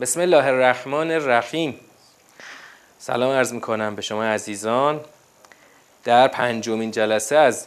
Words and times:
بسم 0.00 0.20
الله 0.20 0.46
الرحمن 0.46 1.10
الرحیم. 1.10 1.80
سلام 2.98 3.32
عرض 3.32 3.52
می‌کنم 3.52 3.94
به 3.94 4.02
شما 4.02 4.24
عزیزان. 4.24 5.00
در 6.04 6.28
پنجمین 6.28 6.90
جلسه 6.90 7.36
از 7.36 7.66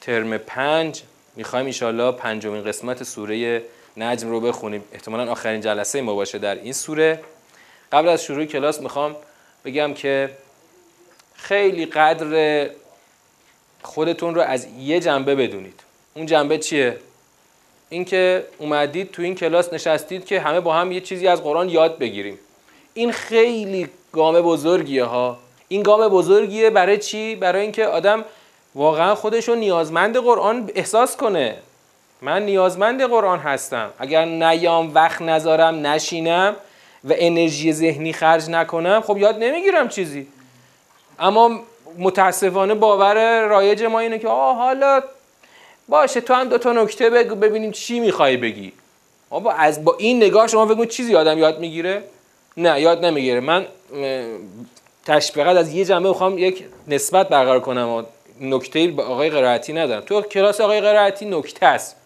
ترم 0.00 0.38
پنج 0.38 1.02
می‌خوایم 1.36 1.66
ایشالله 1.66 2.12
پنجمین 2.12 2.64
قسمت 2.64 3.02
سوره 3.02 3.62
نجم 3.96 4.28
رو 4.28 4.40
بخونیم. 4.40 4.84
احتمالا 4.92 5.32
آخرین 5.32 5.60
جلسه 5.60 6.00
ما 6.00 6.14
باشه 6.14 6.38
در 6.38 6.54
این 6.54 6.72
سوره. 6.72 7.20
قبل 7.92 8.08
از 8.08 8.24
شروع 8.24 8.44
کلاس 8.44 8.80
می‌خوام 8.80 9.16
بگم 9.64 9.94
که 9.94 10.30
خیلی 11.34 11.86
قدر 11.86 12.70
خودتون 13.82 14.34
رو 14.34 14.40
از 14.40 14.66
یه 14.78 15.00
جنبه 15.00 15.34
بدونید. 15.34 15.80
اون 16.14 16.26
جنبه 16.26 16.58
چیه؟ 16.58 16.98
اینکه 17.90 18.46
اومدید 18.58 19.10
تو 19.10 19.22
این 19.22 19.34
کلاس 19.34 19.72
نشستید 19.72 20.24
که 20.24 20.40
همه 20.40 20.60
با 20.60 20.74
هم 20.74 20.92
یه 20.92 21.00
چیزی 21.00 21.28
از 21.28 21.42
قرآن 21.42 21.68
یاد 21.68 21.98
بگیریم. 21.98 22.38
این 22.94 23.12
خیلی 23.12 23.88
گام 24.12 24.40
بزرگیه 24.40 25.04
ها. 25.04 25.38
این 25.68 25.82
گام 25.82 26.08
بزرگیه 26.08 26.70
برای 26.70 26.98
چی؟ 26.98 27.34
برای 27.34 27.62
اینکه 27.62 27.86
آدم 27.86 28.24
واقعا 28.74 29.14
خودش 29.14 29.48
رو 29.48 29.54
نیازمند 29.54 30.16
قرآن 30.16 30.70
احساس 30.74 31.16
کنه. 31.16 31.56
من 32.22 32.42
نیازمند 32.42 33.02
قرآن 33.02 33.38
هستم. 33.38 33.90
اگر 33.98 34.24
نیام 34.24 34.94
وقت 34.94 35.22
نذارم 35.22 35.86
نشینم 35.86 36.56
و 37.04 37.14
انرژی 37.16 37.72
ذهنی 37.72 38.12
خرج 38.12 38.50
نکنم 38.50 39.00
خب 39.06 39.18
یاد 39.18 39.38
نمی‌گیرم 39.38 39.88
چیزی. 39.88 40.26
اما 41.18 41.60
متاسفانه 41.98 42.74
باور 42.74 43.46
رایج 43.46 43.82
ما 43.82 43.98
اینه 43.98 44.18
که 44.18 44.28
آه 44.28 44.56
حالا 44.56 45.02
باشه 45.88 46.20
تو 46.20 46.34
هم 46.34 46.48
دو 46.48 46.58
تا 46.58 46.72
نکته 46.72 47.10
بگو 47.10 47.34
ببینیم 47.34 47.70
چی 47.70 48.00
می‌خوای 48.00 48.36
بگی. 48.36 48.72
با 49.30 49.52
از 49.52 49.84
با 49.84 49.96
این 49.98 50.16
نگاه 50.16 50.46
شما 50.46 50.66
بگو 50.66 50.84
چیزی 50.84 51.16
آدم 51.16 51.38
یاد 51.38 51.58
می‌گیره؟ 51.58 52.02
نه 52.56 52.80
یاد 52.80 53.04
نمی‌گیره. 53.04 53.40
من 53.40 53.66
تشبیهات 55.06 55.56
از 55.56 55.74
یه 55.74 55.84
جنبه 55.84 56.08
می‌خوام 56.08 56.38
یک 56.38 56.64
نسبت 56.88 57.28
برقرار 57.28 57.60
کنم. 57.60 58.06
نکته 58.40 58.88
با 58.88 59.04
آقای 59.04 59.30
قرائتی 59.30 59.72
ندارم. 59.72 60.00
تو 60.00 60.22
کلاس 60.22 60.60
آقای 60.60 60.80
قرائتی 60.80 61.24
نکته 61.24 61.66
است. 61.66 61.96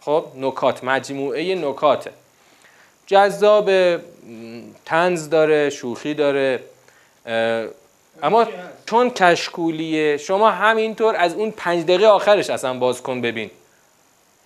خب 0.00 0.24
نکات 0.36 0.84
مجموعه 0.84 1.54
نکاته. 1.54 2.10
جذاب 3.06 3.70
تنز 4.84 5.28
داره 5.28 5.70
شوخی 5.70 6.14
داره 6.14 6.60
اما 8.22 8.46
چون 8.86 9.10
کشکولیه 9.10 10.16
شما 10.16 10.50
همینطور 10.50 11.16
از 11.16 11.34
اون 11.34 11.50
پنج 11.50 11.84
دقیقه 11.84 12.06
آخرش 12.06 12.50
اصلا 12.50 12.74
باز 12.74 13.02
کن 13.02 13.20
ببین. 13.20 13.50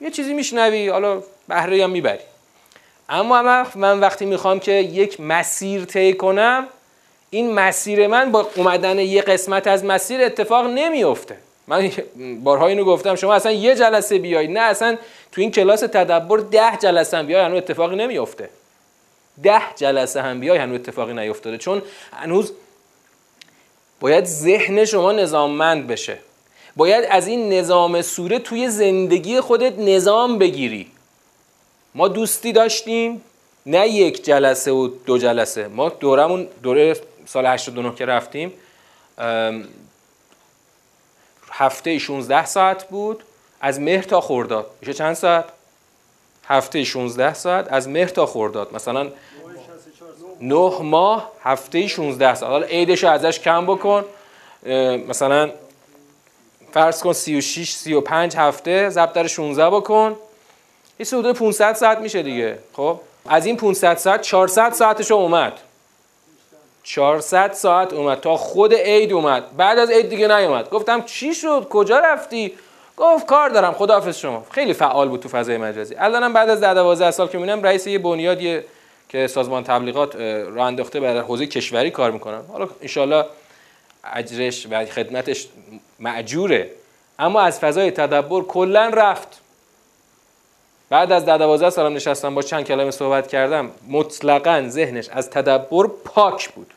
یه 0.00 0.10
چیزی 0.10 0.34
میشنوی 0.34 0.88
حالا 0.88 1.22
بهره 1.48 1.84
هم 1.84 1.90
می‌بری. 1.90 2.18
اما 3.08 3.64
من 3.74 4.00
وقتی 4.00 4.26
می‌خوام 4.26 4.60
که 4.60 4.72
یک 4.72 5.20
مسیر 5.20 5.84
طی 5.84 6.12
کنم 6.12 6.66
این 7.30 7.54
مسیر 7.54 8.06
من 8.06 8.32
با 8.32 8.50
اومدن 8.56 8.98
یه 8.98 9.22
قسمت 9.22 9.66
از 9.66 9.84
مسیر 9.84 10.22
اتفاق 10.22 10.66
نمیفته 10.66 11.36
من 11.66 11.90
بارها 12.44 12.66
اینو 12.66 12.84
گفتم 12.84 13.14
شما 13.14 13.34
اصلا 13.34 13.52
یه 13.52 13.74
جلسه 13.74 14.18
بیای 14.18 14.48
نه 14.48 14.60
اصلا 14.60 14.96
تو 15.32 15.40
این 15.40 15.50
کلاس 15.50 15.80
تدبر 15.80 16.38
ده 16.38 16.76
جلسه 16.76 17.16
هم 17.16 17.26
بیای 17.26 17.44
هنوز 17.44 17.58
اتفاقی 17.58 17.96
نمیفته 17.96 18.48
ده 19.42 19.62
جلسه 19.76 20.22
هم 20.22 20.40
بیای 20.40 20.58
هنوز 20.58 20.80
اتفاقی 20.80 21.12
نیفتاده. 21.12 21.58
چون 21.58 21.82
هنوز 22.12 22.52
باید 24.00 24.24
ذهن 24.24 24.84
شما 24.84 25.12
نظاممند 25.12 25.86
بشه. 25.86 26.18
باید 26.76 27.04
از 27.10 27.26
این 27.26 27.52
نظام 27.52 28.02
سوره 28.02 28.38
توی 28.38 28.68
زندگی 28.68 29.40
خودت 29.40 29.78
نظام 29.78 30.38
بگیری. 30.38 30.90
ما 31.94 32.08
دوستی 32.08 32.52
داشتیم 32.52 33.22
نه 33.66 33.88
یک 33.88 34.24
جلسه 34.24 34.72
و 34.72 34.88
دو 35.06 35.18
جلسه. 35.18 35.68
ما 35.68 35.88
دورمون 35.88 36.48
دوره 36.62 36.96
سال 37.26 37.46
89 37.46 37.94
که 37.94 38.06
رفتیم 38.06 38.52
هفته 41.50 41.98
16 41.98 42.46
ساعت 42.46 42.88
بود. 42.88 43.22
از 43.60 43.80
مهر 43.80 44.02
تا 44.02 44.20
خرداد. 44.20 44.70
میشه 44.80 44.94
چند 44.94 45.14
ساعت؟ 45.14 45.44
هفته 46.44 46.84
16 46.84 47.34
ساعت. 47.34 47.72
از 47.72 47.88
مهر 47.88 48.08
تا 48.08 48.26
خرداد. 48.26 48.74
مثلا 48.74 49.10
نه 50.40 50.82
ماه 50.82 51.32
هفته 51.42 51.86
16 51.86 52.34
ساعت 52.34 52.52
حالا 52.52 52.66
عیدش 52.66 53.04
ازش 53.04 53.40
کم 53.40 53.66
بکن. 53.66 54.04
مثلا 55.08 55.50
فرض 56.72 57.02
کن 57.02 57.12
36 57.12 57.72
35 57.72 58.36
هفته 58.36 58.88
ضرب 58.88 59.12
در 59.12 59.26
16 59.26 59.70
بکن. 59.70 60.16
این 60.98 61.06
حدود 61.12 61.36
500 61.36 61.74
ساعت 61.74 61.98
میشه 61.98 62.22
دیگه. 62.22 62.58
خب؟ 62.72 63.00
از 63.28 63.46
این 63.46 63.56
500 63.56 63.96
ساعت 63.96 64.22
400 64.22 64.72
ساعتش 64.72 65.10
اومد. 65.10 65.52
400 66.82 67.52
ساعت 67.52 67.92
اومد 67.92 68.20
تا 68.20 68.36
خود 68.36 68.74
عید 68.74 69.12
اومد. 69.12 69.56
بعد 69.56 69.78
از 69.78 69.90
عید 69.90 70.08
دیگه 70.08 70.28
نیومد. 70.28 70.70
گفتم 70.70 71.02
چی 71.02 71.34
شد؟ 71.34 71.66
کجا 71.70 71.98
رفتی؟ 71.98 72.52
گفت 72.96 73.26
کار 73.26 73.48
دارم. 73.48 73.72
خداحافظ 73.72 74.18
شما. 74.18 74.46
خیلی 74.50 74.72
فعال 74.72 75.08
بود 75.08 75.20
تو 75.20 75.28
فضای 75.28 75.56
مجازی. 75.56 75.94
الانم 75.94 76.32
بعد 76.32 76.50
از 76.50 76.60
10 76.60 76.74
12 76.74 77.10
سال 77.10 77.28
که 77.28 77.38
می‌بینم 77.38 77.62
رئیس 77.62 77.86
یه 77.86 77.98
بنیادی 77.98 78.60
که 79.08 79.26
سازمان 79.26 79.64
تبلیغات 79.64 80.16
راه 80.16 80.66
انداخته 80.66 81.00
برای 81.00 81.18
حوزه 81.20 81.46
کشوری 81.46 81.90
کار 81.90 82.10
می‌کنن. 82.10 82.40
حالا 82.52 82.68
انشالله 82.80 83.24
اجرش 84.04 84.66
و 84.70 84.86
خدمتش 84.86 85.48
معجوره 85.98 86.70
اما 87.18 87.40
از 87.40 87.60
فضای 87.60 87.90
تدبر 87.90 88.42
کلا 88.42 88.90
رفت. 88.94 89.40
بعد 90.90 91.12
از 91.12 91.26
ده 91.26 91.38
دوازده 91.38 91.70
سالم 91.70 91.94
نشستم 91.94 92.34
با 92.34 92.42
چند 92.42 92.64
کلمه 92.64 92.90
صحبت 92.90 93.28
کردم 93.28 93.70
مطلقا 93.88 94.64
ذهنش 94.68 95.08
از 95.08 95.30
تدبر 95.30 95.86
پاک 96.04 96.48
بود. 96.48 96.74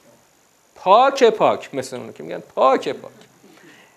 پاک 0.75 1.23
پاک 1.23 1.75
مثل 1.75 1.97
اونو 1.97 2.11
که 2.11 2.23
میگن 2.23 2.43
پاک 2.55 2.89
پاک. 2.89 3.11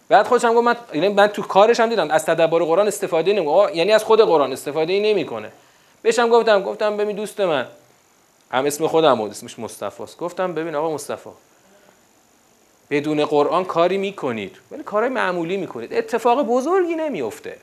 بعد 0.09 0.27
خودشم 0.27 0.55
گفت 0.55 0.65
من 0.65 0.77
یعنی 0.94 1.09
من 1.09 1.27
تو 1.27 1.43
کارش 1.43 1.81
هم 1.81 1.89
دیدم 1.89 2.11
از 2.11 2.27
تدبر 2.27 2.59
قرآن 2.59 2.87
استفاده 2.87 3.33
نمی‌کنه 3.33 3.77
یعنی 3.77 3.93
از 3.93 4.05
خود 4.05 4.21
قرآن 4.21 4.53
استفاده 4.53 5.00
نمی‌کنه. 5.00 5.50
بهشم 6.03 6.28
گفتم 6.28 6.62
گفتم 6.62 6.97
ببین 6.97 7.17
دوست 7.17 7.41
من 7.41 7.67
هم 8.55 8.67
اسم 8.67 8.87
خودم 8.87 9.15
بود 9.15 9.31
اسمش 9.31 9.59
مصطفی 9.59 10.03
است 10.03 10.19
گفتم 10.19 10.55
ببین 10.55 10.75
آقا 10.75 10.95
مصطفی 10.95 11.31
بدون 12.91 13.25
قرآن 13.25 13.65
کاری 13.65 13.99
می‌کنید. 13.99 14.57
ولی 14.71 14.83
کارهای 14.83 15.13
معمولی 15.13 15.57
می‌کنید. 15.57 15.95
اتفاق 15.95 16.43
بزرگی 16.43 16.95
نمیفته 16.95 17.57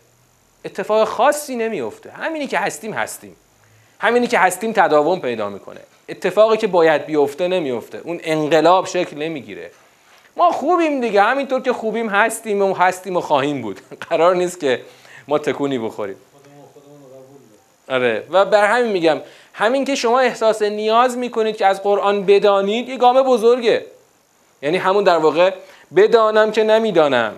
اتفاق 0.66 1.08
خاصی 1.08 1.56
نمیفته 1.56 2.12
همینی 2.12 2.48
که 2.48 2.60
هستیم 2.60 2.94
هستیم. 2.94 3.36
همینی 4.00 4.28
که 4.28 4.40
هستیم 4.40 4.74
تداوم 4.74 5.20
پیدا 5.20 5.50
می‌کنه. 5.50 5.80
اتفاقی 6.10 6.58
که 6.58 6.68
باید 6.68 7.06
بیفته 7.06 7.48
نمیفته 7.48 8.02
اون 8.04 8.20
انقلاب 8.24 8.86
شکل 8.86 9.18
نمی‌گیره. 9.18 9.72
ما 10.38 10.52
خوبیم 10.52 11.02
دیگه. 11.02 11.22
همینطور 11.22 11.62
که 11.62 11.74
خوبیم 11.74 12.10
هستیم 12.10 12.62
و 12.62 12.74
هستیم 12.74 13.18
و 13.18 13.22
خواهیم 13.22 13.62
بود. 13.62 13.82
قرار 14.10 14.36
نیست 14.36 14.60
که 14.60 14.82
ما 15.28 15.38
تکونی 15.38 15.80
بخوریم. 15.80 16.16
آره. 17.90 18.24
و 18.30 18.46
بر 18.46 18.68
همین 18.68 18.92
میگم 18.92 19.18
همین 19.54 19.86
که 19.86 19.96
شما 19.96 20.20
احساس 20.20 20.62
نیاز 20.62 21.18
می‌کنید 21.18 21.58
که 21.58 21.66
از 21.66 21.84
قرآن 21.84 22.26
بدانید 22.26 22.90
یه 22.90 22.98
گام 22.98 23.22
بزرگه. 23.24 23.86
یعنی 24.62 24.78
همون 24.78 25.04
در 25.04 25.18
واقع 25.18 25.52
بدانم 25.96 26.52
که 26.52 26.64
نمی‌دانم. 26.64 27.34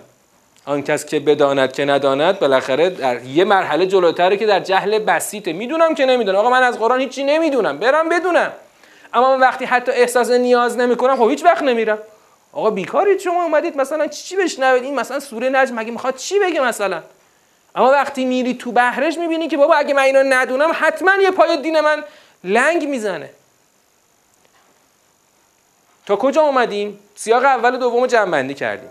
آن 0.66 0.82
کس 0.82 1.04
که 1.06 1.20
بداند 1.20 1.72
که 1.72 1.84
نداند 1.84 2.38
بالاخره 2.38 2.90
در 2.90 3.22
یه 3.22 3.44
مرحله 3.44 3.86
جلوتره 3.86 4.36
که 4.36 4.46
در 4.46 4.60
جهل 4.60 4.98
بسیطه. 4.98 5.52
می‌دونم 5.52 5.94
که 5.94 6.06
نمی‌دونم. 6.06 6.38
آقا 6.38 6.50
من 6.50 6.62
از 6.62 6.78
قرآن 6.78 7.00
هیچی 7.00 7.24
نمی‌دونم. 7.24 7.78
برم 7.78 8.08
بدونم. 8.08 8.52
اما 9.14 9.36
من 9.36 9.40
وقتی 9.40 9.64
حتی 9.64 9.92
احساس 9.92 10.30
نیاز 10.30 10.78
نمی‌کنم 10.78 11.16
خب 11.16 11.30
هیچ 11.30 11.44
وقت 11.44 11.62
نمیرم. 11.62 11.98
آقا 12.52 12.70
بیکارید. 12.70 13.20
شما 13.20 13.42
اومدید 13.42 13.76
مثلا 13.76 14.06
چی 14.06 14.36
بشنوید؟ 14.36 14.82
این 14.82 14.94
مثلا 14.94 15.20
سوره 15.20 15.48
نجم. 15.48 15.74
مگه 15.74 15.90
می‌خواد 15.90 16.16
چی 16.16 16.38
بگه 16.38 16.60
مثلا؟ 16.60 17.02
اما 17.74 17.90
وقتی 17.90 18.24
میری 18.24 18.54
تو 18.54 18.72
بهرش 18.72 19.18
می‌بینی 19.18 19.48
که 19.48 19.56
بابا 19.56 19.74
اگه 19.74 19.94
من 19.94 20.02
اینو 20.02 20.22
ندونم 20.22 20.70
حتما 20.74 21.12
یه 21.22 21.30
پای 21.30 21.56
دین 21.56 21.80
من 21.80 22.04
لنگ 22.44 22.88
می‌زنه. 22.88 23.30
تا 26.06 26.16
کجا 26.16 26.42
اومدیم؟ 26.42 26.98
سیاق 27.14 27.44
اول 27.44 27.74
و 27.74 27.78
دوم 27.78 28.06
جمع 28.06 28.30
بندی 28.30 28.54
کردیم. 28.54 28.88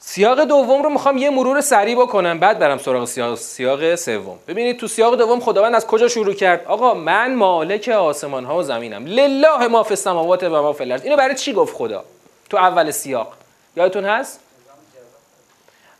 سیاق 0.00 0.44
دوم 0.44 0.82
رو 0.82 0.90
می‌خوام 0.90 1.18
یه 1.18 1.30
مرور 1.30 1.60
سریع 1.60 1.96
بکنم 1.96 2.38
بعد 2.38 2.58
برم 2.58 2.78
سراغ 2.78 3.04
سیاق 3.04 3.34
سیاق 3.34 3.94
سوم. 3.94 4.38
ببینید 4.48 4.78
تو 4.78 4.88
سیاق 4.88 5.16
دوم 5.16 5.40
خداوند 5.40 5.74
از 5.74 5.86
کجا 5.86 6.08
شروع 6.08 6.34
کرد؟ 6.34 6.64
آقا 6.66 6.94
من 6.94 7.34
مالک 7.34 7.88
آسمان 7.88 8.44
ها 8.44 8.56
و 8.56 8.62
زمینم. 8.62 9.06
لله 9.06 9.66
ما 9.66 9.82
فی 9.82 9.90
السماوات 9.90 10.42
و 10.42 10.62
ما 10.62 10.72
فی 10.72 10.84
الارض. 10.84 11.02
اینو 11.02 11.16
برای 11.16 11.34
چی 11.34 11.52
گفت 11.52 11.76
خدا؟ 11.76 12.04
تو 12.50 12.56
اول 12.56 12.90
سیاق. 12.90 13.34
یادتون 13.76 14.04
هست؟ 14.04 14.40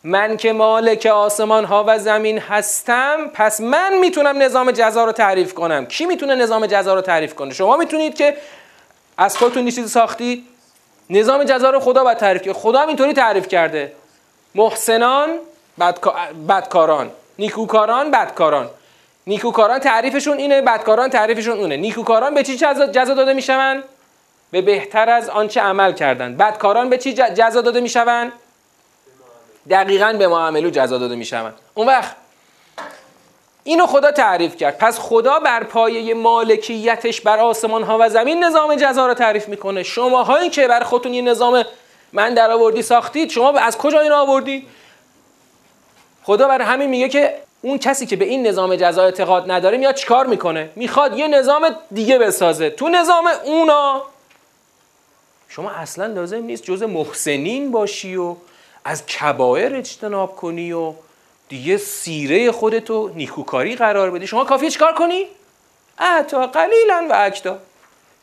من 0.03 0.37
که 0.37 0.53
مالک 0.53 1.05
آسمان 1.05 1.65
ها 1.65 1.83
و 1.87 1.99
زمین 1.99 2.39
هستم 2.39 3.17
پس 3.33 3.61
من 3.61 3.97
می‌تونم 3.97 4.41
نظام 4.41 4.71
جزا 4.71 5.05
رو 5.05 5.11
تعریف 5.11 5.53
کنم. 5.53 5.85
کی 5.85 6.05
می‌تونه 6.05 6.35
نظام 6.35 6.65
جزا 6.65 6.93
رو 6.93 7.01
تعریف 7.01 7.35
کنه؟ 7.35 7.53
شما 7.53 7.77
می‌تونید 7.77 8.15
که 8.15 8.37
از 9.17 9.37
خودتون 9.37 9.65
چیزی 9.65 9.87
ساختی؟ 9.87 10.47
نظام 11.09 11.43
جزا 11.43 11.69
رو 11.69 11.79
خدا 11.79 12.03
باید 12.03 12.17
تعریف 12.17 12.41
کنه 12.41 12.53
خدا 12.53 12.81
اینطوری 12.81 13.13
تعریف 13.13 13.47
کرده. 13.47 13.91
محسنان 14.55 15.29
بدکاران. 16.49 17.11
نیکوکاران 17.39 18.11
بدکاران. 18.11 18.69
نیکوکاران 19.27 19.79
تعریفشون 19.79 20.37
اینه 20.37 20.61
بدکاران 20.61 21.09
تعریفشون 21.09 21.59
اونه. 21.59 21.77
نیکوکاران 21.77 22.33
به 22.33 22.43
چی 22.43 22.57
جزا 22.57 23.13
داده 23.13 23.33
میشون 23.33 23.83
به 24.51 24.61
بهتر 24.61 25.09
از 25.09 25.29
آنچه 25.29 25.61
عمل 25.61 25.93
کردن 25.93 26.35
بدکاران 26.35 26.89
به 26.89 26.97
چی 26.97 27.13
جزا 27.13 27.61
داده 27.61 27.81
میشون 27.81 28.31
دقیقا 29.69 30.15
به 30.19 30.27
معاملو 30.27 30.69
جزا 30.69 30.97
داده 30.97 31.15
میشون 31.15 31.53
اون 31.73 31.87
وقت 31.87 32.15
اینو 33.63 33.87
خدا 33.87 34.11
تعریف 34.11 34.55
کرد. 34.55 34.77
پس 34.77 34.99
خدا 34.99 35.39
بر 35.39 35.63
پایه 35.63 36.13
مالکیتش 36.13 37.21
بر 37.21 37.39
آسمان 37.39 37.83
ها 37.83 37.97
و 38.01 38.09
زمین 38.09 38.43
نظام 38.43 38.75
جزا 38.75 39.07
رو 39.07 39.13
تعریف 39.13 39.47
می‌کنه. 39.47 39.83
شما 39.83 40.23
هایی 40.23 40.49
که 40.49 40.67
بر 40.67 40.83
خودتون 40.83 41.13
یه 41.13 41.21
نظام 41.21 41.63
من 42.13 42.33
در 42.33 42.51
آوردی 42.51 42.81
ساختید 42.81 43.29
شما 43.29 43.59
از 43.59 43.77
کجا 43.77 43.99
این 43.99 44.11
آوردی؟ 44.11 44.67
خدا 46.23 46.47
بر 46.47 46.61
همین 46.61 46.89
میگه 46.89 47.09
که 47.09 47.37
اون 47.61 47.77
کسی 47.77 48.05
که 48.05 48.15
به 48.15 48.25
این 48.25 48.47
نظام 48.47 48.75
جزا 48.75 49.03
اعتقاد 49.03 49.51
نداره 49.51 49.77
میاد 49.77 49.95
چیکار 49.95 50.25
می‌کنه؟ 50.25 50.69
می‌خواد 50.75 51.17
یه 51.17 51.27
نظام 51.27 51.75
دیگه 51.91 52.17
بسازه. 52.17 52.69
تو 52.69 52.89
نظام 52.89 53.29
اونا. 53.43 54.01
شما 55.49 55.71
اصلا 55.71 56.05
لازم 56.05 56.43
نیست 56.43 56.63
جز 56.63 56.83
محسنین 56.83 57.71
باشی 57.71 58.15
و 58.15 58.35
از 58.85 59.05
کبایر 59.05 59.75
اجتناب 59.75 60.35
کنی 60.35 60.71
و 60.71 60.93
دیگه 61.49 61.77
سیره 61.77 62.51
خودتو 62.51 63.11
نیکوکاری 63.15 63.75
قرار 63.75 64.11
بدی. 64.11 64.27
شما 64.27 64.43
کافیه 64.43 64.69
چیکار 64.69 64.93
کنی؟ 64.93 65.25
اتا 65.97 66.47
قلیلا 66.47 67.07
و 67.09 67.13
اکتا 67.25 67.59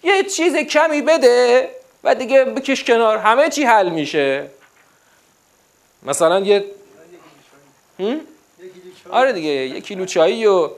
یه 0.03 0.23
چیز 0.23 0.57
کمی 0.57 1.03
بده 1.03 1.69
و 2.05 2.15
دیگه 2.15 2.45
بکش 2.45 2.85
کنار. 2.85 3.19
همه 3.19 3.49
چی 3.49 3.65
حل 3.65 3.89
میشه. 3.89 4.51
مثلا 6.03 6.41
یه 6.41 6.65
آره 9.11 9.33
دیگه 9.33 9.51
یه 9.51 9.81
کیلو 9.81 10.07
چایی 10.07 10.47
و 10.47 10.71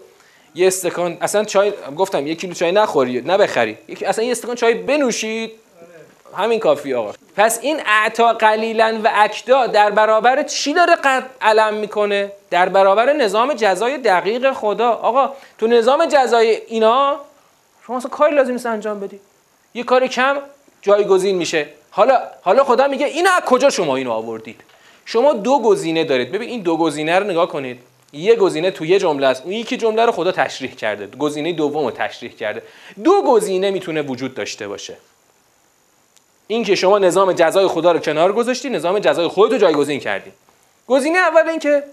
یه 0.55 0.67
استکان 0.67 1.17
اصلا 1.21 1.45
چای 1.45 1.73
گفتم 1.97 2.27
یه 2.27 2.35
کیلو 2.35 2.55
چای 2.55 2.73
نخوری 2.73 3.21
نه 3.21 3.39
بخری. 3.39 3.79
اصلا 4.07 4.25
یه 4.25 4.31
استکان 4.31 4.55
چای 4.55 4.75
بنوشید. 4.75 5.53
همین 6.37 6.59
کافی 6.59 6.95
آقا. 6.95 7.13
پس 7.37 7.59
این 7.63 7.81
اعتا 7.87 8.33
قلیلا 8.33 9.01
و 9.05 9.11
اکدا 9.15 9.67
در 9.67 9.91
برابر 9.91 10.43
چی 10.43 10.73
داره 10.73 10.95
قد 10.95 11.25
علم 11.41 11.75
می‌کنه؟ 11.75 12.33
در 12.51 12.69
برابر 12.69 13.13
نظام 13.13 13.55
جزای 13.55 13.99
دقیق 13.99 14.53
خدا. 14.53 14.91
آقا 14.91 15.33
تو 15.59 15.67
نظام 15.67 16.07
جزای 16.07 16.59
اینا 16.67 17.21
شما 17.87 17.97
اصلا 17.97 18.11
کاری 18.11 18.35
لازم 18.35 18.53
نیست 18.53 18.67
انجام 18.67 19.01
بدی. 19.01 19.21
یه 19.75 19.83
کار 19.83 20.07
کم 20.07 20.37
جایگزین 20.83 21.37
میشه. 21.37 21.67
حالا 21.91 22.21
حالا 22.43 22.65
خدا 22.65 22.89
میگه 22.89 23.07
اینا 23.07 23.31
از 23.31 23.43
کجا 23.43 23.71
شما 23.71 23.97
اینو 23.97 24.11
آوردید؟ 24.11 24.61
شما 25.05 25.33
دو 25.33 25.59
گزینه 25.59 26.05
دارید. 26.05 26.33
ببین 26.33 26.49
این 26.49 26.63
دو 26.63 26.77
گزینه 26.77 27.19
رو 27.19 27.25
نگاه 27.25 27.49
کنید. 27.49 27.81
یه 28.13 28.37
گزینه 28.37 28.71
تو 28.71 28.85
یه 28.85 28.99
جمله 28.99 29.27
است. 29.27 29.43
اون 29.45 29.53
یکی 29.53 29.77
جمله 29.77 30.07
رو 30.07 30.13
خدا 30.13 30.33
تشریح 30.33 30.75
کرده. 30.75 31.07
گزینه 31.07 31.53
دوم 31.53 31.91
تشریح 31.91 32.33
کرده. 32.33 32.63
دو 33.05 33.23
گزینه 33.23 33.71
می‌تونه 33.71 34.03
وجود 34.03 34.35
داشته 34.35 34.69
باشه. 34.69 34.97
این 36.51 36.65
که 36.65 36.75
شما 36.75 36.99
نظام 36.99 37.33
جزای 37.33 37.67
خدا 37.67 37.93
رو 37.93 37.99
کنار 37.99 38.33
گذاشتی 38.33 38.71
نظام 38.71 38.99
جزای 38.99 39.29
خودت 39.29 39.53
رو 39.53 39.59
جایگزین 39.59 40.01
کردی. 40.01 40.33
گزینه 40.87 41.19
اول 41.19 41.49
این 41.49 41.59
که 41.59 41.85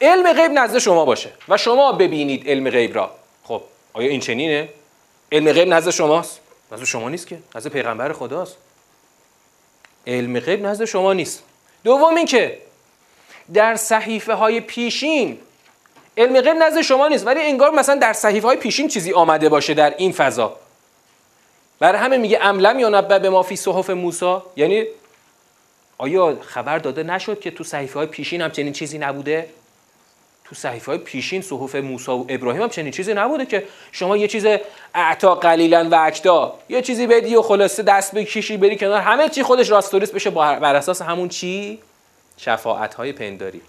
علم 0.00 0.32
غیب 0.32 0.52
نزد 0.52 0.78
شما 0.78 1.04
باشه 1.04 1.30
و 1.48 1.56
شما 1.56 1.92
ببینید 1.92 2.48
علم 2.48 2.70
غیب 2.70 2.94
را. 2.94 3.10
خب 3.44 3.62
آیا 3.92 4.08
این 4.08 4.20
چنینه؟ 4.20 4.68
علم 5.32 5.52
غیب 5.52 5.68
نزد 5.68 5.90
شماست؟ 5.90 6.40
نزد 6.72 6.84
شما 6.84 7.08
نیست 7.08 7.26
که 7.26 7.38
نزد 7.54 7.70
پیغمبر 7.70 8.12
خداست. 8.12 8.56
علم 10.06 10.40
غیب 10.40 10.66
نزد 10.66 10.84
شما 10.84 11.12
نیست. 11.12 11.42
دوم 11.84 12.16
این 12.16 12.26
که 12.26 12.58
در 13.54 13.76
صحیفه 13.76 14.34
های 14.34 14.60
پیشین 14.60 15.38
علم 16.16 16.40
غیب 16.40 16.56
نزد 16.56 16.80
شما 16.80 17.08
نیست 17.08 17.26
ولی 17.26 17.40
انگار 17.40 17.70
مثلا 17.70 17.94
در 17.94 18.12
صحیفه 18.12 18.46
های 18.46 18.56
پیشین 18.56 18.88
چیزی 18.88 19.12
آمده 19.12 19.48
باشه 19.48 19.74
در 19.74 19.94
این 19.98 20.12
فضا. 20.12 20.56
برای 21.78 21.98
همه 21.98 22.16
میگه 22.16 22.38
املم 22.42 22.78
یا 22.78 22.88
نبه 22.88 23.18
به 23.18 23.30
ما 23.30 23.42
فی 23.42 23.56
صحف 23.56 23.90
موسی؟ 23.90 24.36
یعنی 24.56 24.84
آیا 25.98 26.38
خبر 26.40 26.78
داده 26.78 27.02
نشد 27.02 27.40
که 27.40 27.50
تو 27.50 27.64
صحیفه 27.64 27.98
های 27.98 28.06
پیشین 28.06 28.40
هم 28.40 28.50
چنین 28.50 28.72
چیزی 28.72 28.98
نبوده؟ 28.98 29.48
تو 30.44 30.54
صحیفه 30.54 30.92
های 30.92 30.98
پیشین 30.98 31.42
صحف 31.42 31.74
موسی 31.74 32.10
و 32.10 32.24
ابراهیم 32.28 32.62
هم 32.62 32.68
چنین 32.68 32.90
چیزی 32.90 33.14
نبوده 33.14 33.46
که 33.46 33.64
شما 33.92 34.16
یه 34.16 34.28
چیز 34.28 34.46
اعتا 34.94 35.34
قلیلا 35.34 35.88
و 35.90 35.94
اکدا 35.94 36.54
یه 36.68 36.82
چیزی 36.82 37.06
بدی 37.06 37.36
و 37.36 37.42
خلاصه 37.42 37.82
دست 37.82 38.14
بکشی 38.14 38.56
بری 38.56 38.76
کنار 38.76 39.00
همه 39.00 39.28
چی 39.28 39.42
خودش 39.42 39.70
راستوریست 39.70 40.14
بشه 40.14 40.30
بر 40.30 40.74
اساس 40.74 41.02
همون 41.02 41.28
چی؟ 41.28 41.78
شفاعت 42.36 42.94
های 42.94 43.12
پنداری. 43.12 43.60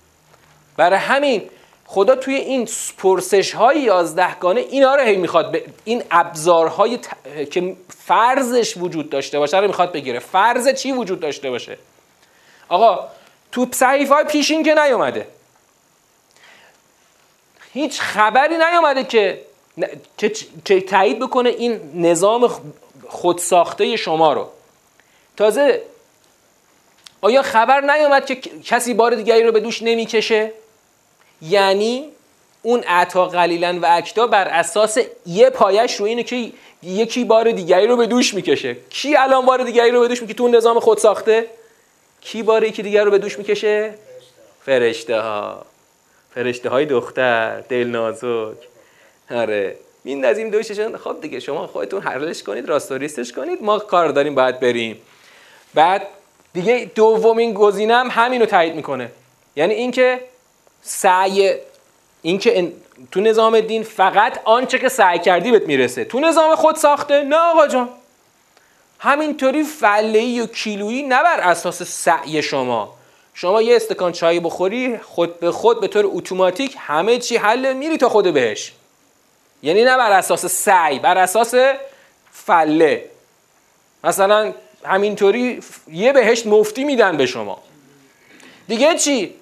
برای 0.78 1.00
همین 1.00 1.50
خدا 1.92 2.16
توی 2.16 2.36
این 2.36 2.70
پرسش 2.98 3.56
های 3.56 3.80
یازدهگانه 3.80 4.62
اینا 4.62 4.96
رو 4.96 5.02
هی 5.02 5.16
می‌خواد 5.16 5.58
این 5.84 6.04
ابزارهای 6.12 7.00
که 7.52 7.76
فرضش 8.06 8.78
وجود 8.78 9.10
داشته 9.10 9.40
باشه 9.40 9.58
رو 9.60 9.68
می‌خواد 9.68 9.92
بگیره. 9.92 10.20
فرض 10.20 10.70
چی 10.70 10.92
وجود 10.92 11.20
داشته 11.20 11.50
باشه؟ 11.50 11.78
آقا 12.70 13.08
تو 13.52 13.68
صحیفه 13.72 14.14
های 14.14 14.24
پیشین 14.24 14.64
که 14.64 14.74
نیومده. 14.74 15.28
هیچ 17.74 18.02
خبری 18.02 18.58
نیومده 18.58 19.04
که 19.04 19.42
که 20.66 20.82
تایید 20.82 21.20
بکنه 21.20 21.50
این 21.50 22.06
نظام 22.06 22.52
خودساخته 23.08 23.96
شما 23.96 24.34
رو. 24.34 24.50
تازه 25.38 25.82
آیا 27.22 27.42
خبر 27.42 27.82
نیومد 27.82 28.26
که 28.26 28.36
کسی 28.64 28.94
بار 28.94 29.16
دیگری 29.16 29.44
رو 29.44 29.52
به 29.52 29.60
دوش 29.60 29.82
نمی‌کشه؟ 29.82 30.52
یعنی 31.42 32.06
اون 32.62 32.84
عطا 32.84 33.26
قلیلا 33.26 33.80
و 33.82 33.86
اکتا 33.90 34.28
بر 34.28 34.48
اساس 34.48 34.98
یه 35.26 35.50
پایش 35.50 35.96
رو 35.96 36.06
اینه 36.06 36.24
که 36.24 36.52
یکی 36.84 37.24
بار 37.24 37.52
دیگری 37.52 37.88
رو 37.88 37.98
به 37.98 38.08
دوش 38.08 38.34
می‌کشه. 38.34 38.76
کی 38.90 39.16
الان 39.16 39.46
بار 39.46 39.64
دیگری 39.64 39.92
رو 39.92 40.00
به 40.00 40.08
دوش 40.08 40.22
می‌کشه؟ 40.22 40.38
تو 40.38 40.48
نظام 40.48 40.80
خود 40.80 40.98
ساخته؟ 40.98 41.46
کی 42.22 42.44
بار 42.44 42.64
یکی 42.64 42.84
دیگر 42.84 43.04
رو 43.04 43.12
به 43.12 43.18
دوش 43.18 43.38
می‌کشه؟ 43.38 43.94
فرشته 44.66 45.20
ها 45.20 45.66
فرشته 46.36 46.70
های 46.70 46.86
دختر 46.86 47.62
دل 47.62 47.88
نازک 47.88 48.58
آره. 49.32 49.76
این 50.04 50.26
نظیم 50.26 50.50
دوششون. 50.50 50.98
خب 50.98 51.22
دیگه 51.22 51.40
شما 51.40 51.68
خودتون 51.68 52.02
حلش 52.02 52.44
کنید 52.44 52.70
راستوریستش 52.70 53.32
کنید. 53.32 53.64
ما 53.64 53.80
کار 53.80 54.10
داریم 54.10 54.36
باید 54.36 54.60
بریم. 54.60 55.02
بعد 55.74 56.08
دیگه 56.54 56.92
دومین 56.96 57.54
گزینه 57.54 57.96
هم 57.96 58.08
همینو 58.12 58.46
تایید 58.46 58.76
می‌کنه. 58.76 59.12
یعنی 59.56 59.74
اینکه 59.74 60.20
سعی 60.82 61.54
اینکه 62.22 62.74
تو 63.12 63.22
نظام 63.22 63.60
دین 63.60 63.84
فقط 63.84 64.40
آنچه 64.46 64.80
که 64.80 64.90
سعی 64.90 65.20
کردی 65.20 65.52
بهت 65.52 65.68
می‌رسه. 65.68 66.06
تو 66.06 66.20
نظام 66.20 66.56
خود 66.56 66.76
ساخته؟ 66.76 67.24
نه 67.24 67.36
آقا 67.36 67.68
جان. 67.68 67.90
همینطوری 69.00 69.64
فلهی 69.64 70.42
و 70.42 70.46
کیلویی 70.46 71.04
نه 71.04 71.24
بر 71.24 71.40
اساس 71.40 71.84
سعی 71.84 72.42
شما. 72.42 72.96
شما 73.34 73.62
یه 73.62 73.76
استکان 73.76 74.12
چای 74.12 74.40
بخوری 74.40 74.98
خود 74.98 75.40
به 75.40 75.52
خود 75.52 75.82
به 75.82 75.88
طور 75.88 76.06
اتوماتیک 76.08 76.76
همه 76.80 77.18
چی 77.18 77.38
حل 77.38 77.74
میری 77.74 77.98
تا 77.98 78.10
خود 78.10 78.34
بهش. 78.34 78.74
یعنی 79.64 79.84
نه 79.84 79.98
بر 79.98 80.12
اساس 80.12 80.46
سعی 80.46 81.00
بر 81.00 81.18
اساس 81.18 81.54
فله. 82.32 83.06
مثلا 84.04 84.54
همینطوری 84.86 85.60
یه 85.88 86.14
بهشت 86.14 86.48
مفتی 86.48 86.84
میدن 86.84 87.18
به 87.18 87.26
شما. 87.26 87.64
دیگه 88.68 88.96
چی؟ 88.96 89.36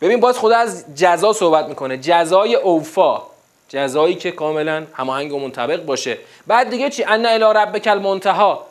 ببین 0.00 0.20
باز 0.20 0.38
خدا 0.38 0.56
از 0.56 0.84
جزا 0.94 1.32
صحبت 1.32 1.64
می‌کنه. 1.64 1.98
جزای 1.98 2.54
اوفا. 2.54 3.22
جزایی 3.68 4.14
که 4.14 4.30
کاملا 4.30 4.86
هماهنگ 4.92 5.32
و 5.32 5.38
منطبق 5.38 5.84
باشه. 5.84 6.18
بعد 6.46 6.70
دیگه 6.70 6.90
چی؟ 6.90 7.04
ان 7.04 7.26
الی 7.26 7.44
ربک 7.44 7.86
المنتها 7.86 8.66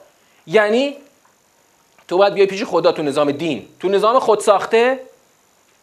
یعنی 0.48 0.95
تو 2.07 2.17
باید 2.17 2.33
بیای 2.33 2.48
پیش 2.48 2.63
خدا 2.63 2.91
تو 2.91 3.03
نظام 3.03 3.31
دین. 3.31 3.67
تو 3.79 3.89
نظام 3.89 4.19
خود 4.19 4.39
ساخته 4.39 5.00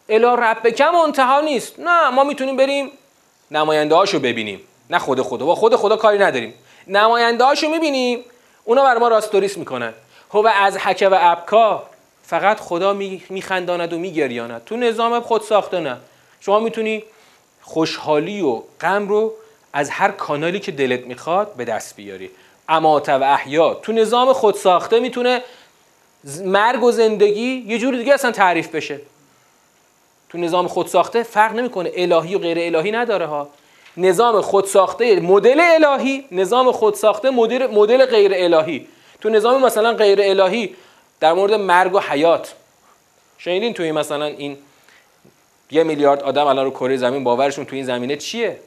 الی 0.09 0.25
ربک 0.25 0.81
منتها 0.81 1.41
نیست. 1.41 1.79
نه 1.79 2.09
ما 2.09 2.23
می‌تونیم 2.23 2.57
بریم 2.57 2.91
نماینده 3.51 3.95
هاشو 3.95 4.19
ببینیم. 4.19 4.61
نه 4.89 4.99
خود 4.99 5.21
خدا. 5.21 5.45
با 5.45 5.55
خود 5.55 5.75
خدا 5.75 5.95
کاری 5.95 6.17
نداریم. 6.17 6.53
نماینده 6.87 7.43
هاشو 7.43 7.69
می‌بینیم. 7.69 8.23
اونا 8.63 8.83
بر 8.83 8.97
ما 8.97 9.07
راستوریس 9.07 9.57
می‌کنن. 9.57 9.93
هو 10.31 10.47
از 10.55 10.77
حکه 10.77 11.09
و 11.09 11.17
ابکا. 11.19 11.83
فقط 12.27 12.59
خدا 12.59 12.93
میخنداند 13.29 13.93
و 13.93 13.97
میگریاند. 13.97 14.61
تو 14.65 14.77
نظام 14.77 15.19
خود 15.19 15.41
ساخته 15.41 15.79
نه. 15.79 15.97
شما 16.39 16.59
می‌تونی 16.59 17.03
خوشحالی 17.61 18.41
و 18.41 18.61
غم 18.81 19.07
رو 19.07 19.33
از 19.73 19.89
هر 19.89 20.11
کانالی 20.11 20.59
که 20.59 20.71
دلت 20.71 21.05
می‌خواد 21.05 21.53
به 21.53 21.65
دست 21.65 21.95
بیاری. 21.95 22.29
امات 22.69 23.09
و 23.09 23.23
احیا. 23.23 23.73
تو 23.73 23.91
نظام 23.91 24.33
خود 24.33 24.55
ساخته 24.55 24.99
می‌تونه 24.99 25.41
مرگ 26.43 26.83
و 26.83 26.91
زندگی 26.91 27.63
یه 27.67 27.77
جور 27.77 27.95
دیگه 27.95 28.13
اصلا 28.13 28.31
تعریف 28.31 28.75
بشه. 28.75 28.99
تو 30.29 30.37
نظام 30.37 30.67
خود 30.67 30.87
ساخته 30.87 31.23
فرق 31.23 31.53
نمی‌کنه. 31.53 31.91
الهی 31.95 32.35
و 32.35 32.39
غیر 32.39 32.75
الهی 32.75 32.91
نداره 32.91 33.25
ها. 33.25 33.49
نظام 33.97 34.41
خود 34.41 34.65
ساخته 34.65 35.19
مدل 35.19 35.59
الهی 35.59 36.25
نظام 36.31 36.71
خود 36.71 36.93
ساخته 36.93 37.29
مدل 37.29 38.05
غیر 38.05 38.31
الهی. 38.35 38.87
تو 39.21 39.29
نظام 39.29 39.65
مثلا 39.65 39.93
غیر 39.93 40.19
الهی 40.21 40.75
در 41.19 41.33
مورد 41.33 41.53
مرگ 41.53 41.93
و 41.93 41.99
حیات. 41.99 42.53
شنیدین 43.37 43.73
توی 43.73 43.91
مثلا 43.91 44.25
این 44.25 44.57
یه 45.71 45.83
میلیارد 45.83 46.23
آدم 46.23 46.47
الان 46.47 46.65
رو 46.65 46.71
کره 46.71 46.97
زمین 46.97 47.23
باورشون 47.23 47.65
تو 47.65 47.75
این 47.75 47.85
زمینه 47.85 48.15
چیه؟ 48.15 48.59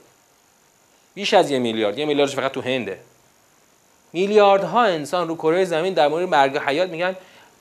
بیش 1.14 1.34
از 1.34 1.50
یه 1.50 1.58
میلیارد. 1.58 1.98
یه 1.98 2.04
میلیاردش 2.04 2.36
فقط 2.36 2.52
تو 2.52 2.60
هنده. 2.60 3.00
میلیاردها 4.12 4.82
انسان 4.82 5.28
رو 5.28 5.36
کره 5.36 5.64
زمین 5.64 5.94
در 5.94 6.08
مورد 6.08 6.28
مرگ 6.28 6.54
و 6.54 6.58
حیات 6.58 6.88
میگن. 6.88 7.16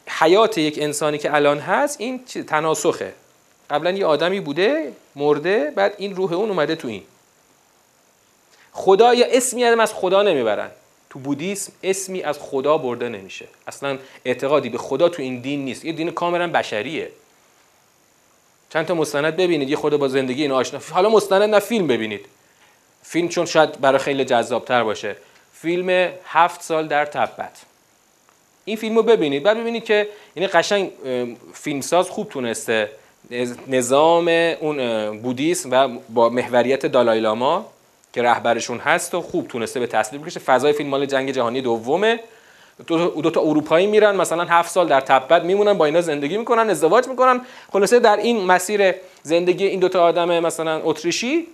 حیات 0.08 0.58
یک 0.58 0.80
انسانی 0.82 1.18
که 1.18 1.36
الان 1.36 1.60
هست 1.60 2.02
این 2.02 2.26
تناسخه. 2.26 3.14
قبلا 3.70 3.92
یه 3.92 4.06
آدمی 4.06 4.40
بوده 4.40 4.94
مرده 5.16 5.72
بعد 5.76 5.94
این 5.98 6.16
روح 6.16 6.34
اون 6.34 6.50
اومده 6.50 6.76
تو 6.76 6.88
این. 6.88 7.04
خدا 8.72 9.14
یا 9.14 9.26
اسمی 9.30 9.64
از 9.64 9.94
خدا 9.94 10.24
نمی‌برن. 10.24 10.72
تو 11.10 11.20
بودیسم 11.20 11.74
اسمی 11.84 12.22
از 12.22 12.40
خدا 12.40 12.78
برده 12.78 13.10
نمیشه. 13.10 13.48
اصلا 13.68 13.98
اعتقادی 14.26 14.70
به 14.70 14.78
خدا 14.78 15.10
تو 15.10 15.22
این 15.22 15.40
دین 15.40 15.66
نیست. 15.66 15.86
یه 15.86 15.92
دین 15.92 16.12
کاملا 16.12 16.48
بشریه. 16.48 17.10
چند 18.70 18.86
تا 18.86 18.94
مستند 18.94 19.36
ببینید. 19.36 19.70
یه 19.70 19.76
خود 19.76 19.98
با 19.98 20.08
زندگی 20.08 20.42
این 20.42 20.52
آشنا. 20.52 20.80
حالا 20.92 21.10
مستند 21.10 21.42
نه 21.42 21.60
فیلم 21.60 21.88
ببینید. 21.88 22.26
فیلم 23.04 23.30
چون 23.30 23.46
شاید 23.46 23.82
برای 23.82 24.00
خیلی 24.00 24.26
جذابتر 24.26 24.84
باشه. 24.84 25.16
فیلم 25.54 26.14
هفت 26.26 26.62
سال 26.62 26.88
در 26.88 27.06
تبت. 27.06 27.62
این 28.66 28.78
فیلم 28.78 28.96
رو 28.96 29.04
ببینید. 29.04 29.44
بعد 29.44 29.58
ببینید 29.58 29.84
که 29.84 30.08
یعنی 30.36 30.48
قشنگ 30.48 30.92
فیلمساز 31.54 32.10
خوب 32.10 32.30
تونسته. 32.30 32.92
نظام 33.68 34.28
اون 34.28 35.20
بودیسم 35.22 35.72
و 35.72 36.00
با 36.10 36.30
محوریت 36.30 36.86
دالایلاما. 36.86 37.72
که 38.14 38.22
رهبرشون 38.22 38.78
هست 38.78 39.16
و 39.16 39.22
خوب 39.22 39.48
تونسته 39.48 39.80
به 39.80 39.88
تصویر 39.88 40.22
بکشه. 40.22 40.40
فضای 40.40 40.74
فیلم 40.74 40.90
مال 40.90 41.06
جنگ 41.06 41.32
جهانی 41.32 41.62
دومه. 41.62 42.20
دو, 42.88 43.22
دو 43.22 43.32
تا 43.32 43.42
اروپایی 43.42 43.88
میرن 43.88 44.16
مثلا 44.16 44.44
هفت 44.44 44.72
سال 44.72 44.88
در 44.88 45.02
تبت 45.02 45.44
میمونن 45.44 45.74
با 45.74 45.86
اینا 45.86 46.02
زندگی 46.02 46.38
می‌کنن 46.38 46.70
ازدواج 46.70 47.08
می‌کنن. 47.08 47.42
خلاصه 47.74 48.00
در 48.00 48.18
این 48.18 48.46
مسیر 48.46 48.96
زندگی 49.24 49.66
این 49.66 49.80
دوتا 49.80 50.04
آدم 50.04 50.40
مثلا 50.40 50.82
اتریشی 50.84 51.48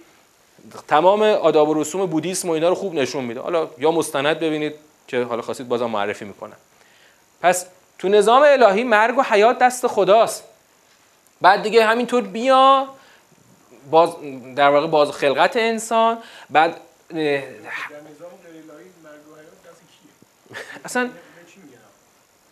تمام 0.87 1.23
آداب 1.23 1.69
و 1.69 1.73
رسوم 1.73 2.05
بودیسم 2.05 2.49
و 2.49 2.51
اینا 2.51 2.69
رو 2.69 2.75
خوب 2.75 2.95
نشون 2.95 3.23
میده. 3.23 3.39
حالا 3.39 3.67
یا 3.77 3.91
مستند 3.91 4.39
ببینید 4.39 4.73
که 5.07 5.23
حالا 5.23 5.41
خواستید 5.41 5.67
بازم 5.67 5.85
معرفی 5.85 6.25
می‌کنم. 6.25 6.57
پس 7.41 7.65
تو 7.99 8.09
نظام 8.09 8.43
الهی 8.45 8.83
مرگ 8.83 9.17
و 9.17 9.21
حیات 9.21 9.57
دست 9.59 9.87
خداست. 9.87 10.43
بعد 11.41 11.61
دیگه 11.61 11.85
همینطور 11.85 12.21
بیا 12.21 12.87
باز 13.91 14.09
در 14.55 14.69
واقع 14.69 14.87
باز 14.87 15.11
خلقت 15.11 15.57
انسان 15.57 16.17
بعد 16.49 16.77
اصلا 20.85 21.09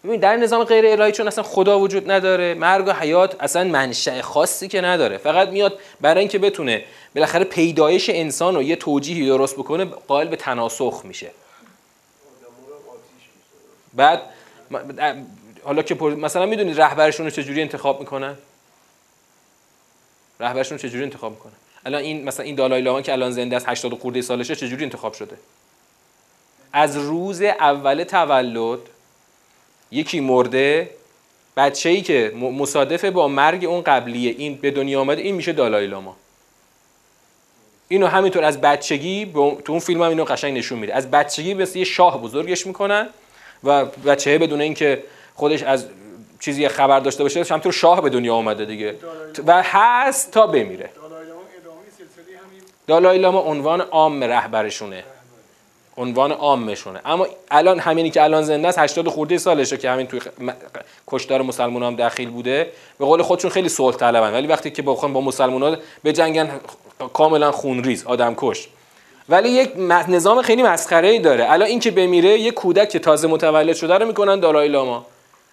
ببین 0.03 0.19
در 0.19 0.37
نظام 0.37 0.63
غیر 0.63 0.85
الهی 0.87 1.11
چون 1.11 1.27
اصلا 1.27 1.43
خدا 1.43 1.79
وجود 1.79 2.11
نداره 2.11 2.53
مرگ 2.53 2.87
و 2.87 2.91
حیات 2.91 3.35
اصلا 3.39 3.63
منشأ 3.63 4.21
خاصی 4.21 4.67
که 4.67 4.81
نداره. 4.81 5.17
فقط 5.17 5.49
میاد 5.49 5.79
برای 6.01 6.19
اینکه 6.19 6.39
بتونه 6.39 6.83
بالاخره 7.15 7.43
پیدایش 7.43 8.09
انسان 8.09 8.55
رو 8.55 8.63
یه 8.63 8.75
توجیهی 8.75 9.27
درست 9.27 9.55
بکنه 9.55 9.85
قائل 9.85 10.27
به 10.27 10.35
تناسخ 10.35 11.01
میشه. 11.05 11.31
بعد 13.93 14.21
حالا 15.63 15.81
که 15.81 15.95
مثلا 15.95 16.45
می‌دونید 16.45 16.81
رهبرشون 16.81 17.25
رو 17.25 17.31
چجوری 17.31 17.61
انتخاب 17.61 17.99
می‌کنن؟ 17.99 18.37
رهبرشون 20.43 20.77
رو 20.77 20.81
چجوری 20.81 21.03
انتخاب 21.03 21.31
می‌کنن 21.31 21.53
الان 21.85 22.01
این 22.01 22.23
مثلا 22.23 22.45
این 22.45 22.55
دالای 22.55 22.81
لاما 22.81 23.01
که 23.01 23.11
الان 23.11 23.31
زنده 23.31 23.55
است 23.55 23.69
80 23.69 23.93
خورده 23.93 24.21
سالشه 24.21 24.55
چجوری 24.55 24.83
انتخاب 24.83 25.13
شده؟ 25.13 25.37
از 26.73 26.97
روز 26.97 27.41
اول 27.41 28.03
تولد 28.03 28.79
یکی 29.91 30.19
مرده 30.19 30.89
بچه 31.57 31.89
ای 31.89 32.01
که 32.01 32.31
مصادفه 32.35 33.11
با 33.11 33.27
مرگ 33.27 33.65
اون 33.65 33.81
قبلیه. 33.81 34.35
این 34.37 34.55
به 34.55 34.71
دنیا 34.71 35.01
آمده 35.01 35.21
این 35.21 35.35
میشه 35.35 35.53
دالای 35.53 35.87
لاما 35.87 36.15
اینو 37.87 38.07
همینطور 38.07 38.43
از 38.43 38.61
بچگی 38.61 39.31
تو 39.33 39.71
اون 39.71 39.79
فیلم 39.79 40.01
هم 40.01 40.09
اینو 40.09 40.23
قشنگ 40.23 40.57
نشون 40.57 40.79
میده. 40.79 40.93
از 40.93 41.11
بچگی 41.11 41.53
مثل 41.53 41.79
یه 41.79 41.85
شاه 41.85 42.21
بزرگش 42.21 42.67
می‌کنن 42.67 43.09
و 43.63 43.85
بچه 43.85 44.37
بدون 44.37 44.61
اینکه 44.61 45.03
خودش 45.35 45.63
از 45.63 45.87
چیزی 46.43 46.67
خبر 46.67 46.99
داشته 46.99 47.23
باشه 47.23 47.43
همینطور 47.49 47.71
شاه 47.71 48.01
به 48.01 48.09
دنیا 48.09 48.35
آمده 48.35 48.65
دیگه. 48.65 48.95
و 49.47 49.63
هست 49.65 50.31
تا 50.31 50.47
بمیره. 50.47 50.89
دالای 52.87 53.17
لاما 53.17 53.39
عنوان 53.39 53.81
عام 53.81 54.23
رهبرشونه. 54.23 55.03
عنوان 55.97 56.31
عامشونه. 56.31 57.01
اما 57.05 57.27
الان 57.51 57.79
همینی 57.79 58.09
که 58.09 58.23
الان 58.23 58.43
زنده 58.43 58.67
است 58.67 58.79
80 58.79 59.07
خورده 59.07 59.37
سالشه 59.37 59.77
که 59.77 59.89
همین 59.89 60.07
توی 60.07 60.21
کشتار 61.07 61.41
مسلمان 61.41 61.83
هم 61.83 61.95
دخیل 61.95 62.29
بوده. 62.29 62.71
به 62.99 63.05
قول 63.05 63.21
خودشون 63.21 63.51
خیلی 63.51 63.69
صلح 63.69 63.95
طلبن. 63.95 64.33
ولی 64.33 64.47
وقتی 64.47 64.71
که 64.71 64.81
بخوان 64.81 65.13
با 65.13 65.21
مسلمان 65.21 65.77
به 66.03 66.13
جنگن 66.13 66.51
کاملا 67.13 67.51
خونریز 67.51 68.05
آدم 68.05 68.33
کش 68.37 68.67
ولی 69.29 69.49
یک 69.49 69.71
نظام 70.07 70.41
خیلی 70.41 70.63
مسخره 70.63 71.07
ای 71.07 71.19
داره. 71.19 71.51
الان 71.51 71.67
این 71.67 71.79
که 71.79 71.91
بمیره 71.91 72.39
یک 72.39 72.53
کودک 72.53 72.89
که 72.89 72.99
تازه 72.99 73.27
متولد 73.27 73.75
شده 73.75 73.93
رو 73.93 74.05
می‌کنن 74.05 74.39
دالای 74.39 74.67
لاما. 74.67 75.05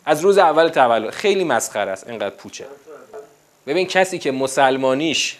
از 0.07 0.21
روز 0.21 0.38
اول 0.38 0.69
تولد. 0.69 1.11
خیلی 1.11 1.45
مسخره 1.45 1.90
است. 1.90 2.09
اینقدر 2.09 2.35
پوچه. 2.35 2.66
ببین 3.66 3.87
کسی 3.87 4.19
که 4.19 4.33
مسلمانیش 4.33 5.38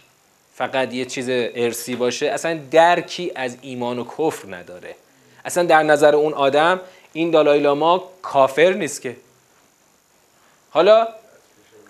فقط 0.55 0.95
یه 0.95 1.05
چیز 1.05 1.27
ارسی 1.31 1.97
باشه 1.97 2.27
اصلا 2.27 2.61
درکی 2.71 3.33
از 3.35 3.57
ایمان 3.63 3.99
و 3.99 4.05
کفر 4.05 4.55
نداره. 4.55 4.95
اصلا 5.45 5.65
در 5.65 5.83
نظر 5.83 6.15
اون 6.15 6.35
آدم 6.35 6.81
این 7.13 7.31
دالای 7.31 7.61
لاما 7.61 8.11
کافر 8.23 8.73
نیست 8.73 9.03
که. 9.03 9.17
حالا 10.71 11.09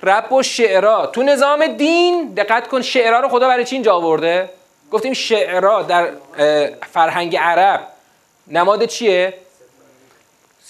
رب 0.03 0.33
و 0.33 0.43
شعرا. 0.43 1.07
تو 1.07 1.23
نظام 1.23 1.67
دین 1.67 2.35
دقت 2.35 2.69
کن 2.69 2.83
شعرا 2.83 3.21
رو 3.21 3.29
خدا 3.29 3.49
برای 3.49 3.65
چی 3.65 3.77
اینجا 3.77 3.95
آورده؟ 3.95 4.51
گفتیم 4.93 5.13
شعرا 5.13 5.83
در 5.83 6.11
فرهنگ 6.93 7.37
عرب. 7.37 7.87
نماد 8.49 8.85
چیه؟ 8.85 9.35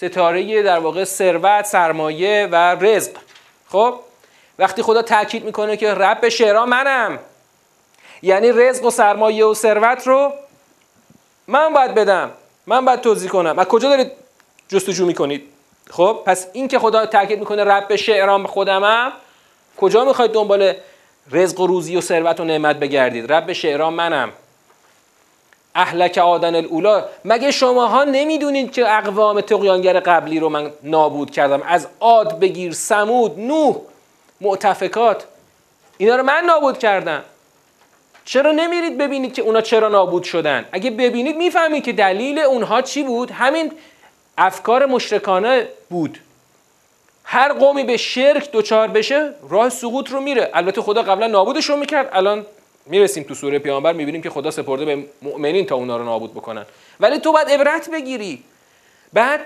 ستاره 0.01 0.63
در 0.63 0.79
واقع 0.79 1.03
ثروت 1.03 1.65
سرمایه 1.65 2.47
و 2.51 2.55
رزق. 2.55 3.11
خب؟ 3.67 3.99
وقتی 4.59 4.81
خدا 4.81 5.01
تاکید 5.01 5.45
می‌کنه 5.45 5.77
که 5.77 5.93
رب 5.93 6.29
شعرا 6.29 6.65
منم 6.65 7.19
یعنی 8.21 8.51
رزق 8.51 8.85
و 8.85 8.89
سرمایه 8.89 9.45
و 9.45 9.53
ثروت 9.53 10.07
رو 10.07 10.33
من 11.47 11.73
باید 11.73 11.95
بدم 11.95 12.31
من 12.67 12.85
باید 12.85 13.01
توضیح 13.01 13.29
کنم. 13.29 13.59
از 13.59 13.67
کجا 13.67 13.89
دارید 13.89 14.11
جستجو 14.69 15.05
می‌کنید؟ 15.05 15.43
خب؟ 15.89 16.23
پس 16.25 16.47
این 16.53 16.67
که 16.67 16.79
خدا 16.79 17.05
تاکید 17.05 17.39
می‌کنه 17.39 17.63
رب 17.63 17.95
شعرام 17.95 18.47
خودمم 18.47 19.11
کجا 19.77 20.05
می‌خواید 20.05 20.31
دنبال 20.31 20.73
رزق 21.31 21.59
و 21.59 21.67
روزی 21.67 21.97
و 21.97 22.01
ثروت 22.01 22.39
و 22.39 22.43
نعمت 22.43 22.75
بگردید؟ 22.75 23.31
رب 23.31 23.53
شعرام 23.53 23.93
منم. 23.93 24.31
اهلک 25.75 26.17
آدن 26.17 26.55
الاولا 26.55 27.05
مگه 27.25 27.51
شماها 27.51 28.03
نمی‌دونید 28.03 28.71
که 28.71 28.97
اقوام 28.97 29.41
تقیانگر 29.41 29.99
قبلی 29.99 30.39
رو 30.39 30.49
من 30.49 30.71
نابود 30.83 31.31
کردم؟ 31.31 31.61
از 31.67 31.87
عاد 31.99 32.39
بگیر 32.39 32.73
سمود 32.73 33.39
نوح 33.39 33.75
معتفکات. 34.41 35.25
اینا 35.97 36.15
رو 36.15 36.23
من 36.23 36.43
نابود 36.45 36.77
کردم. 36.77 37.23
چرا 38.25 38.51
نمیرید 38.51 38.97
ببینید 38.97 39.33
که 39.33 39.41
اونا 39.41 39.61
چرا 39.61 39.89
نابود 39.89 40.23
شدن؟ 40.23 40.65
اگه 40.71 40.91
ببینید 40.91 41.37
می‌فهمید 41.37 41.83
که 41.83 41.93
دلیل 41.93 42.39
اونها 42.39 42.81
چی 42.81 43.03
بود؟ 43.03 43.31
همین 43.31 43.71
افکار 44.37 44.85
مشرکانه 44.85 45.67
بود. 45.89 46.19
هر 47.23 47.53
قومی 47.53 47.83
به 47.83 47.97
شرک 47.97 48.49
دچار 48.51 48.87
بشه 48.87 49.33
راه 49.49 49.69
سقوط 49.69 50.09
رو 50.09 50.21
میره. 50.21 50.49
البته 50.53 50.81
خدا 50.81 51.01
قبلا 51.01 51.27
نابودشون 51.27 51.79
می‌کرد 51.79 52.09
الان 52.13 52.45
می‌رسیم 52.91 53.23
تو 53.23 53.35
سوره 53.35 53.59
پیامبر 53.59 53.93
می‌بینیم 53.93 54.21
که 54.21 54.29
خدا 54.29 54.51
سپرده 54.51 54.85
به 54.85 55.03
مؤمنین 55.21 55.65
تا 55.65 55.75
اونا 55.75 55.97
رو 55.97 56.03
نابود 56.03 56.33
بکنن. 56.33 56.65
ولی 56.99 57.19
تو 57.19 57.31
باید 57.31 57.49
عبرت 57.49 57.89
بگیری. 57.89 58.43
بعد 59.13 59.39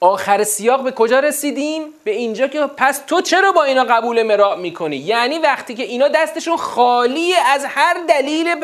آخر 0.00 0.44
سیاق 0.44 0.82
به 0.82 0.90
کجا 0.90 1.20
رسیدیم؟ 1.20 1.82
به 2.04 2.10
اینجا 2.10 2.46
که 2.46 2.60
پس 2.76 3.02
تو 3.06 3.20
چرا 3.20 3.52
با 3.52 3.64
اینا 3.64 3.84
قبول 3.84 4.22
مراع 4.22 4.56
می‌کنی؟ 4.56 4.96
یعنی 4.96 5.38
وقتی 5.38 5.74
که 5.74 5.82
اینا 5.82 6.08
دستشون 6.08 6.56
خالی 6.56 7.34
از 7.34 7.64
هر 7.68 7.96
دلیل 8.08 8.54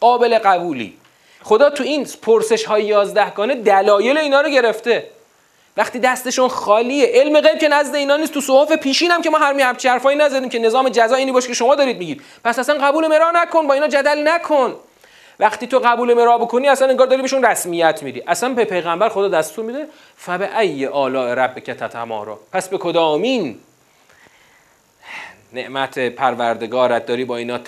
قابل 0.00 0.38
قبولی. 0.38 0.96
خدا 1.42 1.70
تو 1.70 1.84
این 1.84 2.06
پرسش 2.22 2.64
های 2.64 2.84
یازدهگانه 2.84 3.54
دلایل 3.54 4.18
اینا 4.18 4.40
رو 4.40 4.48
گرفته. 4.48 5.10
وقتی 5.76 5.98
دستشون 5.98 6.48
خالیه. 6.48 7.06
علم 7.06 7.40
غیب 7.40 7.58
که 7.58 7.68
نزد 7.68 7.94
اینا 7.94 8.16
نیست. 8.16 8.34
تو 8.34 8.40
صحف 8.40 8.72
پیشین 8.72 9.10
هم 9.10 9.22
که 9.22 9.30
ما 9.30 9.38
هر 9.38 9.60
همچی 9.60 9.88
حرفایی 9.88 10.18
نزدیم 10.18 10.48
که 10.48 10.58
نظام 10.58 10.88
جزا 10.88 11.16
اینی 11.16 11.32
باشه 11.32 11.48
که 11.48 11.54
شما 11.54 11.74
دارید 11.74 11.98
میگید. 11.98 12.22
پس 12.44 12.58
اصلا 12.58 12.78
قبول 12.86 13.06
مرا 13.06 13.30
نکن. 13.34 13.66
با 13.66 13.74
اینا 13.74 13.88
جدل 13.88 14.28
نکن. 14.28 14.74
وقتی 15.40 15.66
تو 15.66 15.78
قبول 15.78 16.14
مرا 16.14 16.38
بکنی 16.38 16.68
اصلا 16.68 16.88
انگار 16.88 17.06
داری 17.06 17.22
بهشون 17.22 17.44
رسمیت 17.44 18.02
میدی. 18.02 18.22
اصلا 18.26 18.48
به 18.48 18.64
پیغمبر 18.64 19.08
خدا 19.08 19.28
دستور 19.28 19.64
میده 19.64 19.86
فبه 20.16 20.58
ای 20.58 20.86
آلاء 20.86 21.34
رب 21.34 21.64
که 21.64 21.74
تتمارا. 21.74 22.38
پس 22.52 22.68
به 22.68 22.78
کدامین 22.78 23.58
نعمت 25.52 25.98
پروردگارت 25.98 27.06
داری 27.06 27.24
با 27.24 27.36
اینا 27.36 27.60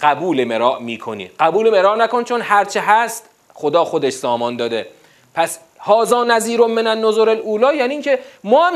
قبول 0.00 0.44
مرا 0.44 0.78
می‌کنی. 0.78 1.30
قبول 1.40 1.70
مرا 1.70 1.94
نکن 1.94 2.24
چون 2.24 2.40
هرچه 2.40 2.80
هست 2.80 3.24
خدا 3.54 3.84
خودش 3.84 4.12
سامان 4.12 4.56
داده. 4.56 4.86
پس 5.34 5.58
هازا 5.86 6.24
نظیر 6.24 6.60
من 6.60 6.86
النظر 6.86 7.28
الاولا 7.28 7.72
یعنی 7.74 7.92
اینکه 7.92 8.18
ما 8.44 8.72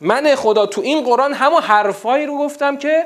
من 0.00 0.34
خدا 0.34 0.66
تو 0.66 0.80
این 0.80 1.04
قرآن 1.04 1.32
همون 1.32 1.62
حرفایی 1.62 2.26
رو 2.26 2.38
گفتم 2.38 2.76
که 2.76 3.04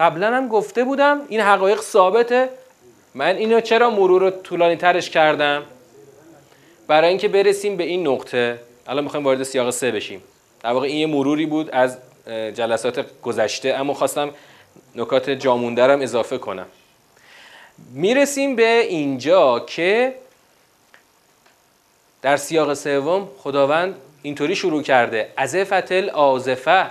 قبلا 0.00 0.36
هم 0.36 0.48
گفته 0.48 0.84
بودم 0.84 1.20
این 1.28 1.40
حقایق 1.40 1.80
ثابته. 1.80 2.48
من 3.14 3.36
اینو 3.36 3.60
چرا 3.60 3.90
مرور 3.90 4.30
طولانی 4.30 4.76
ترش 4.76 5.10
کردم؟ 5.10 5.62
برای 6.86 7.08
اینکه 7.08 7.28
برسیم 7.28 7.76
به 7.76 7.84
این 7.84 8.08
نقطه. 8.08 8.60
الان 8.86 9.04
می‌خوایم 9.04 9.26
وارد 9.26 9.42
سیاق 9.42 9.70
سه 9.70 9.90
بشیم. 9.90 10.22
در 10.62 10.72
واقع 10.72 10.86
این 10.86 10.96
یه 10.96 11.06
مروری 11.06 11.46
بود 11.46 11.70
از 11.70 11.98
جلسات 12.54 13.06
گذشته 13.22 13.74
اما 13.74 13.94
خواستم 13.94 14.30
نکات 14.94 15.30
جاموندرم 15.30 16.00
اضافه 16.00 16.38
کنم. 16.38 16.66
می‌رسیم 17.92 18.56
به 18.56 18.80
اینجا 18.80 19.60
که 19.60 20.14
در 22.26 22.36
سیاق 22.36 22.74
سوم 22.74 23.28
خداوند 23.38 24.00
اینطوری 24.22 24.56
شروع 24.56 24.82
کرده. 24.82 25.32
فتل 25.64 26.10
آزفه 26.10 26.90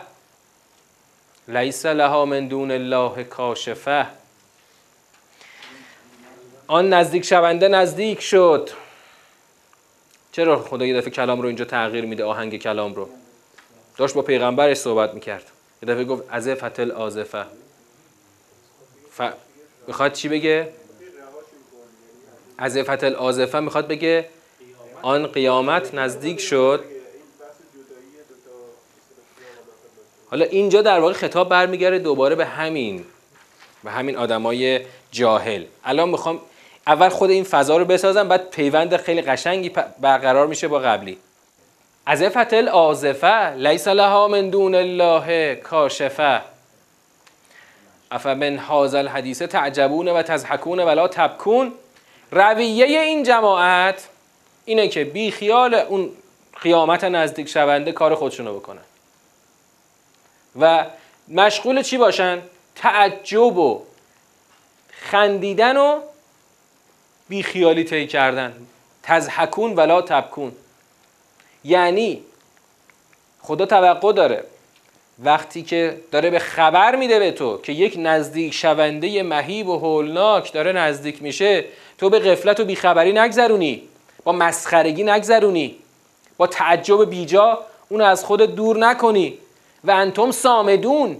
لیس 1.47 1.85
لها 1.85 2.25
من 2.25 2.47
دون 2.47 2.71
الله 2.71 3.23
کاشفه 3.23 4.07
آن 6.67 6.93
نزدیک 6.93 7.25
شونده 7.25 7.67
نزدیک 7.67 8.21
شد. 8.21 8.69
چرا 10.31 10.63
خدا 10.63 10.85
یه 10.85 10.97
دفعه 10.97 11.09
کلام 11.09 11.41
رو 11.41 11.47
اینجا 11.47 11.65
تغییر 11.65 12.05
میده 12.05 12.23
آهنگ 12.23 12.57
کلام 12.57 12.93
رو؟ 12.93 13.09
داشت 13.97 14.15
با 14.15 14.21
پیغمبرش 14.21 14.77
صحبت 14.77 15.13
می‌کرد. 15.13 15.51
یه 15.83 15.89
دفعه 15.89 16.03
گفت 16.03 16.23
از 16.29 16.49
فتل 16.49 16.91
آزفه 16.91 17.45
ف... 19.11 19.21
می‌خواد 19.87 20.13
چی 20.13 20.29
بگه؟ 20.29 20.69
از 22.57 22.77
فتل 22.77 23.15
آزفه 23.15 23.59
می‌خواد 23.59 23.87
بگه 23.87 24.25
آن 25.05 25.27
قیامت 25.27 25.93
نزدیک 25.93 26.39
شد. 26.39 26.83
حالا 30.29 30.45
اینجا 30.45 30.81
در 30.81 30.99
واقع 30.99 31.13
خطاب 31.13 31.49
برمیگرده 31.49 31.99
دوباره 31.99 32.35
به 32.35 32.45
همین 32.45 33.05
به 33.83 33.91
همین 33.91 34.17
آدمای 34.17 34.81
جاهل. 35.11 35.65
الان 35.83 36.09
می‌خوام 36.09 36.39
اول 36.87 37.09
خود 37.09 37.29
این 37.29 37.43
فضا 37.43 37.77
رو 37.77 37.85
بسازم 37.85 38.27
بعد 38.27 38.49
پیوند 38.49 38.97
خیلی 38.97 39.21
قشنگی 39.21 39.71
برقرار 39.99 40.47
میشه 40.47 40.67
با 40.67 40.79
قبلی. 40.79 41.17
از 42.05 42.23
فتل 42.23 42.67
آزفه 42.67 43.53
لیس 43.55 43.87
لها 43.87 44.27
من 44.27 44.49
دون 44.49 44.75
الله 44.75 45.55
کاشفه. 45.55 46.41
افمن 48.11 48.57
هذا 48.57 48.97
الحدیث 48.97 49.41
تعجبون 49.41 50.07
و 50.07 50.21
تضحکون 50.21 50.79
ولا 50.79 51.07
تبکون. 51.07 51.73
رویه 52.31 52.85
این 52.85 53.23
جماعت 53.23 54.07
اینه 54.65 54.87
که 54.87 55.03
بی 55.03 55.31
خیال 55.31 55.73
اون 55.73 56.11
قیامت 56.61 57.03
نزدیک 57.03 57.49
شونده 57.49 57.91
کار 57.91 58.15
خودشونو 58.15 58.53
بکنن. 58.53 58.81
و 60.59 60.85
مشغول 61.27 61.81
چی 61.81 61.97
باشن؟ 61.97 62.41
تعجب 62.75 63.57
و 63.57 63.81
خندیدن 64.91 65.77
و 65.77 65.99
بیخیالی 67.29 67.83
طی 67.83 68.07
کردن. 68.07 68.67
تزحکون 69.03 69.73
ولا 69.73 70.01
تبکون. 70.01 70.51
یعنی 71.63 72.21
خدا 73.41 73.65
توقع 73.65 74.13
داره 74.13 74.43
وقتی 75.23 75.63
که 75.63 76.01
داره 76.11 76.29
به 76.29 76.39
خبر 76.39 76.95
میده 76.95 77.19
به 77.19 77.31
تو 77.31 77.57
که 77.57 77.71
یک 77.71 77.95
نزدیک 77.99 78.53
شونده 78.53 79.23
مهیب 79.23 79.67
و 79.67 79.77
هولناک 79.77 80.53
داره 80.53 80.71
نزدیک 80.71 81.21
میشه 81.21 81.65
تو 81.97 82.09
به 82.09 82.19
غفلت 82.19 82.59
و 82.59 82.65
بیخبری 82.65 83.13
نگذرونی. 83.13 83.81
با 84.25 84.31
مسخرگی 84.31 85.03
نگذرونی. 85.03 85.75
با 86.37 86.47
تعجب 86.47 87.09
بیجا 87.09 87.59
اون 87.89 88.01
از 88.01 88.23
خود 88.23 88.41
دور 88.41 88.77
نکنی. 88.77 89.37
و 89.83 89.91
انتم 89.91 90.31
سامدون 90.31 91.17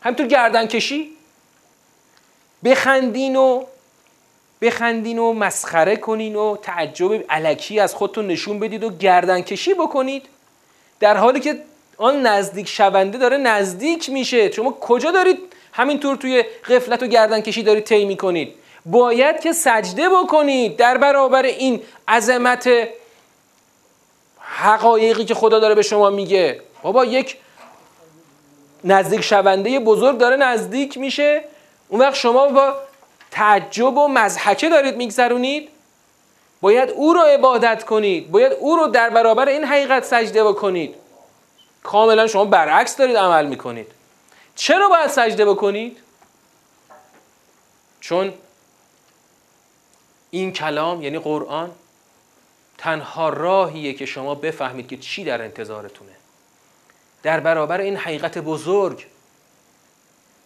همینطور 0.00 0.26
گردن 0.26 0.66
کشی. 0.66 1.10
بخندین 2.64 3.36
و 3.36 3.64
بخندین 4.60 5.18
و 5.18 5.32
مسخره 5.32 5.96
کنین 5.96 6.36
و 6.36 6.56
تعجب 6.56 7.24
علکی 7.30 7.80
از 7.80 7.94
خودتون 7.94 8.26
نشون 8.26 8.58
بدید 8.58 8.84
و 8.84 8.90
گردن 8.90 9.40
کشی 9.40 9.74
بکنید. 9.74 10.26
در 11.00 11.16
حالی 11.16 11.40
که 11.40 11.62
آن 11.98 12.26
نزدیک 12.26 12.68
شونده 12.68 13.18
داره 13.18 13.36
نزدیک 13.36 14.10
میشه. 14.10 14.52
شما 14.52 14.72
کجا 14.80 15.10
دارید 15.10 15.38
همینطور 15.72 16.16
توی 16.16 16.44
غفلت 16.68 17.02
و 17.02 17.06
گردن 17.06 17.40
کشی 17.40 17.62
دارید 17.62 17.84
طی 17.84 18.04
می‌کنید؟ 18.04 18.54
باید 18.86 19.40
که 19.40 19.52
سجده 19.52 20.08
بکنید 20.08 20.76
در 20.76 20.98
برابر 20.98 21.42
این 21.42 21.82
عظمت 22.08 22.70
حقایقی 24.38 25.24
که 25.24 25.34
خدا 25.34 25.58
داره 25.58 25.74
به 25.74 25.82
شما 25.82 26.10
میگه. 26.10 26.62
بابا 26.82 27.04
یک 27.04 27.36
نزدیک 28.84 29.20
شونده 29.20 29.78
بزرگ 29.78 30.18
داره 30.18 30.36
نزدیک 30.36 30.98
میشه. 30.98 31.44
اون 31.88 32.00
وقت 32.00 32.14
شما 32.14 32.48
با 32.48 32.74
تعجب 33.30 33.96
و 33.96 34.08
مزحکه 34.08 34.68
دارید 34.68 34.96
میگذرونید. 34.96 35.68
باید 36.60 36.90
او 36.90 37.12
رو 37.12 37.20
عبادت 37.20 37.84
کنید. 37.84 38.30
باید 38.30 38.52
او 38.52 38.76
رو 38.76 38.86
در 38.86 39.10
برابر 39.10 39.48
این 39.48 39.64
حقیقت 39.64 40.04
سجده 40.04 40.44
بکنید. 40.44 40.94
کاملا 41.82 42.26
شما 42.26 42.44
برعکس 42.44 42.96
دارید 42.96 43.16
عمل 43.16 43.46
می‌کنید. 43.46 43.86
چرا 44.54 44.88
باید 44.88 45.10
سجده 45.10 45.44
بکنید؟ 45.44 45.96
چون 48.00 48.32
این 50.30 50.52
کلام 50.52 51.02
یعنی 51.02 51.18
قرآن 51.18 51.70
تنها 52.78 53.28
راهیه 53.28 53.92
که 53.92 54.06
شما 54.06 54.34
بفهمید 54.34 54.88
که 54.88 54.96
چی 54.96 55.24
در 55.24 55.42
انتظارتونه. 55.42 56.10
در 57.22 57.40
برابر 57.40 57.80
این 57.80 57.96
حقیقت 57.96 58.38
بزرگ 58.38 59.06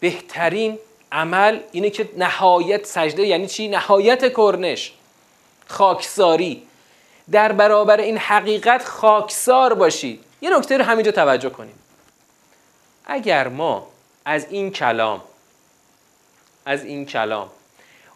بهترین 0.01 0.79
عمل 1.13 1.61
اینه 1.73 1.91
که 1.91 2.09
نهایت 2.17 2.87
سجده 2.87 3.27
یعنی 3.27 3.47
چی؟ 3.47 3.69
نهایت 3.69 4.33
کرنش 4.33 4.93
خاکساری. 5.67 6.63
در 7.31 7.53
برابر 7.53 8.01
این 8.01 8.19
حقیقت 8.19 8.85
خاکسار 8.85 9.75
باشید. 9.75 10.25
یه 10.41 10.59
نکته 10.59 10.77
رو 10.77 10.85
همینجا 10.85 11.11
توجه 11.11 11.51
کنیم. 11.51 11.79
اگر 13.07 13.49
ما 13.49 13.87
از 14.25 14.47
این 14.51 14.71
کلام 14.71 15.23
از 16.67 16.85
این 16.85 17.07
کلام 17.07 17.51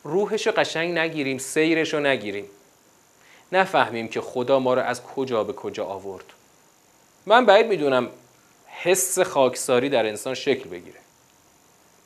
روحش 0.09 0.47
رو 0.47 0.53
قشنگ 0.53 0.99
نگیریم 0.99 1.39
سیرش 1.39 1.95
رو 1.95 2.01
نگیریم. 2.01 2.45
نفهمیم 3.53 4.09
که 4.09 4.21
خدا 4.21 4.59
ما 4.59 4.75
رو 4.75 4.83
از 4.83 5.03
کجا 5.03 5.45
به 5.45 5.53
کجا 5.53 5.85
آورد. 5.85 6.25
من 7.27 7.47
باید 7.47 7.67
می‌دونم 7.67 8.09
حس 8.67 9.19
خاکساری 9.19 9.89
در 9.89 10.07
انسان 10.07 10.35
شکل 10.35 10.69
بگیره. 10.69 11.01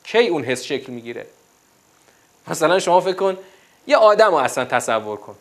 کی 0.05 0.29
اون 0.29 0.45
حس 0.45 0.63
شکل 0.63 0.93
می‌گیره؟ 0.93 1.27
مثلا 2.49 2.79
شما 2.79 3.01
فکر 3.01 3.17
کن 3.17 3.39
یه 3.87 3.97
آدم 3.97 4.31
رو 4.31 4.35
اصلا 4.35 4.65
تصور 4.65 5.17
کن. 5.17 5.37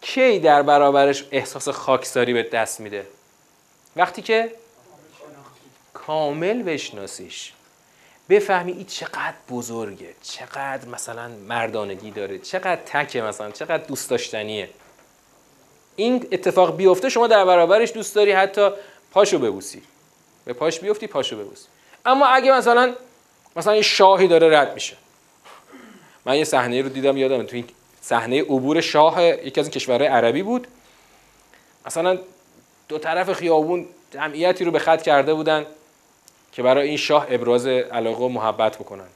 کی 0.00 0.38
در 0.38 0.62
برابرش 0.62 1.24
احساس 1.30 1.68
خاکساری 1.68 2.32
به 2.32 2.42
دست 2.42 2.80
میده؟ 2.80 3.06
وقتی 3.96 4.22
که 4.22 4.50
کامل 5.94 6.62
بشناسیش. 6.62 7.52
بفهمی 8.28 8.72
این 8.72 8.86
چقدر 8.86 9.34
بزرگه 9.50 10.14
چقدر 10.22 10.88
مثلا 10.88 11.28
مردانگی 11.48 12.10
داره 12.10 12.38
چقدر 12.38 12.76
تکه 12.76 13.22
مثلا 13.22 13.50
چقدر 13.50 13.84
دوست 13.84 14.10
داشتنیه. 14.10 14.68
این 15.96 16.28
اتفاق 16.32 16.76
بیفته 16.76 17.08
شما 17.08 17.26
در 17.26 17.44
برابرش 17.44 17.92
دوست 17.92 18.14
داری 18.14 18.32
حتی 18.32 18.70
پاشو 19.10 19.38
ببوسی. 19.38 19.82
به 20.44 20.52
پاش 20.52 20.80
بیفتی 20.80 21.06
پاشو 21.06 21.38
ببوسی. 21.38 21.66
اما 22.06 22.26
اگه 22.26 22.52
مثلا 22.52 22.94
مثلا 23.56 23.76
یه 23.76 23.82
شاهی 23.82 24.28
داره 24.28 24.58
رد 24.58 24.74
میشه. 24.74 24.96
من 26.24 26.36
یه 26.36 26.44
صحنه 26.44 26.82
رو 26.82 26.88
دیدم 26.88 27.16
یادم 27.16 27.42
تو 27.42 27.56
این 27.56 27.64
صحنه 28.00 28.42
عبور 28.42 28.80
شاه 28.80 29.24
یکی 29.24 29.60
از 29.60 29.66
این 29.66 29.70
کشورهای 29.70 30.08
عربی 30.08 30.42
بود. 30.42 30.68
مثلا 31.86 32.18
دو 32.88 32.98
طرف 32.98 33.32
خیابون 33.32 33.86
جمعیتی 34.10 34.64
رو 34.64 34.70
به 34.70 34.78
خط 34.78 35.02
کرده 35.02 35.34
بودن. 35.34 35.66
که 36.52 36.62
برای 36.62 36.88
این 36.88 36.96
شاه 36.96 37.26
ابراز 37.30 37.66
علاقه 37.66 38.24
و 38.24 38.28
محبت 38.28 38.76
بکنن. 38.78 39.08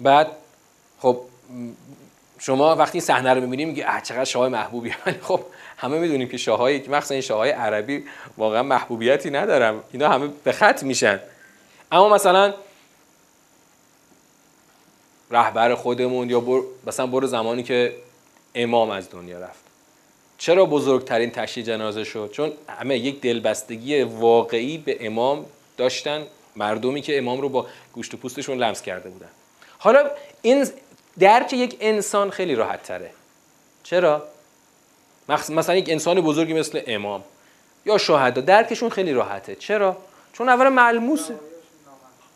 بعد 0.00 0.28
خب 0.98 1.20
شما 2.38 2.76
وقتی 2.76 3.00
صحنه 3.00 3.34
رو 3.34 3.40
می‌بینیم 3.40 3.68
میگی 3.68 3.82
اه 3.82 4.02
چقدر 4.02 4.24
شاه 4.24 4.48
محبوبی 4.48 4.90
خب 5.28 5.40
همه 5.76 5.98
می‌دونیم 5.98 6.28
که 6.28 6.36
شاههای 6.36 6.88
مخصوصا 6.88 7.14
این 7.14 7.20
شاههای 7.20 7.50
عربی 7.50 8.04
واقعا 8.36 8.62
محبوبیتی 8.62 9.30
ندارن. 9.30 9.80
اینا 9.92 10.08
همه 10.08 10.28
به 10.44 10.52
خط 10.52 10.82
میشن. 10.82 11.20
اما 11.92 12.08
مثلا 12.08 12.54
رهبر 15.30 15.74
خودمون 15.74 16.30
یا 16.30 16.40
بر... 16.40 16.60
مثلا 16.86 17.06
برو 17.06 17.26
زمانی 17.26 17.62
که 17.62 17.96
امام 18.54 18.90
از 18.90 19.10
دنیا 19.10 19.38
رفت. 19.38 19.60
چرا 20.38 20.64
بزرگترین 20.66 21.30
تشییع 21.30 21.66
جنازه 21.66 22.04
شد؟ 22.04 22.30
چون 22.32 22.52
همه 22.68 22.98
یک 22.98 23.20
دلبستگی 23.20 24.02
واقعی 24.02 24.78
به 24.78 25.06
امام 25.06 25.46
داشتن 25.76 26.26
مردمی 26.56 27.02
که 27.02 27.18
امام 27.18 27.40
رو 27.40 27.48
با 27.48 27.66
گوشت 27.92 28.14
و 28.14 28.16
پوستشون 28.16 28.58
لمس 28.58 28.82
کرده 28.82 29.08
بودن. 29.08 29.28
حالا 29.78 30.10
این 30.42 30.68
درک 31.18 31.52
یک 31.52 31.76
انسان 31.80 32.30
خیلی 32.30 32.54
راحت 32.54 32.82
تره. 32.82 33.10
چرا؟ 33.82 34.22
مثلا 35.28 35.74
یک 35.76 35.90
انسان 35.90 36.20
بزرگی 36.20 36.54
مثل 36.54 36.80
امام 36.86 37.24
یا 37.86 37.98
شهدا 37.98 38.40
درکشون 38.40 38.88
خیلی 38.88 39.12
راحته. 39.12 39.54
چرا؟ 39.54 39.96
چون 40.32 40.48
اول 40.48 40.68
ملموسه. 40.68 41.34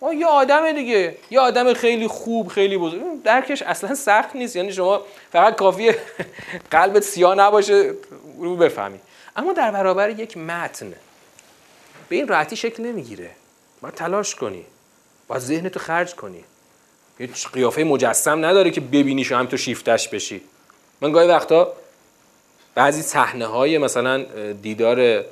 آه 0.00 0.14
یه 0.14 0.26
آدم 0.26 0.72
دیگه. 0.72 1.16
یه 1.31 1.40
آدم 1.40 1.74
خیلی 1.74 2.07
خوب 2.07 2.48
خیلی 2.48 2.79
بزرگ. 2.79 3.22
درکش 3.24 3.62
اصلا 3.62 3.94
سخت 3.94 4.37
نیست. 4.37 4.57
یعنی 4.57 4.72
شما 4.72 5.03
فقط 5.33 5.57
کافیه 5.57 5.98
قلبت 6.70 7.03
سیاه 7.03 7.35
نباشه 7.35 7.94
رو 8.38 8.57
بفهمی. 8.57 8.98
اما 9.37 9.53
در 9.53 9.70
برابر 9.70 10.11
یک 10.11 10.37
متن. 10.37 10.92
به 12.10 12.16
این 12.16 12.28
راحتی 12.28 12.56
شکل 12.56 12.82
نمی‌گیره. 12.82 13.30
باید 13.80 13.94
تلاش 13.94 14.34
کنی. 14.34 14.64
باید 15.28 15.42
ذهنتو 15.42 15.80
خرج 15.80 16.14
کنی. 16.14 16.44
یه 17.20 17.28
قیافه 17.52 17.84
مجسم 17.84 18.44
نداره 18.44 18.70
که 18.70 18.80
ببینیش 18.80 19.32
و 19.32 19.36
هم 19.36 19.46
تو 19.46 19.56
شیفتش 19.56 20.08
بشی. 20.08 20.40
من 21.00 21.12
گاهی 21.12 21.28
وقتا 21.28 21.72
بعضی 22.74 23.02
صحنه 23.02 23.46
های 23.46 23.78
مثلا 23.78 24.24
دیدار 24.62 25.24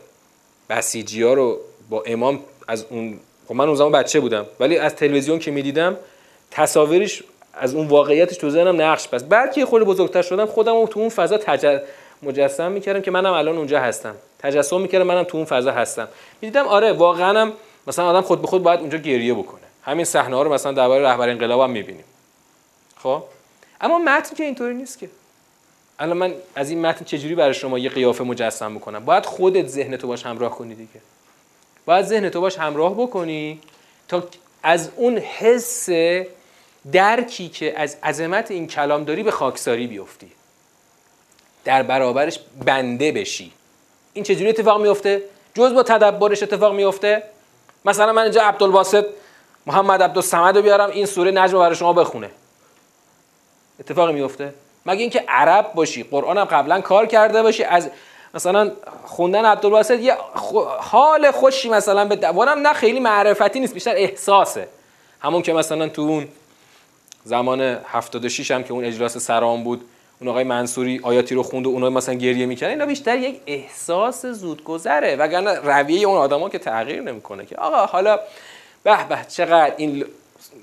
بسیجی 0.70 1.22
ها 1.22 1.34
رو 1.34 1.60
با 1.90 2.02
امام 2.06 2.40
از 2.68 2.86
اون 2.90 3.20
خب 3.48 3.54
من 3.54 3.64
اون 3.64 3.76
زمان 3.76 3.92
بچه 3.92 4.20
بودم 4.20 4.46
ولی 4.60 4.78
از 4.78 4.94
تلویزیون 4.94 5.38
که 5.38 5.50
می‌دیدم 5.50 5.96
تصاویرش 6.50 7.22
از 7.54 7.74
اون 7.74 7.86
واقعیتش 7.86 8.36
تو 8.36 8.50
ذهنم 8.50 8.82
نقش 8.82 9.08
بس 9.08 9.22
بعد 9.22 9.52
که 9.52 9.66
خود 9.66 9.82
بزرگتر 9.82 10.22
شدم 10.22 10.46
خودم 10.46 10.72
رو 10.72 10.86
تو 10.86 11.00
اون 11.00 11.08
فضا 11.08 11.38
تج... 11.38 11.80
مجسم 12.22 12.72
می‌کردم 12.72 13.00
که 13.00 13.10
منم 13.10 13.32
الان 13.32 13.58
اونجا 13.58 13.80
هستم. 13.80 14.14
تجسم 14.38 14.80
می‌کردم 14.80 15.06
منم 15.06 15.22
تو 15.22 15.36
اون 15.36 15.46
فضا 15.46 15.72
هستم. 15.72 16.08
می‌دیدم 16.40 16.66
آره 16.66 16.92
واقعا 16.92 17.40
هم 17.40 17.52
مثلا 17.86 18.08
آدم 18.08 18.20
خود 18.20 18.40
به 18.40 18.46
خود 18.46 18.62
باید 18.62 18.80
اونجا 18.80 18.98
گریه 18.98 19.34
بکنه. 19.34 19.60
همین 19.82 20.04
صحنه 20.04 20.36
ها 20.36 20.42
رو 20.42 20.52
مثلا 20.52 20.72
درباره 20.72 21.04
رهبر 21.04 21.28
انقلاب 21.28 21.60
هم 21.60 21.70
می‌بینیم. 21.70 22.04
خب؟ 22.96 23.22
اما 23.80 23.98
متن 23.98 24.36
که 24.36 24.44
اینطوری 24.44 24.74
نیست 24.74 24.98
که. 24.98 25.08
الان 25.98 26.16
من 26.16 26.34
از 26.54 26.70
این 26.70 26.80
متن 26.86 27.04
چجوری 27.04 27.34
برای 27.34 27.54
شما 27.54 27.78
یه 27.78 27.90
قیافه 27.90 28.24
مجسم 28.24 28.74
بکنم؟ 28.74 29.04
باید 29.04 29.26
خودت 29.26 29.66
ذهن 29.66 29.96
تو 29.96 30.06
باش 30.06 30.26
همراه 30.26 30.50
کنی 30.50 30.74
دیگه. 30.74 31.00
باید 31.86 32.06
ذهن 32.06 32.28
تو 32.28 32.40
باش 32.40 32.58
همراه 32.58 32.94
بکنی 32.94 33.60
تا 34.08 34.24
از 34.62 34.90
اون 34.96 35.18
حس 35.18 35.88
درکی 36.92 37.48
که 37.48 37.80
از 37.80 37.96
عظمت 38.02 38.50
این 38.50 38.66
کلام 38.66 39.04
داری 39.04 39.22
به 39.22 39.30
خاکساری 39.30 39.86
بیفتی. 39.86 40.30
در 41.68 41.82
برابرش 41.82 42.38
بنده 42.64 43.12
بشی. 43.12 43.52
این 44.12 44.24
چجوری 44.24 44.48
اتفاق 44.48 44.80
میفته 44.80 45.22
جز 45.54 45.74
با 45.74 45.82
تدبرش 45.82 46.42
اتفاق 46.42 46.74
میفته 46.74 47.22
مثلا 47.84 48.12
من 48.12 48.22
اینجا 48.22 48.42
عبدالباسط 48.42 49.06
محمد 49.66 50.02
عبدالصمد 50.02 50.56
رو 50.56 50.62
بیارم 50.62 50.90
این 50.90 51.06
سوره 51.06 51.30
نجم 51.30 51.52
رو 51.52 51.58
برای 51.58 51.76
شما 51.76 51.92
بخونه. 51.92 52.30
اتفاقی 53.80 54.12
میفته 54.12 54.54
مگه 54.86 55.00
اینکه 55.00 55.24
عرب 55.28 55.72
باشی 55.74 56.02
قرآن 56.02 56.38
هم 56.38 56.44
قبلا 56.44 56.80
کار 56.80 57.06
کرده 57.06 57.42
باشی 57.42 57.64
از 57.64 57.90
مثلا 58.34 58.72
خوندن 59.04 59.44
عبدالباسط 59.44 60.00
یه 60.00 60.16
حال 60.80 61.30
خوشی 61.30 61.68
مثلا 61.68 62.04
به 62.04 62.16
دوانم 62.16 62.66
نه 62.66 62.72
خیلی 62.72 63.00
معرفتی 63.00 63.60
نیست 63.60 63.74
بیشتر 63.74 63.94
احساسه. 63.96 64.68
همون 65.20 65.42
که 65.42 65.52
مثلا 65.52 65.88
تو 65.88 66.02
اون 66.02 66.28
زمان 67.24 67.60
76 67.60 68.50
هم 68.50 68.62
که 68.62 68.72
اون 68.72 68.84
اجلاس 68.84 69.18
سرام 69.18 69.64
بود 69.64 69.88
اون 70.20 70.30
آقای 70.30 70.44
منصوری 70.44 71.00
آیاتی 71.02 71.34
رو 71.34 71.42
خوند 71.42 71.66
و 71.66 71.70
اونها 71.70 71.90
مثلا 71.90 72.14
گریه 72.14 72.46
می‌کنن 72.46 72.68
اینا 72.68 72.86
بیشتر 72.86 73.18
یک 73.18 73.40
احساس 73.46 74.26
زودگذره. 74.26 75.16
وگرنه 75.16 75.54
رویه 75.54 76.08
اون 76.08 76.16
آدما 76.16 76.48
که 76.48 76.58
تغییر 76.58 77.00
نمی‌کنه 77.00 77.46
که 77.46 77.56
آقا 77.56 77.86
حالا 77.86 78.20
به 78.82 79.08
به 79.08 79.18
چقدر 79.28 79.74
این 79.76 80.04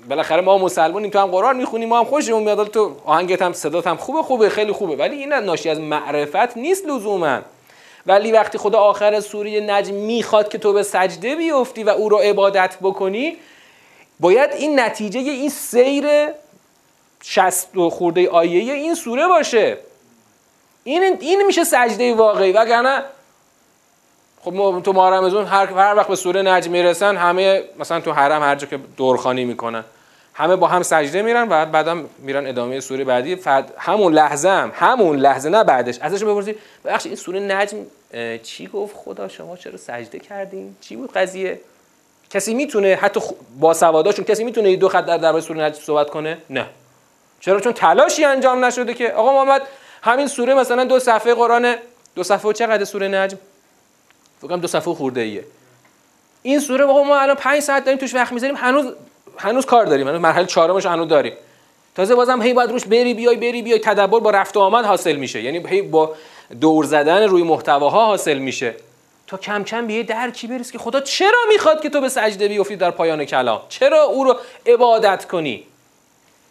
بالاخره 0.08 0.40
ما 0.40 0.58
مسلمانیم 0.58 1.10
تو 1.10 1.18
هم 1.18 1.26
قرآن 1.26 1.56
می‌خونیم 1.56 1.88
ما 1.88 1.98
هم 1.98 2.04
خوشمون 2.04 2.42
میاد 2.42 2.68
تو 2.68 2.96
آهنگت 3.04 3.42
هم 3.42 3.52
صدات 3.52 3.86
هم 3.86 3.96
خوبه 3.96 4.22
خوبه 4.22 4.48
خیلی 4.48 4.72
خوبه. 4.72 4.96
ولی 4.96 5.16
این 5.16 5.32
ناشی 5.32 5.68
از 5.68 5.80
معرفت 5.80 6.56
نیست 6.56 6.86
لزوما. 6.86 7.38
ولی 8.06 8.32
وقتی 8.32 8.58
خدا 8.58 8.78
آخر 8.78 9.20
سوره 9.20 9.60
نجم 9.60 9.94
می‌خواد 9.94 10.48
که 10.48 10.58
تو 10.58 10.72
به 10.72 10.82
سجده 10.82 11.36
بیفتی 11.36 11.82
و 11.82 11.88
او 11.88 12.08
رو 12.08 12.16
عبادت 12.16 12.76
بکنی 12.82 13.36
باید 14.20 14.50
این 14.52 14.80
نتیجه 14.80 15.20
این 15.20 15.50
سیر 15.50 16.06
شست 17.22 17.76
و 17.76 17.90
خورده 17.90 18.28
آیه 18.28 18.74
این 18.74 18.94
سوره 18.94 19.26
باشه. 19.26 19.78
این 20.84 21.16
این 21.20 21.46
میشه 21.46 21.64
سجده 21.64 22.14
واقعی 22.14 22.52
وگرنه 22.52 23.02
خب 24.40 24.82
تو 24.84 24.92
ماه 24.92 25.14
رمضان 25.14 25.46
هر 25.46 25.66
هر 25.66 25.94
وقت 25.94 26.08
به 26.08 26.16
سوره 26.16 26.42
نجم 26.42 26.70
می‌رسن 26.70 27.16
همه 27.16 27.62
مثلا 27.78 28.00
تو 28.00 28.12
حرم 28.12 28.42
هر 28.42 28.54
جا 28.54 28.66
که 28.66 28.78
دورخانی 28.96 29.44
می‌کنن 29.44 29.84
همه 30.34 30.56
با 30.56 30.66
هم 30.66 30.82
سجده 30.82 31.22
میرن 31.22 31.48
و 31.50 31.66
بعدم 31.66 32.04
میرن 32.18 32.46
ادامه 32.46 32.80
سوره 32.80 33.04
بعدی. 33.04 33.36
فرد 33.36 33.74
همون 33.78 34.12
لحظه 34.12 34.48
هم 34.48 34.72
همون 34.74 35.16
لحظه 35.16 35.48
نه 35.48 35.64
بعدش. 35.64 35.98
ازش 36.00 36.24
بپرسید. 36.24 36.58
بخش 36.84 37.06
این 37.06 37.14
سوره 37.14 37.40
نجم 37.40 37.78
چی 38.42 38.66
گفت 38.66 38.96
خدا؟ 38.96 39.28
شما 39.28 39.56
چرا 39.56 39.76
سجده 39.76 40.18
کردین؟ 40.18 40.76
چی 40.80 40.96
بود 40.96 41.12
قضیه؟ 41.12 41.60
کسی 42.30 42.54
می‌تونه 42.54 42.98
حتی 43.00 43.20
با 43.60 43.74
سواداشون 43.74 44.24
کسی 44.24 44.44
می‌تونه 44.44 44.76
دو 44.76 44.88
خط 44.88 45.06
در 45.06 45.16
درباره 45.16 45.44
سوره 45.44 45.60
نجم 45.60 45.80
صحبت 45.80 46.10
کنه؟ 46.10 46.38
نه. 46.50 46.66
چرا؟ 47.40 47.60
چون 47.60 47.72
تلاشی 47.72 48.24
انجام 48.24 48.64
نشده 48.64 48.94
که 48.94 49.12
آقا 49.12 49.44
محمد 49.44 49.62
همین 50.02 50.26
سوره 50.28 50.54
مثلا 50.54 50.84
دو 50.84 50.98
صفحه 50.98 51.34
قرآن 51.34 51.74
دو 52.14 52.22
صفحه 52.22 52.52
چقدر 52.52 52.84
سوره 52.84 53.08
نجم؟ 53.08 53.38
فکر 54.40 54.56
دو 54.56 54.66
صفحه 54.66 54.94
خورده 54.94 55.20
ایه 55.20 55.44
این 56.42 56.60
سوره 56.60 56.84
آقا 56.84 57.02
ما 57.02 57.20
الان 57.20 57.36
5 57.36 57.60
ساعت 57.60 57.84
داریم 57.84 57.98
توش 57.98 58.14
وقت 58.14 58.32
می‌ذاریم 58.32 58.56
هنوز 58.56 58.92
هنوز 59.38 59.66
کار 59.66 59.86
داریم 59.86 60.08
هنوز 60.08 60.20
مرحله 60.20 60.46
چهارمش 60.46 60.86
هنوز 60.86 61.08
داریم. 61.08 61.32
تازه 61.94 62.14
بازم 62.14 62.42
هی 62.42 62.52
باید 62.52 62.70
روش 62.70 62.84
بری 62.84 63.14
بیای 63.14 63.36
بری 63.36 63.62
بیای 63.62 63.78
تدبر 63.78 64.20
با 64.20 64.30
رفت 64.30 64.56
و 64.56 64.60
آمد 64.60 64.84
حاصل 64.84 65.16
میشه. 65.16 65.42
یعنی 65.42 65.68
هی 65.68 65.82
با 65.82 66.14
دور 66.60 66.84
زدن 66.84 67.22
روی 67.22 67.42
محتواها 67.42 68.06
حاصل 68.06 68.38
میشه. 68.38 68.74
تا 69.26 69.36
کم 69.36 69.64
کم 69.64 69.86
به 69.86 69.92
یه 69.92 70.02
درکی 70.02 70.46
برسی 70.46 70.72
که 70.72 70.78
خدا 70.78 71.00
چرا 71.00 71.38
می‌خواد 71.52 71.82
که 71.82 71.90
تو 71.90 72.00
به 72.00 72.08
سجده 72.08 72.48
بیفتی 72.48 72.76
در 72.76 72.90
پایان 72.90 73.24
کلام؟ 73.24 73.60
چرا 73.68 74.02
او 74.02 74.24
رو 74.24 74.36
عبادت 74.66 75.24
کنی؟ 75.24 75.66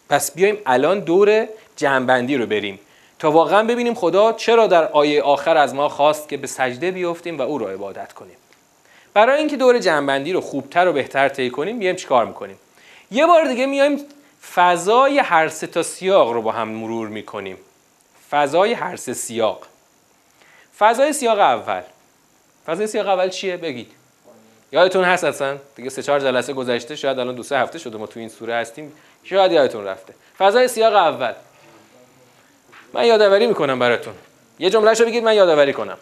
پس 0.08 0.34
بیایم 0.34 0.58
الان 0.66 1.00
دور 1.00 1.48
جنبندی 1.76 2.36
رو 2.36 2.46
بریم 2.46 2.80
تا 3.18 3.30
واقعا 3.30 3.64
ببینیم 3.64 3.94
خدا 3.94 4.32
چرا 4.32 4.66
در 4.66 4.88
آیه 4.88 5.22
آخر 5.22 5.56
از 5.56 5.74
ما 5.74 5.88
خواست 5.88 6.28
که 6.28 6.36
به 6.36 6.46
سجده 6.46 6.90
بیفتیم 6.90 7.38
و 7.38 7.42
او 7.42 7.58
رو 7.58 7.66
عبادت 7.66 8.12
کنیم. 8.12 8.36
برای 9.14 9.38
اینکه 9.38 9.56
دور 9.56 9.78
جنبندی 9.78 10.32
رو 10.32 10.40
خوبتر 10.40 10.88
و 10.88 10.92
بهتر 10.92 11.28
طی 11.28 11.50
کنیم 11.50 11.78
بیایم 11.78 11.96
چیکار 11.96 12.26
می‌کنیم؟ 12.26 12.58
یه 13.10 13.26
بار 13.26 13.44
دیگه 13.44 13.66
میایم 13.66 14.00
فضای 14.54 15.18
هر 15.18 15.48
سه 15.48 15.66
تا 15.66 15.82
سیاق 15.82 16.32
رو 16.32 16.42
با 16.42 16.52
هم 16.52 16.68
مرور 16.68 17.08
می‌کنیم. 17.08 17.56
فضای 18.30 18.72
هر 18.72 18.96
سه 18.96 19.14
سیاق. 19.14 19.66
فضای 20.78 21.12
سیاق 21.12 21.38
اول. 21.38 21.82
فضای 22.66 22.86
سیاق 22.86 23.08
اول 23.08 23.28
چیه؟ 23.28 23.56
بگید. 23.56 23.92
یادتون 24.72 25.04
هست 25.04 25.24
اصلا؟ 25.24 25.56
دیگه 25.76 25.90
سه 25.90 26.02
چهار 26.02 26.20
جلسه 26.20 26.52
گذشته 26.52 26.96
شاید 26.96 27.18
الان 27.18 27.34
دو 27.34 27.42
سه 27.42 27.58
هفته 27.58 27.78
شده 27.78 27.98
ما 27.98 28.06
تو 28.06 28.20
این 28.20 28.28
سوره 28.28 28.54
هستیم. 28.54 28.92
شاید 29.24 29.52
یادتون 29.52 29.84
رفته. 29.84 30.14
فضای 30.38 30.68
سیاق 30.68 30.94
اول. 30.94 31.32
من 32.92 33.06
یادآوری 33.06 33.46
می‌کنم 33.46 33.78
براتون. 33.78 34.14
یه 34.58 34.70
جمله 34.70 34.94
شو 34.94 35.04
بگید 35.04 35.24
من 35.24 35.34
یادآوری 35.34 35.72
کنم. 35.72 35.98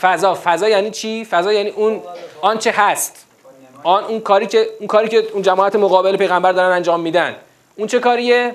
فضا. 0.00 0.34
فضا 0.44 0.68
یعنی 0.68 0.90
چی؟ 0.90 1.24
فضا 1.24 1.52
یعنی 1.52 1.70
اون 1.70 2.02
آنچه 2.40 2.70
هست. 2.70 3.26
آن 3.82 4.04
اون 4.04 4.20
کاری 4.20 4.46
که 4.46 4.66
اون 4.78 4.86
کاری 4.86 5.08
که 5.08 5.28
اون 5.32 5.42
جماعت 5.42 5.76
مقابل 5.76 6.16
پیغمبر 6.16 6.52
دارن 6.52 6.76
انجام 6.76 7.00
میدن. 7.00 7.36
اون 7.76 7.86
چه 7.88 7.98
کاریه؟ 7.98 8.54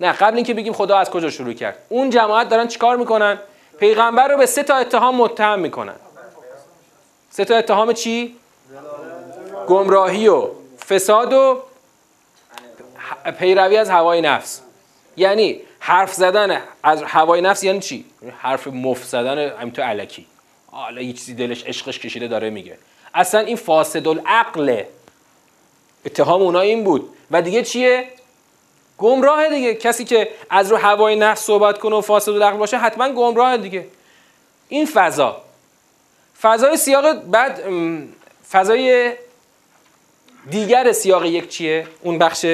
نه 0.00 0.12
قبل 0.12 0.36
اینکه 0.36 0.54
بگیم 0.54 0.72
خدا 0.72 0.98
از 0.98 1.10
کجا 1.10 1.30
شروع 1.30 1.52
کرد. 1.52 1.78
اون 1.88 2.10
جماعت 2.10 2.48
دارن 2.48 2.68
چیکار 2.68 2.96
می‌کنن؟ 2.96 3.38
پیغمبر 3.78 4.28
رو 4.28 4.36
به 4.36 4.46
سه 4.46 4.62
تا 4.62 4.76
اتهام 4.76 5.16
متهم 5.16 5.58
می‌کنن. 5.58 5.94
سه 7.30 7.44
تا 7.44 7.56
اتهام 7.56 7.92
چی؟ 7.92 8.36
گمراهی 9.68 10.28
و 10.28 10.48
فساد 10.88 11.32
و 11.32 11.62
پیروی 13.38 13.76
از 13.76 13.90
هوای 13.90 14.20
نفس. 14.20 14.60
یعنی 15.16 15.60
حرف 15.78 16.14
زدن 16.14 16.60
از 16.82 17.02
هوای 17.02 17.40
نفس 17.40 17.64
یعنی 17.64 17.80
چی؟ 17.80 18.04
حرف 18.38 18.66
مف 18.66 19.04
زدن 19.04 19.48
همینطور 19.48 19.84
علکی. 19.84 20.26
حالا 20.70 21.00
یه 21.00 21.12
چیزی 21.12 21.34
دلش 21.34 21.64
عشقش 21.64 21.98
کشیده 21.98 22.28
داره 22.28 22.50
میگه. 22.50 22.78
اصلا 23.14 23.40
این 23.40 23.56
فاسد 23.56 24.08
العقله 24.08 24.88
اتهام 26.04 26.42
اونا 26.42 26.60
این 26.60 26.84
بود. 26.84 27.16
و 27.30 27.42
دیگه 27.42 27.62
چیه؟ 27.62 28.08
گمراه 28.98 29.48
دیگه. 29.48 29.74
کسی 29.74 30.04
که 30.04 30.28
از 30.50 30.70
رو 30.70 30.76
هوای 30.76 31.16
نفس 31.16 31.44
صحبت 31.44 31.78
کنه 31.78 31.96
و 31.96 32.00
فاسد 32.00 32.32
العقل 32.32 32.56
باشه 32.56 32.78
حتما 32.78 33.08
گمراه 33.08 33.56
دیگه. 33.56 33.86
این 34.68 34.86
فضا. 34.86 35.42
فضای 36.40 36.76
سیاق 36.76 37.12
بعد 37.12 37.62
فضای 38.50 39.12
دیگر 40.50 40.92
سیاق 40.92 41.24
یک 41.24 41.48
چیه؟ 41.48 41.86
اون 42.02 42.18
بخش 42.18 42.46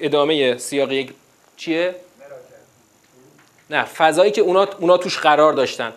ادامه 0.00 0.58
سیاق 0.58 0.92
یک 0.92 1.12
چیه؟ 1.56 1.94
نه 3.70 3.84
فضایی 3.84 4.30
که 4.30 4.40
اونا, 4.40 4.68
اونا 4.78 4.96
توش 4.96 5.18
قرار 5.18 5.52
داشتن. 5.52 5.92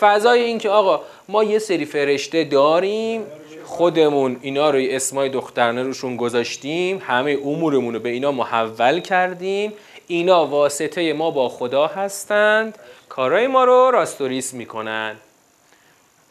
فضای 0.00 0.42
این 0.42 0.58
که 0.58 0.68
آقا 0.68 1.00
ما 1.28 1.44
یه 1.44 1.58
سری 1.58 1.84
فرشته 1.84 2.44
داریم 2.44 3.26
خودمون 3.66 4.36
اینا 4.40 4.70
رو 4.70 4.78
اسمای 4.82 5.28
دخترانه 5.28 5.82
روشون 5.82 6.16
گذاشتیم 6.16 7.02
همه 7.06 7.38
امورمون 7.44 7.94
رو 7.94 8.00
به 8.00 8.08
اینا 8.08 8.32
محول 8.32 9.00
کردیم. 9.00 9.72
اینا 10.06 10.46
واسطه 10.46 11.12
ما 11.12 11.30
با 11.30 11.48
خدا 11.48 11.86
هستند. 11.86 12.78
کارای 13.08 13.46
ما 13.46 13.64
رو 13.64 13.90
راستوریس 13.90 14.54
می‌کنن. 14.54 15.16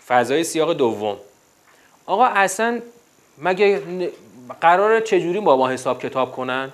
فضای 0.08 0.44
سیاق 0.44 0.74
دوم. 0.74 1.18
آقا 2.06 2.26
اصلا 2.26 2.82
مگه 3.38 3.82
قرار 4.62 5.00
چجوری 5.00 5.40
با 5.40 5.58
ما 5.58 5.70
حساب 5.70 6.02
کتاب 6.02 6.32
کنن؟ 6.32 6.72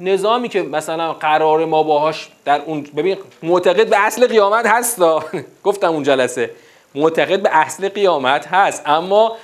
نظامی 0.00 0.48
که 0.48 0.62
مثلا 0.62 1.12
قرار 1.12 1.64
ما 1.64 1.82
باهاش 1.82 2.28
در 2.44 2.60
اون 2.66 2.82
ببین 2.82 3.16
معتقد 3.42 3.90
به 3.90 4.06
اصل 4.06 4.26
قیامت 4.26 4.66
هست. 4.66 5.00
گفتم 5.64 5.90
اون 5.90 6.02
جلسه. 6.02 6.50
معتقد 6.94 7.42
به 7.42 7.56
اصل 7.56 7.88
قیامت 7.88 8.46
هست. 8.46 8.82
اما 8.86 9.36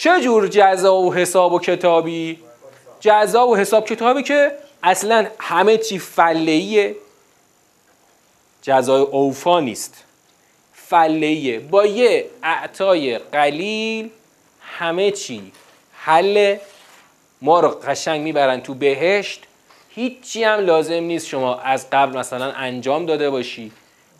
چه 0.00 0.20
جور 0.20 0.48
جزا 0.48 0.96
و 0.96 1.14
حساب 1.14 1.52
و 1.52 1.58
کتابی؟ 1.58 2.38
جزا 3.00 3.48
و 3.48 3.56
حساب 3.56 3.86
کتابی 3.86 4.22
که 4.22 4.52
اصلا 4.82 5.26
همه 5.38 5.76
چی 5.76 5.98
فلهیه. 5.98 6.96
جزای 8.62 9.02
اوفا 9.02 9.60
نیست. 9.60 10.04
فلهیه. 10.72 11.58
با 11.58 11.86
یه 11.86 12.30
اعطای 12.42 13.18
قلیل 13.18 14.10
همه 14.60 15.10
چی 15.10 15.52
حل. 15.92 16.56
ما 17.42 17.60
رو 17.60 17.68
قشنگ 17.68 18.20
می‌برن 18.20 18.60
تو 18.60 18.74
بهشت. 18.74 19.42
هیچی 19.88 20.44
هم 20.44 20.60
لازم 20.60 21.02
نیست 21.02 21.26
شما 21.26 21.58
از 21.58 21.90
قبل 21.90 22.18
مثلا 22.18 22.52
انجام 22.52 23.06
داده 23.06 23.30
باشی 23.30 23.72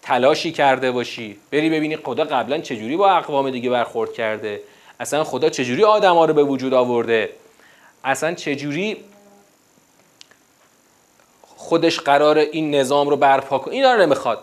تلاشی 0.03 0.53
کرده 0.53 0.91
باشی. 0.91 1.37
بری 1.51 1.71
ببینی 1.71 1.97
خدا 1.97 2.25
قبلا 2.25 2.59
چجوری 2.59 2.97
با 2.97 3.11
اقوام 3.11 3.51
دیگه 3.51 3.71
برخورد 3.71 4.13
کرده. 4.13 4.61
اصلا 5.01 5.25
خدا 5.25 5.51
چجوری 5.51 5.85
آدم 5.85 6.15
ها 6.15 6.25
رو 6.25 6.35
به 6.35 6.43
وجود 6.43 6.75
آورده؟ 6.75 7.31
اصلا 8.05 8.35
چجوری 8.35 9.05
خودش 11.57 12.01
قرار 12.01 12.39
این 12.39 12.75
نظام 12.75 13.09
رو 13.09 13.17
برپا 13.17 13.59
کنه؟ 13.59 13.75
این 13.75 13.85
رو 13.85 14.01
نمی‌خواد. 14.01 14.43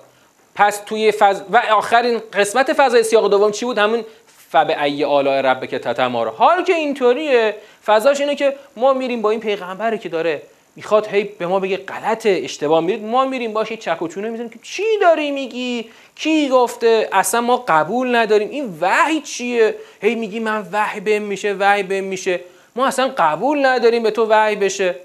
پس 0.55 0.81
توی 0.85 1.11
فض... 1.11 1.41
و 1.51 1.61
آخرین 1.71 2.21
قسمت 2.33 2.73
فضای 2.73 3.03
سیاق 3.03 3.29
دوم 3.29 3.51
چی 3.51 3.65
بود؟ 3.65 3.77
همون 3.77 4.05
فب 4.49 4.83
ای 4.83 5.03
آلاء 5.03 5.41
رب 5.41 5.65
که 5.65 5.79
تتمارا. 5.79 6.31
حال 6.31 6.63
که 6.63 6.73
اینطوریه. 6.73 7.55
فضاش 7.85 8.19
اینه 8.19 8.35
که 8.35 8.55
ما 8.75 8.93
میریم 8.93 9.21
با 9.21 9.31
این 9.31 9.39
پیغمبری 9.39 9.97
که 9.97 10.09
داره 10.09 10.41
می‌خواد 10.77 11.07
هی 11.07 11.23
به 11.23 11.47
ما 11.47 11.59
بگه 11.59 11.77
غلطه 11.77 12.41
اشتباه. 12.43 12.81
میرید 12.81 13.03
ما 13.03 13.25
میریم 13.25 13.53
باشه 13.53 13.77
چک 13.77 14.01
و 14.01 14.05
می‌زنیم 14.05 14.49
که 14.49 14.59
چی 14.63 14.83
داری 15.01 15.31
میگی؟ 15.31 15.89
کی 16.15 16.49
گفته؟ 16.49 17.09
اصلا 17.11 17.41
ما 17.41 17.63
قبول 17.67 18.15
نداریم. 18.15 18.49
این 18.49 18.77
وحی 18.81 19.21
چیه؟ 19.21 19.75
هی 20.01 20.15
میگی 20.15 20.39
من 20.39 20.67
وحی 20.71 20.99
بهم 20.99 21.21
میشه 21.21 21.53
وحی 21.53 21.83
بهم 21.83 22.03
میشه. 22.03 22.39
ما 22.75 22.87
اصلا 22.87 23.13
قبول 23.17 23.65
نداریم 23.65 24.03
به 24.03 24.11
تو 24.11 24.25
وحی 24.25 24.55
بشه. 24.55 24.95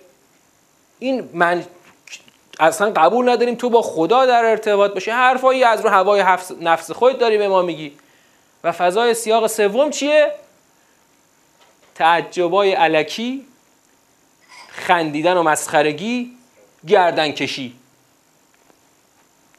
این 0.99 1.29
من 1.35 1.65
اصلا 2.61 2.91
قبول 2.91 3.29
نداریم 3.29 3.55
تو 3.55 3.71
با 3.71 3.83
خدا 3.83 4.27
در 4.27 4.45
ارتباط 4.45 4.95
باشی. 4.95 5.11
حرفایی 5.11 5.65
از 5.65 5.81
رو 5.81 5.91
هوای 5.91 6.25
نفس 6.61 6.91
خود 6.91 7.19
داری 7.19 7.39
به 7.39 7.49
ما 7.49 7.63
میگی. 7.63 7.93
و 8.65 8.73
فضای 8.73 9.15
سیاق 9.15 9.47
سوم 9.47 9.91
چیه؟ 9.91 10.33
تعجبای 11.95 12.73
علکی 12.73 13.47
خندیدن 14.73 15.37
و 15.37 15.43
مسخرگی 15.43 16.31
گردن 16.87 17.33
کشی. 17.33 17.75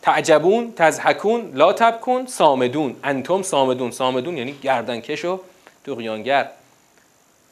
تعجبون 0.02 0.74
تزحکون 0.76 1.52
لا 1.54 1.74
تبکن 1.74 2.26
سامدون 2.26 2.96
انتم 3.04 3.42
سامدون 3.42 3.92
سامدون 3.92 4.38
یعنی 4.38 4.52
گردنکش 4.62 5.26
و 5.26 5.40
دقیانگر. 5.86 6.50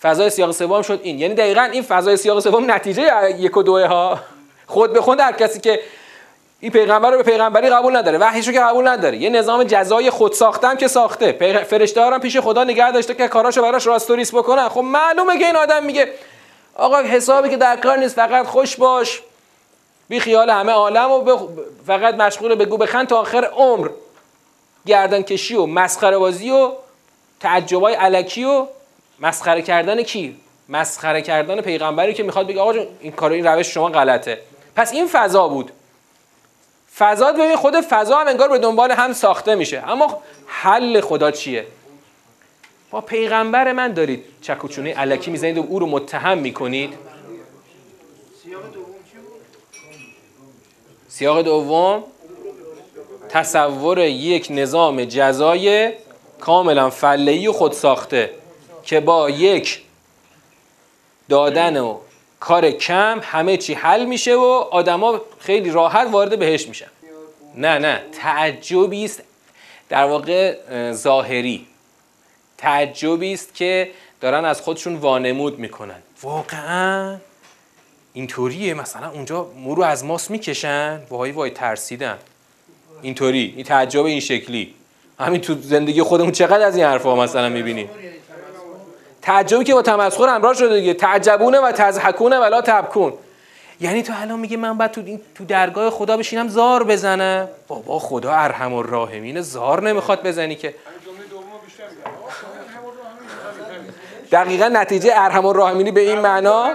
فضای 0.02 0.30
سیاق 0.30 0.52
سوم 0.52 0.82
شد 0.82 1.00
این. 1.04 1.20
یعنی 1.20 1.34
دقیقا 1.34 1.62
این 1.62 1.84
فضای 1.84 2.18
سیاق 2.18 2.40
سوم 2.40 2.72
نتیجه 2.72 3.32
یک 3.38 3.58
و 3.58 3.64
دوه 3.64 3.86
ها. 3.86 4.20
خود 4.68 4.94
به 4.94 5.02
خود 5.02 5.20
هر 5.20 5.32
کسی 5.32 5.60
که 5.60 5.80
این 6.60 6.72
پیغمبر 6.72 7.12
رو 7.12 7.18
به 7.18 7.24
پیغمبری 7.24 7.70
قبول 7.70 7.96
نداره 7.96 8.18
وحیش 8.18 8.48
رو 8.48 8.54
که 8.54 8.60
قبول 8.60 8.88
نداره. 8.88 9.18
یه 9.18 9.30
نظام 9.30 9.64
جزای 9.64 10.10
خود 10.10 10.34
ساختم 10.34 10.76
که 10.76 10.88
ساخته. 10.88 11.32
فرشته 11.70 12.02
هم 12.02 12.20
پیش 12.20 12.38
خدا 12.38 12.64
نگه 12.64 12.92
داشته 12.92 13.14
که 13.14 13.28
کاراشو 13.28 13.62
براش 13.62 13.88
راستوریس 13.88 14.34
بکنن. 14.34 14.70
خب 14.70 14.82
معلومه 14.82 15.40
که 15.40 15.46
این 15.46 15.56
آدم 15.56 15.84
میگه 15.84 16.14
آقا 16.76 16.98
حسابی 16.98 17.50
که 17.50 17.58
در 17.58 17.76
کار 17.76 17.98
نیست 17.98 18.16
فقط 18.16 18.46
خوش 18.46 18.76
باش. 18.76 19.22
بی 20.10 20.20
خیال 20.20 20.50
همه 20.50 20.72
عالم 20.72 21.12
و 21.12 21.38
فقط 21.88 22.16
مشغول 22.16 22.56
بگو 22.56 22.78
بخند 22.78 23.08
تا 23.08 23.20
آخر 23.20 23.46
عمر. 23.46 23.90
گردن 24.86 25.22
کشی 25.22 25.56
و 25.56 25.66
مسخره 25.66 26.18
بازی 26.18 26.52
و 26.52 26.72
تعجبای 27.40 27.94
علکی 27.94 28.44
و 28.44 28.68
مسخره 29.20 29.62
کردن 29.62 30.04
کی؟ 30.04 30.38
مسخره 30.70 31.22
کردن 31.22 31.62
پیغمبری 31.62 32.14
که 32.14 32.24
می‌خواد 32.24 32.48
بگه 32.48 32.62
آقا 32.62 32.74
این 33.00 33.12
کار 33.12 33.32
این 33.32 33.48
روش 33.48 33.74
شما 33.74 33.90
غلطه. 33.90 34.42
پس 34.76 34.94
این 34.94 35.08
فضا 35.08 35.48
بود. 35.48 35.72
فضا 36.98 37.32
ببین 37.32 37.56
خود 37.56 37.82
فضا 37.82 38.18
هم 38.18 38.28
انگار 38.28 38.50
به 38.50 38.60
دنبال 38.60 38.92
هم 38.92 39.14
ساخته 39.14 39.56
میشه. 39.56 39.84
اما 39.88 40.22
حل 40.48 41.02
خدا 41.02 41.32
چیه؟ 41.32 41.68
با 42.92 43.02
پیغمبر 43.02 43.72
من 43.72 43.94
دارید. 43.94 44.24
چکوچونه 44.42 44.94
علکی 44.94 45.32
می‌زنید 45.32 45.58
و 45.58 45.62
او 45.62 45.80
رو 45.80 45.86
متهم 45.86 46.38
می‌کنید. 46.38 46.94
سیاق 51.10 51.42
دوم 51.42 52.04
تصور 53.30 54.00
یک 54.00 54.48
نظام 54.50 55.06
جزای 55.06 55.94
کاملا 56.40 56.90
فلهی 56.90 57.48
و 57.48 57.54
خود 57.54 57.72
ساخته 57.72 58.30
که 58.84 59.00
با 59.00 59.30
یک 59.30 59.82
دادن 61.30 61.78
و 61.78 61.98
کار 62.40 62.72
کم 62.72 63.20
همه 63.24 63.58
چی 63.58 63.74
حل 63.74 64.06
میشه 64.06 64.36
و 64.36 64.46
آدما 64.72 65.22
خیلی 65.40 65.72
راحت 65.72 66.08
وارد 66.12 66.40
بهش 66.40 66.68
میشن. 66.68 66.90
نه 67.56 67.80
نه 67.80 68.04
تعجبی 68.12 69.06
است. 69.06 69.24
در 69.90 70.06
واقع 70.06 70.58
ظاهری. 70.92 71.68
تعجبی 72.62 73.34
است 73.34 73.56
که 73.56 73.92
دارن 74.22 74.46
از 74.46 74.62
خودشون 74.62 74.96
وانمود 74.96 75.60
می‌کنن. 75.60 76.02
واقعا؟ 76.22 77.18
اینطوریه. 78.14 78.74
مثلا 78.74 79.10
اونجا 79.10 79.48
مرو 79.64 79.84
از 79.84 80.06
ماست 80.06 80.32
می‌کشن. 80.32 81.02
وای 81.10 81.32
وای 81.32 81.50
ترسیدن 81.50 82.18
اینطوری. 83.02 83.54
این 83.56 83.66
تعجب 83.66 84.06
این 84.06 84.20
شکلی. 84.20 84.74
همین 85.20 85.42
تو 85.42 85.56
زندگی 85.62 86.04
خودمون 86.04 86.32
چقدر 86.32 86.66
از 86.66 86.76
این 86.76 86.86
حرفا 86.86 87.16
مثلا 87.16 87.50
می‌بینیم 87.50 87.90
تعجبی 89.22 89.64
که 89.64 89.74
با 89.74 89.82
تمسخر 89.82 90.28
همراه 90.28 90.54
شده 90.54 90.80
دیگه. 90.80 90.94
تعجبونه 90.94 91.60
و 91.60 91.72
تزحکونه 91.72 92.38
ولا 92.38 92.62
تبکون. 92.62 93.14
یعنی 93.80 94.04
تو 94.04 94.14
الان 94.16 94.40
میگه 94.40 94.58
من 94.58 94.78
بعد 94.78 94.92
تو 94.92 95.20
تو 95.36 95.46
درگاه 95.46 95.90
خدا 95.90 96.18
بشینم 96.18 96.48
زار 96.48 96.84
بزنم؟ 96.84 97.48
بابا 97.68 98.00
خدا 98.00 98.32
ارحم 98.32 98.74
الراحمین 98.74 99.42
زار 99.42 99.90
نمی‌خواد 99.90 100.24
بزنی 100.24 100.56
که. 100.56 100.76
دقیقا 104.32 104.68
نتیجه 104.68 105.12
ارحم 105.16 105.46
الراحمینی 105.46 105.92
به 105.92 106.02
این 106.02 106.20
معنا؟ 106.20 106.74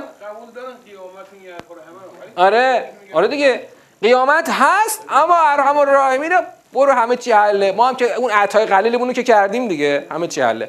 آره 2.37 2.91
آره 3.13 3.29
دیگه. 3.29 3.61
قیامت 4.03 4.49
هست 4.51 5.05
اما 5.09 5.37
ارحم 5.37 5.77
الراحمین 5.77 6.33
برو 6.73 6.93
همه 6.93 7.17
چی 7.17 7.33
حله. 7.33 7.73
ما 7.73 7.89
هم 7.89 7.97
که 7.97 8.15
اون 8.15 8.31
عطای 8.31 8.67
قلیلمون 8.67 9.13
که 9.13 9.23
کردیم 9.23 9.69
دیگه 9.69 10.07
همه 10.11 10.27
چی 10.27 10.41
حله. 10.41 10.69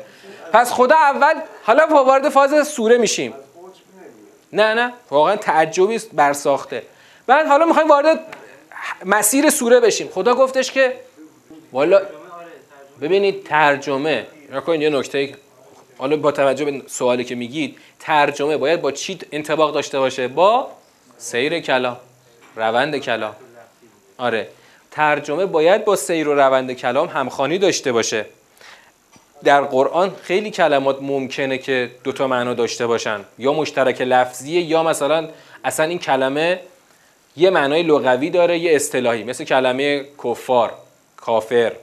پس 0.53 0.71
خدا 0.71 0.95
اول 0.95 1.33
حالا 1.63 1.87
وارد 1.87 2.29
فاز 2.29 2.67
سوره 2.67 2.97
میشیم. 2.97 3.33
نه 4.53 4.73
نه 4.73 4.93
واقعا 5.09 5.35
تعجبی 5.35 5.95
است 5.95 6.09
بر 6.13 6.33
ساخته 6.33 6.83
بعد 7.27 7.47
حالا 7.47 7.65
می‌خوایم 7.65 7.87
وارد 7.87 8.19
مسیر 9.05 9.49
سوره 9.49 9.79
بشیم. 9.79 10.09
خدا 10.13 10.35
گفتش 10.35 10.71
که 10.71 10.93
والا 11.73 12.01
ببینید 13.01 13.43
ترجمه. 13.43 14.25
نکنید 14.51 14.81
یه 14.81 14.89
نکته 14.89 15.35
حالا 15.97 16.17
با 16.17 16.31
توجه 16.31 16.65
به 16.65 16.81
سوالی 16.87 17.23
که 17.23 17.35
میگید 17.35 17.77
ترجمه 17.99 18.57
باید 18.57 18.81
با 18.81 18.91
چی 18.91 19.19
انتباق 19.31 19.73
داشته 19.73 19.99
باشه؟ 19.99 20.27
با 20.27 20.67
سیر 21.17 21.59
کلام 21.59 21.97
روند 22.55 22.97
کلام 22.97 23.35
آره. 24.17 24.47
ترجمه 24.91 25.45
باید 25.45 25.85
با 25.85 25.95
سیر 25.95 26.27
و 26.27 26.33
روند 26.33 26.73
کلام 26.73 27.07
همخانی 27.07 27.57
داشته 27.57 27.91
باشه. 27.91 28.25
در 29.43 29.61
قرآن 29.61 30.15
خیلی 30.21 30.51
کلمات 30.51 30.97
ممکنه 31.01 31.57
که 31.57 31.91
دوتا 32.03 32.27
معنا 32.27 32.53
داشته 32.53 32.87
باشن. 32.87 33.19
یا 33.37 33.53
مشترک 33.53 34.01
لفظیه 34.01 34.61
یا 34.61 34.83
مثلا 34.83 35.29
اصلا 35.63 35.85
این 35.85 35.99
کلمه 35.99 36.59
یه 37.37 37.49
معنای 37.49 37.83
لغوی 37.83 38.29
داره 38.29 38.57
یه 38.57 38.75
اصطلاحی 38.75 39.23
مثل 39.23 39.43
کلمه 39.43 40.05
کفار 40.23 40.73
کافر. 41.17 41.73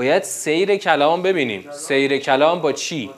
باید 0.00 0.22
سیر 0.22 0.76
کلام 0.76 1.22
ببینیم. 1.22 1.70
سیر 1.72 2.18
کلام 2.18 2.60
با 2.60 2.72
چی؟ 2.72 3.10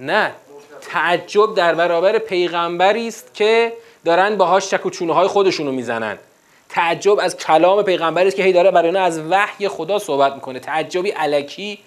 نه 0.00 0.32
تعجب 0.80 1.54
در 1.54 1.74
برابر 1.74 2.18
پیغمبری 2.18 3.08
است 3.08 3.34
که 3.34 3.72
دارن 4.04 4.36
باهاش 4.36 4.68
چک 4.68 4.86
و 4.86 5.12
های 5.12 5.28
خودشونو 5.28 5.72
می‌زنن. 5.72 6.18
تعجب 6.68 7.18
از 7.20 7.36
کلام 7.36 7.82
پیغمبری 7.82 8.28
است 8.28 8.36
که 8.36 8.42
هی 8.42 8.52
داره 8.52 8.70
برای 8.70 8.88
اینا 8.88 9.00
از 9.00 9.18
وحی 9.18 9.68
خدا 9.68 9.98
صحبت 9.98 10.34
می‌کنه. 10.34 10.60
تعجبی 10.60 11.10
علکی 11.10 11.78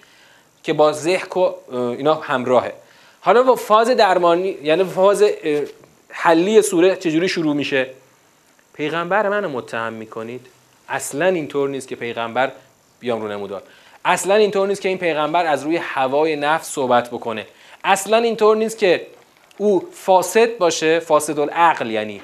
که 0.62 0.72
با 0.72 0.92
ذهن 0.92 1.26
و 1.36 1.54
اینا 1.70 2.14
همراهه. 2.14 2.72
حالا 3.20 3.42
با 3.42 3.54
فاز 3.54 3.88
درمانی 3.88 4.48
یعنی 4.62 4.84
فاز 4.84 5.24
حلی 6.08 6.62
سوره 6.62 6.96
چجوری 6.96 7.28
شروع 7.28 7.54
میشه؟ 7.54 7.90
پیغمبر 8.74 9.28
منو 9.28 9.48
متهم 9.48 9.92
می‌کنید؟ 9.92 10.46
اصلا 10.92 11.26
اینطور 11.26 11.68
نیست 11.68 11.88
که 11.88 11.96
پیغمبر 11.96 12.52
بیام 13.00 13.22
رو 13.22 13.28
نمودار. 13.28 13.62
اصلا 14.04 14.34
اینطور 14.34 14.68
نیست 14.68 14.80
که 14.80 14.88
این 14.88 14.98
پیغمبر 14.98 15.46
از 15.46 15.62
روی 15.62 15.76
هوای 15.76 16.36
نفس 16.36 16.70
صحبت 16.72 17.08
بکنه. 17.10 17.46
اصلا 17.84 18.16
اینطور 18.16 18.56
نیست 18.56 18.78
که 18.78 19.06
او 19.58 19.88
فاسد 19.92 20.58
باشه 20.58 20.98
فاسد 20.98 21.38
العقل 21.38 21.90
یعنی 21.90 22.20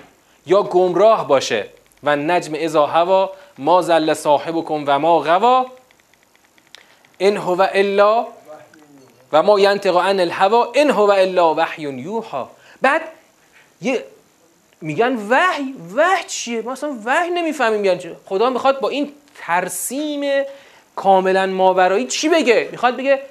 یا 0.46 0.62
گمراه 0.62 1.28
باشه. 1.28 1.66
و 2.04 2.16
نجم 2.16 2.54
ازا 2.64 2.87
هوا 2.87 3.33
ما 3.59 3.83
زل 3.83 4.14
صاحبکم 4.14 4.85
و 4.87 4.98
ما 4.98 5.18
غوا 5.20 5.66
ان 7.20 7.37
هو 7.37 7.66
الا 7.72 8.26
و 9.33 9.42
ما 9.42 9.61
ینطق 9.61 9.96
عن 9.96 10.20
الهوا 10.20 10.72
ان 10.74 10.90
هو 10.90 11.11
الا 11.11 11.54
وحی 11.54 11.83
یوحا. 11.83 12.48
بعد 12.83 13.02
یه 13.81 14.04
میگن 14.80 15.16
وحی 15.28 15.74
وحی 15.94 16.24
چیه؟ 16.26 16.62
ما 16.62 16.72
اصلا 16.72 16.96
وحی 17.04 17.30
نمی‌فهمیم 17.30 17.80
میگن 17.80 17.98
چیه 17.98 18.16
خدا 18.26 18.50
می‌خواد 18.50 18.80
با 18.80 18.88
این 18.88 19.12
ترسیم 19.38 20.44
کاملا 20.96 21.46
ماورایی 21.46 22.06
چی 22.06 22.28
بگه؟ 22.28 22.68
می‌خواد 22.72 22.96
بگه 22.96 23.22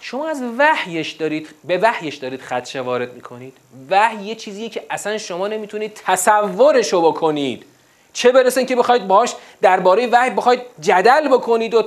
شما 0.00 0.28
از 0.28 0.42
وحیش 0.58 1.10
دارید 1.12 1.48
به 1.64 1.78
وحیش 1.78 2.16
دارید 2.16 2.40
خدشه 2.40 2.80
وارد 2.80 3.14
می‌کنید. 3.14 3.56
وحی 3.90 4.24
یه 4.24 4.34
چیزیه 4.34 4.68
که 4.68 4.82
اصلا 4.90 5.18
شما 5.18 5.48
نمی‌تونید 5.48 6.00
تصورشو 6.06 7.02
بکنید. 7.12 7.64
چه 8.12 8.32
برسه 8.32 8.64
که 8.64 8.76
بخواید 8.76 9.06
باش 9.06 9.34
درباره 9.62 10.06
وحی 10.06 10.30
بخواید 10.30 10.60
جدل 10.80 11.28
بکنید 11.28 11.74
و 11.74 11.84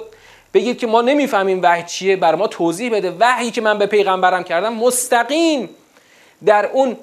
بگید 0.54 0.78
که 0.78 0.88
ما 0.88 1.02
نمی‌فهمیم 1.02 1.60
وحی 1.64 1.84
چیه 1.84 2.16
بر 2.16 2.36
ما 2.36 2.48
توضیح 2.48 2.92
بده. 2.92 3.16
وحی 3.20 3.52
که 3.52 3.62
من 3.62 3.78
به 3.78 3.86
پیغمبرم 3.86 4.44
کردم 4.44 4.74
مستقیم 4.74 5.70
در 6.46 6.66
اون 6.66 6.98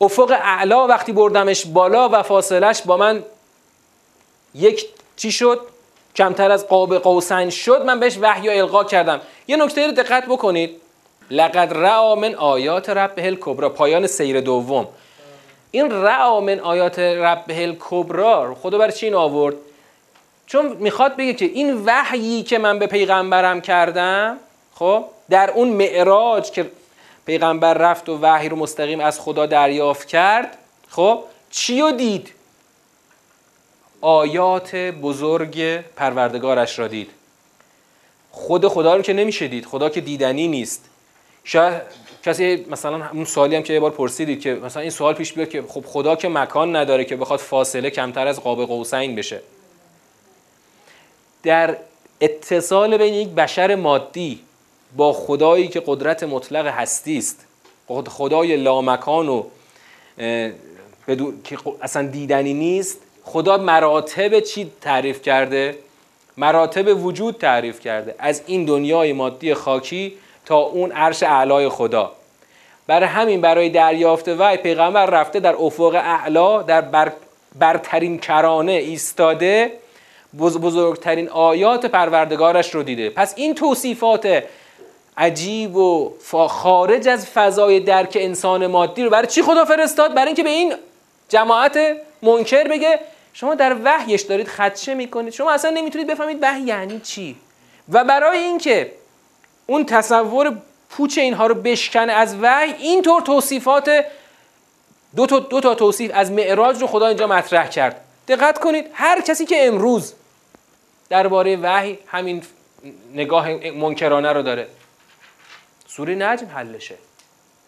افق 0.00 0.30
اعلا 0.42 0.86
وقتی 0.86 1.12
بردمش 1.12 1.66
بالا 1.66 2.08
و 2.08 2.22
فاصلش 2.22 2.82
با 2.82 2.96
من 2.96 3.22
یک 4.54 4.86
چی 5.16 5.32
شد؟ 5.32 5.60
کمتر 6.16 6.50
از 6.50 6.68
قاب 6.68 6.98
قوسین 6.98 7.50
شد. 7.50 7.82
من 7.82 8.00
بهش 8.00 8.18
وحی 8.20 8.48
القا 8.48 8.84
کردم. 8.84 9.20
یه 9.48 9.56
نکته 9.56 9.86
رو 9.86 9.92
دقت 9.92 10.26
بکنید. 10.26 10.80
لقد 11.30 11.74
رعا 11.74 12.14
من 12.14 12.34
آیات 12.34 12.90
رب 12.90 13.14
الکبرا 13.16 13.68
پایان 13.68 14.06
سیر 14.06 14.40
دوم. 14.40 14.88
این 15.70 15.90
رعا 15.90 16.40
من 16.40 16.60
آیات 16.60 16.98
رب 16.98 17.44
الکبرا 17.48 18.56
خدا 18.62 18.78
برای 18.78 18.92
چی 18.92 19.06
این 19.06 19.14
آورد؟ 19.14 19.54
چون 20.46 20.66
می‌خواد 20.66 21.16
بگه 21.16 21.34
که 21.34 21.44
این 21.44 21.82
وحیی 21.84 22.42
که 22.42 22.58
من 22.58 22.78
به 22.78 22.86
پیغمبرم 22.86 23.60
کردم 23.60 24.38
خب 24.74 25.04
در 25.30 25.50
اون 25.50 25.68
معراج 25.68 26.50
که 26.50 26.70
پیغمبر 27.26 27.74
رفت 27.74 28.08
و 28.08 28.18
وحی 28.22 28.48
رو 28.48 28.56
مستقیم 28.56 29.00
از 29.00 29.20
خدا 29.20 29.46
دریافت 29.46 30.08
کرد. 30.08 30.58
خب 30.88 31.24
چی 31.50 31.80
رو 31.80 31.92
دید؟ 31.92 32.32
آیات 34.00 34.74
بزرگ 34.76 35.80
پروردگارش 35.80 36.78
را 36.78 36.88
دید. 36.88 37.10
خود 38.30 38.68
خدا 38.68 38.96
رو 38.96 39.02
که 39.02 39.12
نمیشه 39.12 39.48
دید. 39.48 39.66
خدا 39.66 39.88
که 39.88 40.00
دیدنی 40.00 40.48
نیست. 40.48 40.84
شاید 41.44 41.82
کسی 42.24 42.66
مثلا 42.70 43.10
اون 43.12 43.24
سوالی 43.24 43.56
هم 43.56 43.62
که 43.62 43.72
یه 43.72 43.80
بار 43.80 43.90
پرسیدید 43.90 44.40
که 44.40 44.54
مثلا 44.54 44.82
این 44.82 44.90
سوال 44.90 45.14
پیش 45.14 45.32
بیاد 45.32 45.48
که 45.48 45.62
خب 45.68 45.84
خدا 45.86 46.16
که 46.16 46.28
مکان 46.28 46.76
نداره 46.76 47.04
که 47.04 47.16
بخواد 47.16 47.38
فاصله 47.38 47.90
کمتر 47.90 48.26
از 48.26 48.40
قاب 48.40 48.66
قوسین 48.66 49.14
بشه. 49.14 49.40
در 51.42 51.76
اتصال 52.20 52.96
بین 52.96 53.14
یک 53.14 53.28
بشر 53.28 53.74
مادی 53.74 54.40
با 54.96 55.12
خدایی 55.12 55.68
که 55.68 55.82
قدرت 55.86 56.22
مطلق 56.22 56.66
هستی 56.66 57.18
است. 57.18 57.46
خدای 58.08 58.56
لامکان 58.56 59.28
و 59.28 59.44
که 61.44 61.58
اصلا 61.82 62.06
دیدنی 62.06 62.54
نیست. 62.54 62.98
خدا 63.24 63.56
مراتب 63.56 64.40
چی 64.40 64.70
تعریف 64.80 65.22
کرده؟ 65.22 65.78
مراتب 66.36 67.04
وجود 67.04 67.34
تعریف 67.34 67.80
کرده. 67.80 68.14
از 68.18 68.42
این 68.46 68.64
دنیای 68.64 69.12
مادی 69.12 69.54
خاکی 69.54 70.12
تا 70.46 70.56
اون 70.56 70.92
عرش 70.92 71.22
اعلای 71.22 71.68
خدا. 71.68 72.12
برای 72.86 73.08
همین 73.08 73.40
برای 73.40 73.68
دریافت 73.68 74.28
وحی 74.28 74.56
پیغمبر 74.56 75.06
رفته 75.06 75.40
در 75.40 75.54
افق 75.58 75.94
اعلا 75.94 76.62
در 76.62 76.80
بر 76.80 77.12
برترین 77.58 78.18
کرانه 78.18 78.72
ایستاده. 78.72 79.72
بزرگترین 80.38 81.28
آیات 81.28 81.86
پروردگارش 81.86 82.74
رو 82.74 82.82
دیده. 82.82 83.10
پس 83.10 83.34
این 83.36 83.54
توصیفات 83.54 84.42
عجیب 85.18 85.76
و 85.76 86.12
خارج 86.48 87.08
از 87.08 87.26
فضای 87.26 87.80
درک 87.80 88.18
انسان 88.20 88.66
مادی 88.66 89.02
رو. 89.02 89.10
برای 89.10 89.26
چی 89.26 89.42
خدا 89.42 89.64
فرستاد؟ 89.64 90.14
برای 90.14 90.26
اینکه 90.26 90.42
به 90.42 90.50
این 90.50 90.74
جماعت 91.28 91.78
منکر 92.22 92.64
بگه 92.64 93.00
شما 93.32 93.54
در 93.54 93.76
وحیش 93.84 94.22
دارید 94.22 94.48
خدشه 94.48 94.94
می‌کنید. 94.94 95.32
شما 95.32 95.52
اصلا 95.52 95.70
نمی‌تونید 95.70 96.06
بفهمید 96.06 96.38
وحی 96.42 96.62
یعنی 96.62 97.00
چی. 97.00 97.36
و 97.92 98.04
برای 98.04 98.38
اینکه 98.38 98.92
اون 99.66 99.84
تصور 99.84 100.56
پوچ 100.90 101.18
اینها 101.18 101.46
رو 101.46 101.54
بشکنه 101.54 102.12
از 102.12 102.36
وحی 102.42 102.72
اینطور 102.72 103.22
توصیفات 103.22 104.04
دو 105.16 105.26
تا, 105.26 105.38
دو 105.38 105.60
تا 105.60 105.74
توصیف 105.74 106.10
از 106.14 106.30
معراج 106.30 106.80
رو 106.80 106.86
خدا 106.86 107.06
اینجا 107.06 107.26
مطرح 107.26 107.68
کرد. 107.68 108.00
دقت 108.28 108.58
کنید 108.58 108.86
هر 108.92 109.20
کسی 109.20 109.46
که 109.46 109.66
امروز 109.66 110.14
درباره 111.08 111.56
وحی 111.56 111.98
همین 112.06 112.42
نگاه 113.14 113.48
منکرانه 113.70 114.32
رو 114.32 114.42
داره. 114.42 114.66
سوره 115.96 116.14
نجم 116.14 116.46
حلشه. 116.54 116.94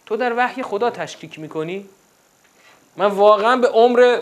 تو 0.07 0.17
در 0.17 0.33
وحی 0.37 0.63
خدا 0.63 0.91
تشکیک 0.91 1.39
می‌کنی؟ 1.39 1.89
من 2.97 3.07
واقعا 3.07 3.57
به 3.57 3.69
عمر 3.69 4.19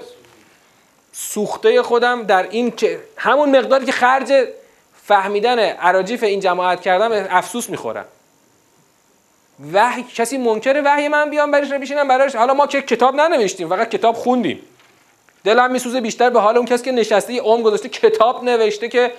سوخته 1.12 1.82
خودم 1.82 2.22
در 2.22 2.48
این 2.50 2.70
که 2.70 3.00
همون 3.16 3.56
مقداری 3.58 3.86
که 3.86 3.92
خرج 3.92 4.48
فهمیدن 5.04 5.58
عراجیف 5.58 6.22
این 6.22 6.40
جماعت 6.40 6.80
کردم 6.80 7.26
افسوس 7.30 7.70
می‌خورم. 7.70 8.04
وحی 9.72 10.02
کسی 10.02 10.38
منکر 10.38 10.82
وحی 10.84 11.08
من 11.08 11.30
بیام 11.30 11.50
برش 11.50 11.68
بشینم 11.68 12.08
براش 12.08 12.36
حالا 12.36 12.54
ما 12.54 12.66
که 12.66 12.82
کتاب 12.82 13.14
ننوشتیم 13.14 13.68
فقط 13.68 13.88
کتاب 13.88 14.14
خوندیم. 14.14 14.62
دلم 15.44 15.70
میسوزه 15.70 16.00
بیشتر 16.00 16.30
به 16.30 16.40
حال 16.40 16.56
اون 16.56 16.66
کسی 16.66 16.84
که 16.84 16.92
نشسته 16.92 17.40
عمر 17.40 17.62
گذاشته 17.62 17.88
کتاب 17.88 18.44
نوشته 18.44 18.88
که 18.88 19.12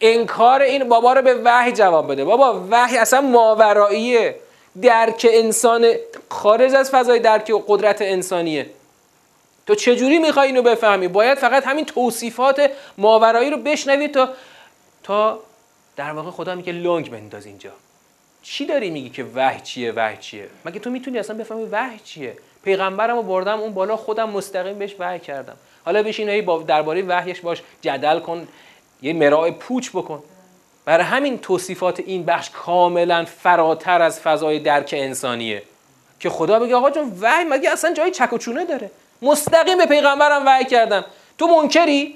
انکار 0.00 0.62
این 0.62 0.88
بابا 0.88 1.12
رو 1.12 1.22
به 1.22 1.34
وحی 1.44 1.72
جواب 1.72 2.12
بده. 2.12 2.24
بابا 2.24 2.66
وحی 2.70 2.98
اصلا 2.98 3.20
ماوراییه. 3.20 4.36
درک 4.82 5.26
انسان 5.30 5.92
خارج 6.30 6.74
از 6.74 6.90
فضای 6.90 7.18
درک 7.18 7.50
و 7.50 7.62
قدرت 7.66 8.02
انسانیه. 8.02 8.70
تو 9.66 9.74
چجوری 9.74 10.18
می‌خوای 10.18 10.46
اینو 10.46 10.62
بفهمی؟ 10.62 11.08
باید 11.08 11.38
فقط 11.38 11.66
همین 11.66 11.84
توصیفات 11.84 12.70
ماورایی 12.98 13.50
رو 13.50 13.56
بشنوی 13.56 14.08
تا 14.08 14.28
تا 15.02 15.40
در 15.96 16.12
واقع 16.12 16.30
خدا 16.30 16.54
میگه 16.54 16.72
لنگ 16.72 17.10
بنداز 17.10 17.46
اینجا. 17.46 17.70
چی 18.42 18.66
داری 18.66 18.90
میگی 18.90 19.10
که 19.10 19.26
وحی 19.34 19.60
چیه 19.60 19.92
وحی 19.92 20.16
چیه؟ 20.16 20.48
مگه 20.64 20.80
تو 20.80 20.90
می‌تونی 20.90 21.18
اصلا 21.18 21.36
بفهمی 21.36 21.64
وحی 21.64 21.98
چیه؟ 22.04 22.36
پیغمبرمو 22.64 23.22
بردم 23.22 23.60
اون 23.60 23.74
بالا 23.74 23.96
خودم 23.96 24.30
مستقیم 24.30 24.78
بهش 24.78 24.96
وحی 24.98 25.18
کردم. 25.18 25.56
حالا 25.84 26.02
بشین 26.02 26.44
با 26.44 26.62
درباره 26.62 27.02
وحیش 27.02 27.40
باش 27.40 27.62
جدل 27.80 28.18
کن. 28.18 28.48
یه 29.04 29.12
مرای 29.12 29.50
پوچ 29.50 29.90
بکن. 29.90 30.22
برای 30.84 31.04
همین 31.04 31.38
توصیفات 31.38 32.00
این 32.00 32.24
بخش 32.24 32.50
کاملا 32.50 33.24
فراتر 33.24 34.02
از 34.02 34.20
فضای 34.20 34.58
درک 34.58 34.94
انسانیه. 34.98 35.62
که 36.20 36.30
خدا 36.30 36.58
بگه 36.58 36.76
آقا 36.76 36.90
جون 36.90 37.18
وحی 37.20 37.44
مگه 37.44 37.70
اصلا 37.70 37.94
جای 37.94 38.10
چک 38.10 38.32
و 38.32 38.38
چونه 38.38 38.64
داره؟ 38.64 38.90
مستقیم 39.22 39.78
به 39.78 39.86
پیغمبرم 39.86 40.46
وحی 40.46 40.64
کردم. 40.64 41.04
تو 41.38 41.46
منکری؟ 41.46 42.14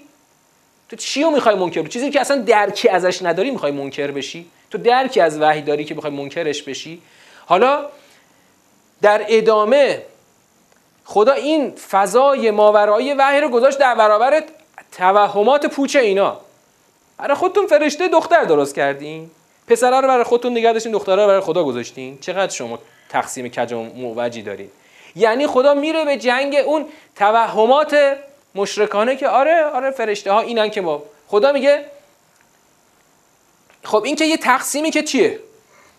تو 0.88 0.96
چیو 0.96 1.30
می‌خوای 1.30 1.54
منکر 1.54 1.82
بشی؟ 1.82 1.90
چیزی 1.90 2.10
که 2.10 2.20
اصلا 2.20 2.36
درکی 2.36 2.88
ازش 2.88 3.22
نداری 3.22 3.50
می‌خوای 3.50 3.72
منکر 3.72 4.10
بشی؟ 4.10 4.46
تو 4.70 4.78
درکی 4.78 5.20
از 5.20 5.40
وحی 5.40 5.62
داری 5.62 5.84
که 5.84 5.94
بخوای 5.94 6.12
منکرش 6.12 6.62
بشی؟ 6.62 7.02
حالا 7.46 7.86
در 9.02 9.24
ادامه 9.28 10.02
خدا 11.04 11.32
این 11.32 11.70
فضای 11.70 12.50
ماورایی 12.50 13.12
وحی 13.12 13.40
رو 13.40 13.48
گذاشت 13.48 13.78
در 13.78 13.94
برابر 13.94 14.42
توهمات 14.92 15.66
پوچ 15.66 15.96
اینا. 15.96 16.40
برای 17.18 17.34
خودتون 17.34 17.66
فرشته 17.66 18.08
دختر 18.08 18.44
درست 18.44 18.74
کردین؟ 18.74 19.30
پسره 19.66 20.00
رو 20.00 20.08
برای 20.08 20.24
خودتون 20.24 20.52
نگه 20.52 20.72
داشتین 20.72 20.92
دختره 20.92 21.22
رو 21.22 21.26
برای 21.26 21.40
خدا 21.40 21.64
گذاشتین؟ 21.64 22.18
چقدر 22.18 22.52
شما 22.52 22.78
تقسیم 23.08 23.48
کج 23.48 23.72
و 23.72 23.82
موجی 23.82 24.42
دارین؟ 24.42 24.70
یعنی 25.16 25.46
خدا 25.46 25.74
میره 25.74 26.04
به 26.04 26.16
جنگ 26.16 26.56
اون 26.66 26.86
توهمات 27.16 28.16
مشرکانه 28.54 29.16
که 29.16 29.28
آره 29.28 29.64
آره 29.64 29.90
فرشته 29.90 30.32
ها 30.32 30.40
اینن 30.40 30.70
که 30.70 30.80
ما 30.80 31.02
خدا 31.28 31.52
میگه 31.52 31.84
خب 33.84 34.02
این 34.04 34.16
که 34.16 34.24
یه 34.24 34.36
تقسیمی 34.36 34.90
که 34.90 35.02
چیه؟ 35.02 35.40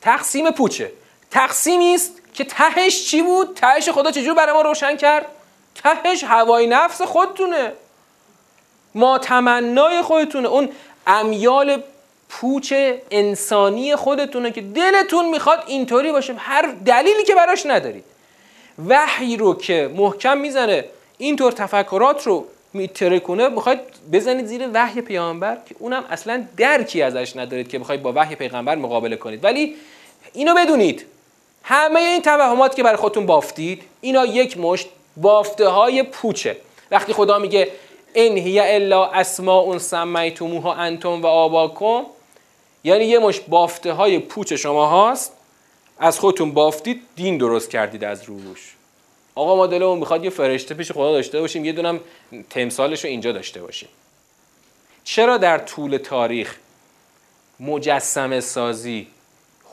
تقسیم 0.01 0.51
پوچه. 0.51 0.91
تقسیمی 1.31 1.93
است 1.95 2.11
که 2.33 2.43
تهش 2.43 3.05
چی 3.05 3.21
بود؟ 3.21 3.55
تهش 3.55 3.89
خدا 3.89 4.11
چجور 4.11 4.33
برای 4.33 4.53
ما 4.53 4.61
روشن 4.61 4.97
کرد؟ 4.97 5.25
تهش 5.75 6.23
هوای 6.23 6.67
نفس 6.67 7.01
خودتونه. 7.01 7.73
ما 8.95 9.17
تمنای 9.17 10.01
خودتونه. 10.01 10.47
اون 10.47 10.69
امیال 11.09 11.81
پوچ 12.29 12.73
انسانی 13.11 13.95
خودتونه 13.95 14.51
که 14.51 14.61
دلتون 14.61 15.29
می‌خواد 15.29 15.63
اینطوری 15.67 16.11
باشه 16.11 16.33
هر 16.37 16.73
دلیلی 16.85 17.23
که 17.23 17.35
براش 17.35 17.65
ندارید. 17.65 18.03
وحی 18.87 19.37
رو 19.37 19.53
که 19.53 19.91
محکم 19.95 20.37
می‌زنه 20.37 20.85
اینطور 21.17 21.51
تفکرات 21.51 22.27
رو 22.27 22.45
میتره 22.73 23.19
کنه 23.19 23.49
می‌خواید 23.49 23.79
بزنید 24.11 24.45
زیر 24.45 24.69
وحی 24.73 25.01
پیامبر 25.01 25.57
که 25.69 25.75
اونم 25.79 26.05
اصلا 26.09 26.43
درکی 26.57 27.01
ازش 27.01 27.35
ندارید 27.35 27.67
که 27.69 27.79
بخواید 27.79 28.01
با 28.01 28.13
وحی 28.15 28.35
پیغمبر 28.35 28.75
مقابله 28.75 29.15
کنید. 29.15 29.43
ولی 29.43 29.75
اینو 30.33 30.55
بدونید. 30.55 31.05
همه 31.63 31.99
این 31.99 32.21
توهمات 32.21 32.75
که 32.75 32.83
برای 32.83 32.97
خودتون 32.97 33.25
بافتید 33.25 33.83
اینا 34.01 34.25
یک 34.25 34.57
مشت 34.57 34.87
بافته 35.17 35.67
های 35.67 36.03
پوچه. 36.03 36.57
وقتی 36.91 37.13
خدا 37.13 37.39
میگه 37.39 37.71
ان 38.15 38.37
هی 38.37 38.59
الا 38.59 39.05
اسماء 39.05 39.77
سمیتموها 39.77 40.73
انتم 40.73 41.21
و 41.21 41.25
آباکم. 41.25 42.03
یعنی 42.83 43.05
یه 43.05 43.19
مش 43.19 43.39
بافته 43.39 43.93
های 43.93 44.19
پوچ 44.19 44.53
شما 44.53 44.85
هاست. 44.85 45.33
از 45.99 46.19
خودتون 46.19 46.51
بافتید 46.51 47.01
دین 47.15 47.37
درست 47.37 47.69
کردید 47.69 48.03
از 48.03 48.23
روش. 48.23 48.75
آقا 49.35 49.55
ما 49.55 49.67
دلمون 49.67 49.99
می‌خواد 49.99 50.23
یه 50.23 50.29
فرشته 50.29 50.75
پیش 50.75 50.91
خدا 50.91 51.11
داشته 51.11 51.39
باشیم 51.39 51.65
یه 51.65 51.71
دونم 51.71 51.99
تمثالش 52.49 53.03
رو 53.03 53.09
اینجا 53.09 53.31
داشته 53.31 53.61
باشیم. 53.61 53.89
چرا 55.03 55.37
در 55.37 55.57
طول 55.57 55.97
تاریخ 55.97 56.55
مجسم 57.59 58.39
سازی 58.39 59.07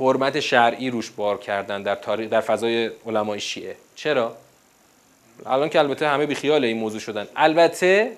حرمت 0.01 0.41
شرعی 0.41 0.91
روش 0.91 1.11
بار 1.11 1.39
کردن 1.39 1.83
در 1.83 1.95
تاریخ 1.95 2.31
در 2.31 2.41
فضای 2.41 2.91
علمای 3.07 3.41
شیعه؟ 3.41 3.77
چرا؟ 3.97 4.37
الان 5.47 5.69
که 5.69 5.79
البته 5.79 6.09
همه 6.09 6.27
بیخیال 6.27 6.65
این 6.65 6.79
موضوع 6.79 7.01
شدن. 7.01 7.29
البته 7.37 8.13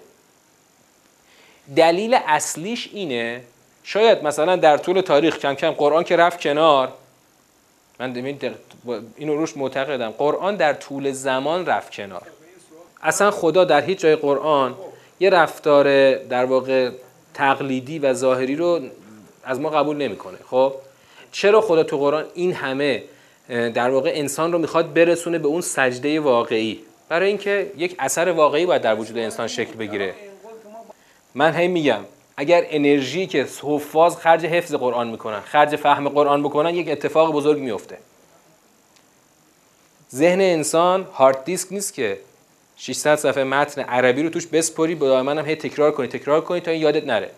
دلیل 1.76 2.18
اصلیش 2.26 2.88
اینه. 2.92 3.40
شاید 3.82 4.24
مثلا 4.24 4.56
در 4.56 4.76
طول 4.76 5.00
تاریخ 5.00 5.38
کم 5.38 5.54
کم 5.54 5.70
قرآن 5.70 6.04
که 6.04 6.16
رفت 6.16 6.40
کنار. 6.40 6.92
من 8.00 8.16
اینو 9.16 9.36
روش 9.36 9.56
معتقدم. 9.56 10.10
قرآن 10.10 10.56
در 10.56 10.72
طول 10.72 11.12
زمان 11.12 11.66
رفت 11.66 11.92
کنار. 11.92 12.22
اصلا 13.02 13.30
خدا 13.30 13.64
در 13.64 13.80
هیچ 13.80 13.98
جای 13.98 14.16
قرآن 14.16 14.74
یه 15.20 15.30
رفتار 15.30 16.14
در 16.14 16.44
واقع 16.44 16.90
تقلیدی 17.34 17.98
و 17.98 18.12
ظاهری 18.12 18.56
رو 18.56 18.80
از 19.44 19.60
ما 19.60 19.70
قبول 19.70 19.96
نمی‌کنه. 19.96 20.38
خب؟ 20.50 20.74
چرا 21.32 21.60
خدا 21.60 21.82
تو 21.82 21.98
قرآن 21.98 22.24
این 22.34 22.52
همه 22.52 23.02
در 23.48 23.90
واقع 23.90 24.12
انسان 24.14 24.52
رو 24.52 24.58
می‌خواد 24.58 24.94
برسونه 24.94 25.38
به 25.38 25.48
اون 25.48 25.60
سجده 25.60 26.20
واقعی؟ 26.20 26.80
برای 27.08 27.28
اینکه 27.28 27.72
یک 27.76 27.96
اثر 27.98 28.28
واقعی 28.28 28.66
باید 28.66 28.82
در 28.82 28.94
وجود 28.94 29.18
انسان 29.18 29.46
شکل 29.46 29.72
بگیره. 29.72 30.14
من 31.38 31.54
هی 31.54 31.68
میگم 31.68 32.00
اگر 32.36 32.66
انرژی 32.70 33.26
که 33.26 33.46
حفاظ 33.62 34.16
خرج 34.16 34.46
حفظ 34.46 34.74
قرآن 34.74 35.08
می‌کنن 35.08 35.40
خرج 35.40 35.76
فهم 35.76 36.08
قرآن 36.08 36.42
بکنن 36.42 36.74
یک 36.74 36.88
اتفاق 36.88 37.32
بزرگ 37.32 37.58
میفته 37.58 37.98
ذهن 40.14 40.40
انسان 40.40 41.06
هارد 41.14 41.44
دیسک 41.44 41.72
نیست 41.72 41.94
که 41.94 42.18
600 42.76 43.16
صفحه 43.16 43.44
متن 43.44 43.82
عربی 43.82 44.22
رو 44.22 44.28
توش 44.28 44.46
بسپری 44.46 44.94
با 44.94 45.22
منم 45.22 45.46
هی 45.46 45.56
تکرار 45.56 45.92
کنی 45.92 46.06
تکرار 46.08 46.40
کنی 46.40 46.60
تا 46.60 46.70
این 46.70 46.82
یادت 46.82 47.04
نره. 47.04 47.30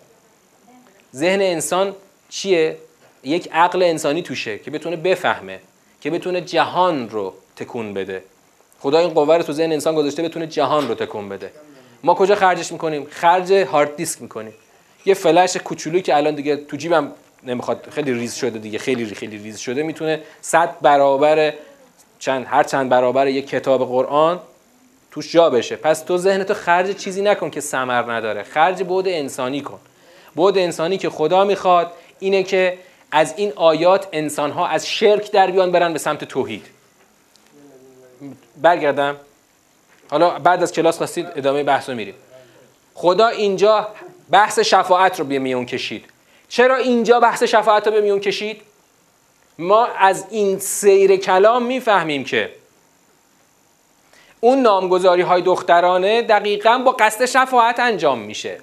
ذهن 1.15 1.41
انسان 1.41 1.95
چیه؟ 2.29 2.77
یک 3.23 3.49
عقل 3.51 3.83
انسانی 3.83 4.21
توشه 4.21 4.59
که 4.59 4.71
بتونه 4.71 4.95
بفهمه 4.95 5.59
که 6.01 6.09
بتونه 6.09 6.41
جهان 6.41 7.09
رو 7.09 7.33
تکون 7.55 7.93
بده. 7.93 8.23
خدا 8.79 8.99
این 8.99 9.09
قوه 9.09 9.37
رو 9.37 9.43
تو 9.43 9.53
ذهن 9.53 9.71
انسان 9.71 9.95
گذاشته 9.95 10.23
بتونه 10.23 10.47
جهان 10.47 10.87
رو 10.87 10.95
تکون 10.95 11.29
بده. 11.29 11.51
ما 12.03 12.13
کجا 12.13 12.35
خرجش 12.35 12.71
می‌کنیم؟ 12.71 13.07
خرج 13.09 13.53
هارد 13.53 13.95
دیسک 13.95 14.21
می‌کنیم. 14.21 14.53
یه 15.05 15.13
فلش 15.13 15.57
کوچولویی 15.57 16.01
که 16.01 16.17
الان 16.17 16.35
دیگه 16.35 16.55
تو 16.55 16.77
جیبم 16.77 17.11
نمی‌خواد 17.43 17.87
خیلی 17.91 18.13
ریز 18.13 18.35
شده 18.35 18.59
دیگه 18.59 18.79
خیلی 18.79 19.05
خیلی 19.05 19.37
ریز 19.37 19.57
شده 19.59 19.83
می‌تونه 19.83 20.21
100 20.41 20.79
برابر 20.81 21.53
چند 22.19 22.45
هر 22.49 22.63
چند 22.63 22.89
برابر 22.89 23.27
یک 23.27 23.47
کتاب 23.47 23.87
قرآن 23.87 24.39
توش 25.11 25.31
جا 25.31 25.49
بشه. 25.49 25.75
پس 25.75 26.01
تو 26.01 26.17
ذهنتو 26.17 26.53
خرج 26.53 26.95
چیزی 26.95 27.21
نکن 27.21 27.49
که 27.49 27.61
ثمر 27.61 28.11
نداره. 28.11 28.43
خرج 28.43 28.83
بود 28.83 29.07
انسانی 29.07 29.61
کن. 29.61 29.79
بود 30.35 30.57
انسانی 30.57 30.97
که 30.97 31.09
خدا 31.09 31.43
می‌خواد 31.43 31.91
اینه 32.19 32.43
که 32.43 32.77
از 33.11 33.33
این 33.37 33.53
آیات 33.55 34.07
انسانها 34.11 34.67
از 34.67 34.87
شرک 34.87 35.31
در 35.31 35.51
بیان 35.51 35.71
برن 35.71 35.93
به 35.93 35.99
سمت 35.99 36.23
توحید. 36.23 36.65
برگردم. 38.61 39.15
حالا 40.11 40.29
بعد 40.29 40.63
از 40.63 40.71
کلاس 40.71 40.97
خواستید 40.97 41.27
ادامه 41.35 41.63
بحث 41.63 41.89
رو 41.89 41.95
میریم. 41.95 42.15
خدا 42.93 43.27
اینجا 43.27 43.87
بحث 44.31 44.59
شفاعت 44.59 45.19
رو 45.19 45.25
به 45.25 45.39
میون 45.39 45.65
کشید. 45.65 46.05
چرا 46.49 46.75
اینجا 46.75 47.19
بحث 47.19 47.43
شفاعت 47.43 47.87
رو 47.87 47.93
به 47.93 48.01
میون 48.01 48.19
کشید؟ 48.19 48.61
ما 49.59 49.85
از 49.85 50.25
این 50.29 50.59
سیر 50.59 51.15
کلام 51.15 51.63
می‌فهمیم 51.63 52.23
که 52.23 52.51
اون 54.39 54.61
نامگذاری 54.61 55.21
های 55.21 55.41
دخترانه 55.41 56.21
دقیقا 56.21 56.77
با 56.77 56.91
قصد 56.91 57.25
شفاعت 57.25 57.79
انجام 57.79 58.19
میشه. 58.19 58.57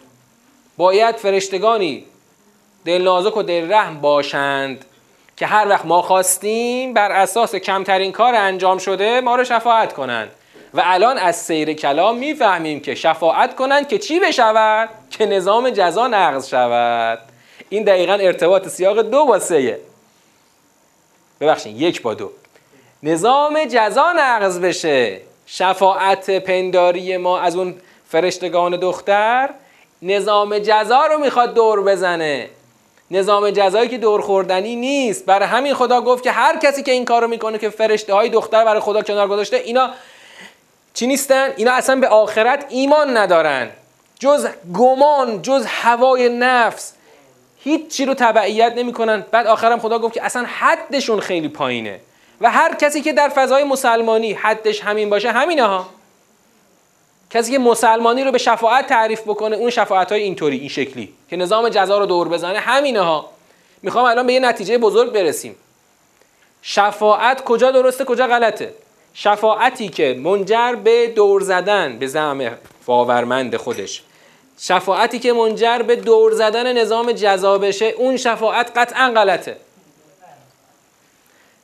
باید 0.76 1.16
فرشتگانی 1.16 2.04
دل 2.84 3.02
نازک 3.02 3.36
و 3.36 3.42
دل 3.42 3.72
رحم 3.72 4.00
باشند 4.00 4.84
که 5.36 5.46
هر 5.46 5.68
وقت 5.68 5.86
ما 5.86 6.02
خواستیم 6.02 6.94
بر 6.94 7.12
اساس 7.12 7.54
کمترین 7.54 8.12
کار 8.12 8.34
انجام 8.34 8.78
شده 8.78 9.20
ما 9.20 9.36
رو 9.36 9.44
شفاعت 9.44 9.92
کنند. 9.92 10.30
و 10.74 10.82
الان 10.84 11.18
از 11.18 11.36
سیر 11.36 11.72
کلام 11.72 12.18
می‌فهمیم 12.18 12.80
که 12.80 12.94
شفاعت 12.94 13.56
کنند 13.56 13.88
که 13.88 13.98
چی 13.98 14.20
بشود؟ 14.20 14.88
که 15.10 15.26
نظام 15.26 15.70
جزا 15.70 16.06
نقض 16.06 16.48
شود. 16.48 17.18
این 17.68 17.84
دقیقا 17.84 18.12
ارتباط 18.12 18.68
سیاق 18.68 19.02
دو 19.02 19.24
با 19.24 19.38
سه 19.38 19.80
ببخشید 21.40 21.80
یک 21.80 22.02
با 22.02 22.14
دو. 22.14 22.30
نظام 23.02 23.64
جزا 23.64 24.12
نقض 24.12 24.60
بشه. 24.60 25.20
شفاعت 25.46 26.30
پنداری 26.30 27.16
ما 27.16 27.40
از 27.40 27.56
اون 27.56 27.74
فرشتگان 28.08 28.76
دختر 28.76 29.50
نظام 30.02 30.58
جزا 30.58 31.06
رو 31.06 31.18
می‌خواد 31.18 31.54
دور 31.54 31.82
بزنه. 31.82 32.48
نظام 33.10 33.50
جزایی 33.50 33.88
که 33.88 33.98
دور 33.98 34.20
خوردنی 34.20 34.76
نیست. 34.76 35.26
برای 35.26 35.48
همین 35.48 35.74
خدا 35.74 36.00
گفت 36.00 36.22
که 36.22 36.30
هر 36.30 36.56
کسی 36.58 36.82
که 36.82 36.92
این 36.92 37.04
کار 37.04 37.22
رو 37.22 37.28
می‌کنه 37.28 37.58
که 37.58 37.70
فرشته 37.70 38.14
های 38.14 38.28
دختر 38.28 38.64
برای 38.64 38.80
خدا 38.80 39.02
کنار 39.02 39.28
گذاشته 39.28 39.56
اینا 39.56 39.90
چی 40.98 41.06
نیستن؟ 41.06 41.50
اینا 41.56 41.72
اصلا 41.72 41.96
به 41.96 42.08
آخرت 42.08 42.66
ایمان 42.68 43.16
ندارن. 43.16 43.70
جز 44.20 44.48
گمان 44.74 45.42
جز 45.42 45.64
هوای 45.66 46.28
نفس. 46.28 46.92
هیچ 47.58 47.88
چی 47.88 48.04
رو 48.04 48.14
تبعیت 48.14 48.72
نمی‌کنن. 48.76 49.24
بعد 49.30 49.46
آخرم 49.46 49.78
خدا 49.78 49.98
گفت 49.98 50.14
که 50.14 50.24
اصلا 50.24 50.46
حدشون 50.58 51.20
خیلی 51.20 51.48
پایینه. 51.48 52.00
و 52.40 52.50
هر 52.50 52.74
کسی 52.74 53.00
که 53.00 53.12
در 53.12 53.28
فضای 53.28 53.64
مسلمانی 53.64 54.32
حدش 54.32 54.80
همین 54.80 55.10
باشه 55.10 55.30
همینه 55.30 55.62
ها. 55.62 55.86
کسی 57.30 57.52
که 57.52 57.58
مسلمانی 57.58 58.24
رو 58.24 58.32
به 58.32 58.38
شفاعت 58.38 58.86
تعریف 58.86 59.22
بکنه 59.22 59.56
اون 59.56 59.70
شفاعت 59.70 60.12
های 60.12 60.22
اینطوری 60.22 60.58
این 60.58 60.68
شکلی. 60.68 61.14
که 61.30 61.36
نظام 61.36 61.68
جزا 61.68 61.98
رو 61.98 62.06
دور 62.06 62.28
بزنه 62.28 62.58
همینه 62.58 63.00
ها. 63.00 63.30
می‌خوام 63.82 64.04
الان 64.04 64.26
به 64.26 64.32
یه 64.32 64.40
نتیجه 64.40 64.78
بزرگ 64.78 65.12
برسیم. 65.12 65.56
شفاعت 66.62 67.44
کجا 67.44 67.70
درسته 67.70 68.04
کجا 68.04 68.26
غلطه؟ 68.26 68.74
شفاعتی 69.20 69.88
که 69.88 70.14
منجر 70.18 70.74
به 70.74 71.06
دور 71.06 71.40
زدن 71.40 71.98
به 71.98 72.06
زعم 72.06 72.58
باورمند 72.86 73.56
خودش. 73.56 74.02
شفاعتی 74.58 75.18
که 75.18 75.32
منجر 75.32 75.78
به 75.78 75.96
دور 75.96 76.32
زدن 76.32 76.78
نظام 76.78 77.12
جزا 77.12 77.58
بشه 77.58 77.84
اون 77.84 78.16
شفاعت 78.16 78.78
قطعا 78.78 79.12
غلطه. 79.16 79.56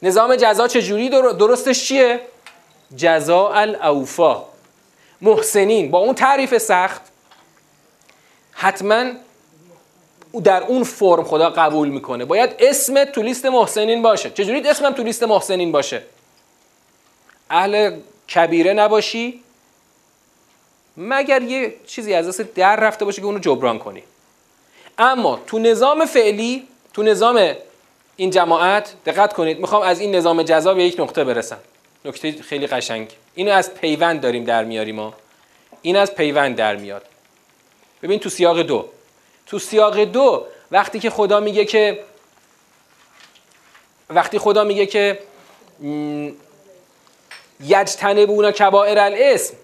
نظام 0.03 0.37
جزا 0.37 0.69
چجوری 0.69 1.09
درستش 1.09 1.85
چیه؟ 1.89 2.21
جزا 2.97 3.49
الاوفا 3.49 4.45
محسنین 5.21 5.91
با 5.91 5.99
اون 5.99 6.15
تعریف 6.15 6.59
سخت. 6.59 7.03
حتما 8.53 9.05
در 10.45 10.63
اون 10.63 10.85
فرم 10.85 11.25
خدا 11.25 11.51
قبول 11.51 11.89
می‌کنه. 11.89 12.25
باید 12.25 12.51
اسم 12.59 13.05
تو 13.05 13.23
لیست 13.23 13.47
محسنین 13.47 14.03
باشه. 14.03 14.31
چجوری 14.31 14.69
اسمم 14.69 14.93
تو 14.93 15.03
لیست 15.03 15.23
محسنین 15.23 15.73
باشه؟ 15.73 16.03
اهل 17.51 18.01
کبیره 18.35 18.73
نباشی. 18.73 19.41
مگر 20.97 21.43
یه 21.43 21.75
چیزی 21.87 22.15
از 22.15 22.29
دست 22.29 22.41
در 22.41 22.77
رفته 22.77 23.05
باشه 23.05 23.21
که 23.21 23.27
اونو 23.27 23.39
جبران 23.39 23.79
کنی. 23.79 24.03
اما 24.99 25.41
تو 25.47 25.59
نظام 25.59 26.07
فعلی 26.07 26.69
تو 26.93 27.03
نظام 27.03 27.55
این 28.17 28.31
جماعت 28.31 28.95
دقت 29.07 29.33
کنید 29.33 29.59
می‌خوام 29.59 29.83
از 29.83 30.01
این 30.01 30.15
نظام 30.15 30.43
جزا 30.43 30.75
به 30.75 30.85
یک 30.85 31.01
نقطه 31.01 31.25
برسم. 31.25 31.59
نکته 32.05 32.43
خیلی 32.43 32.67
قشنگ. 32.67 33.11
اینو 33.35 33.53
از 33.53 33.75
پیوند 33.75 34.21
داریم 34.21 34.45
در 34.45 34.65
میاریم 34.65 34.95
ما. 34.95 35.15
این 35.83 35.97
از 35.97 36.15
پیوند 36.15 36.57
در 36.57 36.77
میاد. 36.77 37.03
ببین 38.03 38.19
تو 38.21 38.29
سیاق 38.29 38.63
دو. 38.63 38.89
تو 39.47 39.59
سیاق 39.59 40.05
دو 40.05 40.47
وقتی 40.71 40.99
که 40.99 41.11
خدا 41.11 41.41
میگه 41.41 41.65
که 41.65 42.05
وقتی 44.11 44.39
خدا 44.39 44.65
میگه 44.65 44.87
که 44.87 45.19
یجتنبون 47.61 48.51
کبائر 48.51 48.99
الاسم. 48.99 49.55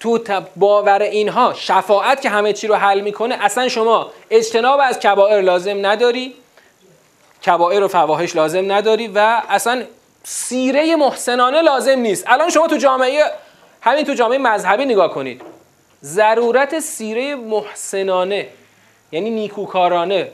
تو 0.00 0.18
باور 0.56 1.02
اینها 1.02 1.54
شفاعت 1.54 2.20
که 2.20 2.30
همه 2.30 2.52
چی 2.52 2.66
رو 2.66 2.74
حل 2.74 3.00
می‌کنه 3.00 3.44
اصلا 3.44 3.68
شما 3.68 4.10
اجتناب 4.30 4.80
از 4.82 4.98
کبائر 4.98 5.40
لازم 5.40 5.86
نداری 5.86 6.34
کبائر 7.46 7.82
و 7.82 7.88
فواحش 7.88 8.36
لازم 8.36 8.72
نداری 8.72 9.08
و 9.08 9.42
اصلا 9.48 9.84
سیره 10.22 10.96
محسنانه 10.96 11.62
لازم 11.62 11.98
نیست. 11.98 12.24
الان 12.26 12.50
شما 12.50 12.66
تو 12.66 12.76
جامعه 12.76 13.24
همین 13.80 14.04
تو 14.04 14.14
جامعه 14.14 14.38
مذهبی 14.38 14.84
نگاه 14.84 15.10
کنید. 15.10 15.42
ضرورت 16.04 16.78
سیره 16.78 17.34
محسنانه 17.34 18.48
یعنی 19.12 19.30
نیکوکارانه 19.30 20.28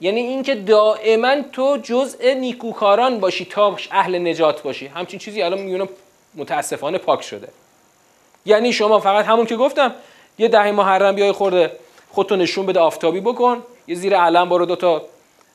یعنی 0.00 0.20
اینکه 0.20 0.54
دائما 0.54 1.36
تو 1.52 1.76
جزء 1.82 2.34
نیکوکاران 2.34 3.20
باشی 3.20 3.44
تا 3.44 3.76
اهل 3.90 4.28
نجات 4.28 4.62
باشی. 4.62 4.86
همچین 4.86 5.18
چیزی 5.18 5.42
الان 5.42 5.58
می‌بینم 5.58 5.88
متاسفانه 6.34 6.98
پاک 6.98 7.22
شده. 7.22 7.48
یعنی 8.46 8.72
شما 8.72 8.98
فقط 8.98 9.24
همون 9.24 9.46
که 9.46 9.56
گفتم 9.56 9.94
یه 10.38 10.48
دهه 10.48 10.70
محرم 10.70 11.14
بیای 11.14 11.32
خورده 11.32 11.72
خودتو 12.10 12.36
نشون 12.36 12.66
بده 12.66 12.80
آفتابی 12.80 13.20
بکن 13.20 13.62
یه 13.86 13.94
زیر 13.94 14.16
علم 14.16 14.48
برو 14.48 14.66
دوتا 14.66 15.02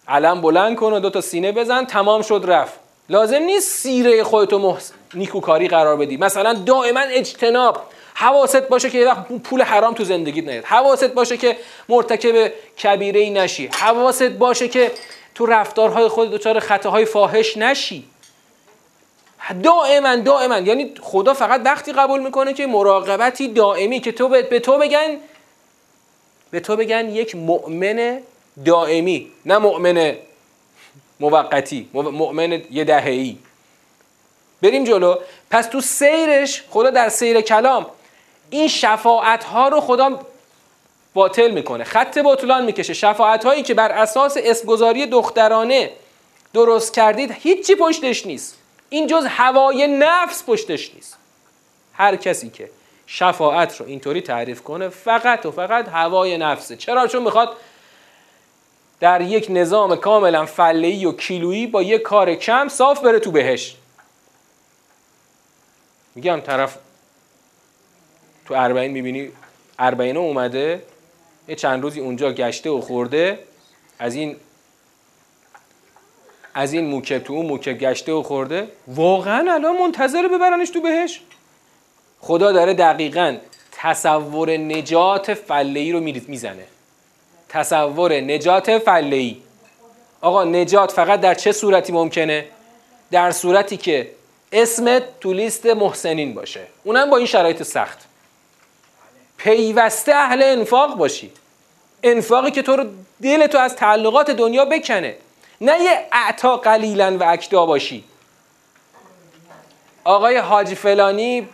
علم 0.07 0.41
بلند 0.41 0.75
کن 0.75 0.93
و 0.93 0.99
دوتا 0.99 1.21
سینه 1.21 1.51
بزن 1.51 1.85
تمام 1.85 2.21
شد 2.21 2.43
رفت. 2.47 2.79
لازم 3.09 3.39
نیست 3.39 3.71
سیره 3.71 4.23
خودتو 4.23 4.59
محس... 4.59 4.91
نیکوکاری 5.13 5.67
قرار 5.67 5.97
بدی. 5.97 6.17
مثلا 6.17 6.53
دائما 6.53 6.99
اجتناب. 6.99 7.92
حواست 8.14 8.61
باشه 8.61 8.89
که 8.89 8.97
یه 8.97 9.07
وقت 9.07 9.28
پول 9.28 9.61
حرام 9.61 9.93
تو 9.93 10.03
زندگیت 10.03 10.45
نیاد. 10.47 10.64
حواست 10.66 11.03
باشه 11.03 11.38
که 11.38 11.57
مرتکب 11.89 12.51
کبیره 12.84 13.20
ای 13.20 13.30
نشی. 13.30 13.68
حواست 13.68 14.24
باشه 14.24 14.68
که 14.68 14.91
تو 15.36 15.45
رفتارهای 15.45 16.07
خود 16.07 16.32
دچار 16.32 16.59
خطاهای 16.59 17.05
فاحش 17.05 17.57
نشی. 17.57 18.03
دائما 19.64 20.16
دائما. 20.16 20.57
یعنی 20.57 20.93
خدا 21.01 21.34
فقط 21.34 21.61
وقتی 21.66 21.93
قبول 21.93 22.22
می‌کنه 22.22 22.53
که 22.53 22.68
مراقبتی 22.68 23.47
دائمی 23.47 23.99
که 23.99 24.11
تو 24.11 24.28
به 24.30 24.59
تو 24.59 24.78
بگن 24.78 25.18
به 26.51 26.59
تو 26.59 26.76
بگن 26.76 27.09
یک 27.09 27.36
مؤمن 27.36 28.20
دائمی. 28.66 29.32
نه 29.45 29.57
مؤمن 29.57 30.16
موقتی. 31.20 31.89
مؤمن 31.93 32.61
یه 32.72 32.84
دهه‌ای. 32.84 33.38
بریم 34.61 34.84
جلو. 34.84 35.16
پس 35.51 35.68
تو 35.68 35.82
سیرش 35.82 36.64
خدا 36.70 36.89
در 36.89 37.09
سیر 37.09 37.41
کلام 37.41 37.86
این 38.49 38.67
شفاعت 38.67 39.43
ها 39.43 39.67
رو 39.67 39.81
خدا 39.81 40.19
باطل 41.13 41.51
می‌کنه. 41.51 41.83
خط 41.83 42.17
بطلان 42.25 42.65
می‌کشه. 42.65 42.93
شفاعت 42.93 43.45
هایی 43.45 43.63
که 43.63 43.73
بر 43.73 43.91
اساس 43.91 44.37
اسمگذاری 44.37 45.05
دخترانه 45.05 45.91
درست 46.53 46.93
کردید 46.93 47.31
هیچی 47.31 47.75
پشتش 47.75 48.25
نیست. 48.25 48.57
این 48.89 49.07
جز 49.07 49.25
هوای 49.25 49.87
نفس 49.87 50.43
پشتش 50.47 50.95
نیست. 50.95 51.17
هر 51.93 52.15
کسی 52.15 52.49
که 52.49 52.69
شفاعت 53.07 53.77
رو 53.77 53.85
اینطوری 53.85 54.21
تعریف 54.21 54.61
کنه 54.61 54.89
فقط 54.89 55.45
و 55.45 55.51
فقط 55.51 55.87
هوای 55.87 56.37
نفسه. 56.37 56.75
چرا؟ 56.75 57.07
چون 57.07 57.23
می‌خواد 57.23 57.57
در 58.99 59.21
یک 59.21 59.47
نظام 59.49 59.95
کاملا 59.95 60.45
فلهی 60.45 61.05
و 61.05 61.11
کیلویی 61.11 61.67
با 61.67 61.81
یک 61.81 62.01
کار 62.01 62.35
کم 62.35 62.67
صاف 62.67 62.99
بره 62.99 63.19
تو 63.19 63.31
بهش 63.31 63.75
میگم 66.15 66.39
طرف 66.39 66.77
تو 68.45 68.53
اربعین 68.53 68.91
می‌بینی؟ 68.91 69.31
اربعین 69.79 70.17
اومده 70.17 70.83
یه 71.47 71.55
چند 71.55 71.83
روزی 71.83 71.99
اونجا 71.99 72.31
گشته 72.31 72.69
و 72.69 72.81
خورده. 72.81 73.39
از 73.99 74.15
این 74.15 74.35
از 76.53 76.73
این 76.73 76.85
موکب 76.85 77.19
تو 77.19 77.33
اون 77.33 77.45
موکب 77.45 77.77
گشته 77.77 78.11
و 78.11 78.23
خورده. 78.23 78.67
واقعا 78.87 79.53
الان 79.53 79.77
منتظر 79.77 80.27
ببرنش 80.27 80.69
تو 80.69 80.81
بهش. 80.81 81.21
خدا 82.19 82.51
داره 82.51 82.73
دقیقا 82.73 83.37
تصور 83.71 84.57
نجات 84.57 85.33
فلهی 85.33 85.91
رو 85.91 85.99
می‌زنه. 85.99 86.65
تصور 87.49 88.13
نجات 88.13 88.77
فلهی 88.77 89.41
آقا 90.21 90.43
نجات 90.43 90.91
فقط 90.91 91.21
در 91.21 91.33
چه 91.33 91.51
صورتی 91.51 91.91
ممکنه؟ 91.91 92.45
در 93.11 93.31
صورتی 93.31 93.77
که 93.77 94.11
اسمت 94.51 95.03
تو 95.19 95.33
لیست 95.33 95.65
محسنین 95.65 96.33
باشه. 96.33 96.67
اونم 96.83 97.09
با 97.09 97.17
این 97.17 97.25
شرایط 97.25 97.63
سخت. 97.63 97.99
پیوسته 99.43 100.15
اهل 100.15 100.43
انفاق 100.43 100.97
باشی. 100.97 101.31
انفاقی 102.03 102.51
که 102.51 102.61
تو 102.61 102.75
رو 102.75 102.83
دل 103.21 103.47
تو 103.47 103.57
از 103.57 103.75
تعلقات 103.75 104.31
دنیا 104.31 104.65
بکنه. 104.65 105.15
نه 105.61 105.83
یه 105.83 105.99
اعتا 106.11 106.57
قلیلا 106.57 107.17
و 107.17 107.23
اکدا 107.23 107.65
باشی. 107.65 108.03
آقای 110.03 110.37
حاجی 110.37 110.75
فلانی 110.75 111.49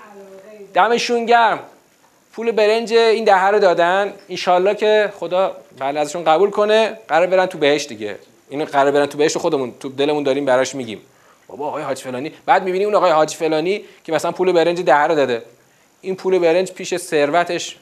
دمشون 0.73 1.25
گرم. 1.25 1.59
پول 2.33 2.51
برنج 2.51 2.93
این 2.93 3.23
دهه 3.23 3.45
رو 3.45 3.59
دادن. 3.59 4.13
انشالله 4.29 4.75
که 4.75 5.13
خدا 5.19 5.57
بله 5.79 5.99
ازشون 5.99 6.23
قبول 6.23 6.49
کنه 6.49 6.97
قرار 7.07 7.27
برن 7.27 7.45
تو 7.45 7.57
بهش 7.57 7.85
دیگه. 7.85 8.19
اینو 8.49 8.65
قرار 8.65 8.91
برن 8.91 9.05
تو 9.05 9.17
بهش 9.17 9.37
خودمون 9.37 9.73
تو 9.79 9.89
دلمون 9.89 10.23
داریم 10.23 10.45
براش 10.45 10.75
میگیم. 10.75 11.01
بابا 11.47 11.67
آقای 11.67 11.83
حاج 11.83 11.99
فلانی 11.99 12.31
بعد 12.45 12.63
می‌بینی 12.63 12.85
اون 12.85 12.95
آقای 12.95 13.11
حاج 13.11 13.35
فلانی 13.35 13.83
که 14.03 14.11
مثلا 14.11 14.31
پول 14.31 14.51
برنج 14.51 14.81
ده 14.81 14.95
رو 14.95 15.15
داده. 15.15 15.43
این 16.01 16.15
پول 16.15 16.39
برنج 16.39 16.71
پیش 16.71 16.97
ثروتش 16.97 17.77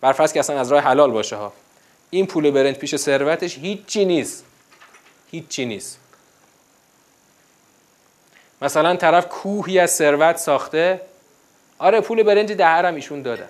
برفرض 0.00 0.32
که 0.32 0.40
اصلا 0.40 0.60
از 0.60 0.72
راه 0.72 0.82
حلال 0.82 1.10
باشه 1.10 1.36
ها. 1.36 1.52
این 2.10 2.26
پول 2.26 2.50
برنج 2.50 2.76
پیش 2.76 2.96
ثروتش 2.96 3.58
هیچی 3.58 4.04
نیست. 4.04 4.44
هیچی 5.30 5.64
نیست. 5.64 5.98
مثلا 8.62 8.96
طرف 8.96 9.28
کوهی 9.28 9.78
از 9.78 9.90
ثروت 9.90 10.36
ساخته 10.36 11.00
آره 11.78 12.00
پول 12.00 12.22
برنج 12.22 12.52
ده 12.52 12.66
هم 12.66 12.94
ایشون 12.94 13.22
دادن 13.22 13.48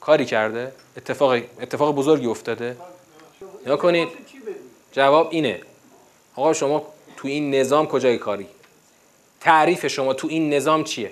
کاری 0.00 0.24
کرده 0.24 0.72
اتفاق 0.96 1.32
اتفاق 1.60 1.94
بزرگی 1.94 2.26
افتاده. 2.26 2.76
یا 3.66 3.76
کنید 3.76 4.08
جواب 4.92 5.28
اینه. 5.30 5.60
آقا 6.36 6.52
شما 6.52 6.86
تو 7.16 7.28
این 7.28 7.54
نظام 7.54 7.86
کجای 7.86 8.18
کاری؟ 8.18 8.46
تعریف 9.40 9.86
شما 9.86 10.14
تو 10.14 10.28
این 10.28 10.54
نظام 10.54 10.84
چیه؟ 10.84 11.10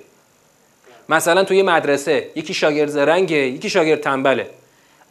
مثلا 1.08 1.44
توی 1.44 1.62
مدرسه 1.62 2.30
یکی 2.36 2.54
شاگرد 2.54 2.88
زرنگه 2.88 3.36
یکی 3.36 3.70
شاگرد 3.70 4.00
تنبله. 4.00 4.50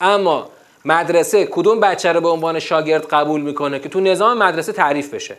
اما 0.02 0.50
مدرسه 0.86 1.46
کدوم 1.46 1.80
بچه 1.80 2.12
رو 2.12 2.22
به 2.22 2.30
عنوان 2.30 2.60
شاگرد 2.60 3.06
قبول 3.08 3.42
می‌کنه 3.42 3.80
که 3.80 3.90
تو 3.90 4.00
نظام 4.00 4.38
مدرسه 4.38 4.72
تعریف 4.72 5.14
بشه؟ 5.14 5.36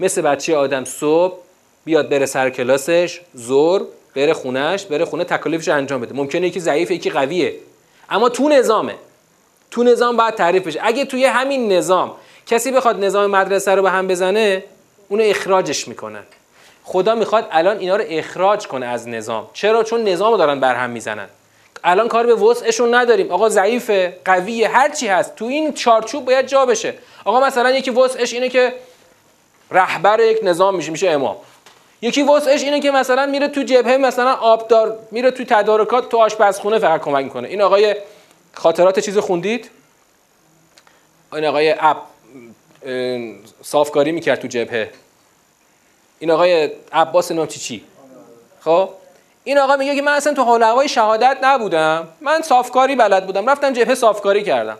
مثل 0.00 0.22
بچه 0.22 0.56
آدم 0.56 0.84
صبح 0.84 1.38
بیاد 1.84 2.08
بره 2.08 2.26
سر 2.26 2.50
کلاسش 2.50 3.20
زور 3.34 3.86
بره 4.14 4.32
خونهش 4.32 4.84
بره 4.84 5.04
خونه 5.04 5.24
تکالیفش 5.24 5.68
انجام 5.68 6.00
بده. 6.00 6.14
ممکنه 6.14 6.46
یکی 6.46 6.60
ضعیف 6.60 6.90
یکی 6.90 7.10
قویه. 7.10 7.54
اما 8.10 8.28
تو 8.28 8.48
نظامه. 8.48 8.94
تو 9.70 9.82
نظام 9.82 10.16
باید 10.16 10.34
تعریف 10.34 10.66
بشه. 10.66 10.80
اگه 10.82 11.04
توی 11.04 11.24
همین 11.24 11.72
نظام 11.72 12.12
کسی 12.46 12.70
بخواد 12.70 13.04
نظام 13.04 13.30
مدرسه 13.30 13.74
رو 13.74 13.82
به 13.82 13.90
هم 13.90 14.06
بزنه 14.06 14.64
اونو 15.08 15.22
اخراجش 15.26 15.88
می‌کنن. 15.88 16.22
خدا 16.88 17.14
می‌خواد 17.14 17.48
الان 17.50 17.78
اینا 17.78 17.96
رو 17.96 18.04
اخراج 18.08 18.66
کنه 18.66 18.86
از 18.86 19.08
نظام. 19.08 19.48
چرا؟ 19.52 19.82
چون 19.82 20.08
نظام 20.08 20.32
رو 20.32 20.38
دارن 20.38 20.60
برهم 20.60 20.90
می‌زنن. 20.90 21.26
الان 21.84 22.08
کار 22.08 22.26
به 22.26 22.34
وسعشون 22.34 22.94
نداریم. 22.94 23.30
آقا 23.30 23.48
ضعیفه 23.48 24.18
قویه 24.24 24.68
هر 24.68 24.88
چی 24.88 25.08
هست. 25.08 25.36
تو 25.36 25.44
این 25.44 25.72
چارچوب 25.72 26.24
باید 26.24 26.46
جا 26.46 26.66
بشه. 26.66 26.94
آقا 27.24 27.40
مثلا 27.40 27.70
یکی 27.70 27.90
وسعش 27.90 28.32
اینه 28.32 28.48
که 28.48 28.72
رهبر 29.70 30.20
یک 30.20 30.38
نظام 30.42 30.76
میشه 30.76 30.90
میشه 30.90 31.10
امام. 31.10 31.36
یکی 32.02 32.22
وسعش 32.22 32.62
اینه 32.62 32.80
که 32.80 32.90
مثلا 32.90 33.26
میره 33.26 33.48
تو 33.48 33.62
جبهه 33.62 33.96
مثلا 33.96 34.32
آبدار 34.32 34.98
میره 35.10 35.30
تو 35.30 35.44
تدارکات 35.44 36.08
تو 36.08 36.18
آشپزخونه 36.18 36.78
فقط 36.78 37.00
کمک 37.00 37.24
می‌کنه. 37.24 37.48
این 37.48 37.62
آقای 37.62 37.96
خاطرات 38.54 39.00
چیز 39.00 39.18
خوندید؟ 39.18 39.70
این 41.32 41.44
آقای 41.44 41.74
اب 41.78 42.02
صافکاری 43.62 44.12
می‌کرد 44.12 44.40
تو 44.40 44.48
جبهه. 44.48 44.90
این 46.18 46.30
آقای 46.30 46.70
عباس 46.92 47.32
چی 47.48 47.84
خب؟ 48.60 48.88
این 49.44 49.58
آقا 49.58 49.76
میگه 49.76 49.94
که 49.96 50.02
من 50.02 50.12
اصلا 50.12 50.34
تو 50.34 50.42
حال 50.42 50.62
هوای 50.62 50.88
شهادت 50.88 51.38
نبودم. 51.42 52.08
من 52.20 52.42
صافکاری 52.42 52.96
بلد 52.96 53.26
بودم. 53.26 53.50
رفتم 53.50 53.72
جبهه 53.72 53.94
صافکاری 53.94 54.42
کردم. 54.42 54.78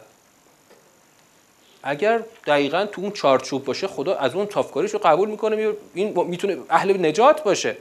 اگر 1.83 2.21
دقیقا 2.47 2.87
تو 2.93 3.03
اون 3.03 3.11
چارچوب 3.11 3.65
باشه 3.65 3.87
خدا 3.87 4.15
از 4.15 4.35
اون 4.35 4.49
صافکاریش 4.55 4.91
رو 4.91 5.01
قبول 5.05 5.29
می‌کنه 5.29 5.73
این 5.95 6.25
می‌تونه 6.25 6.57
اهل 6.71 7.07
نجات 7.07 7.43
باشه. 7.43 7.77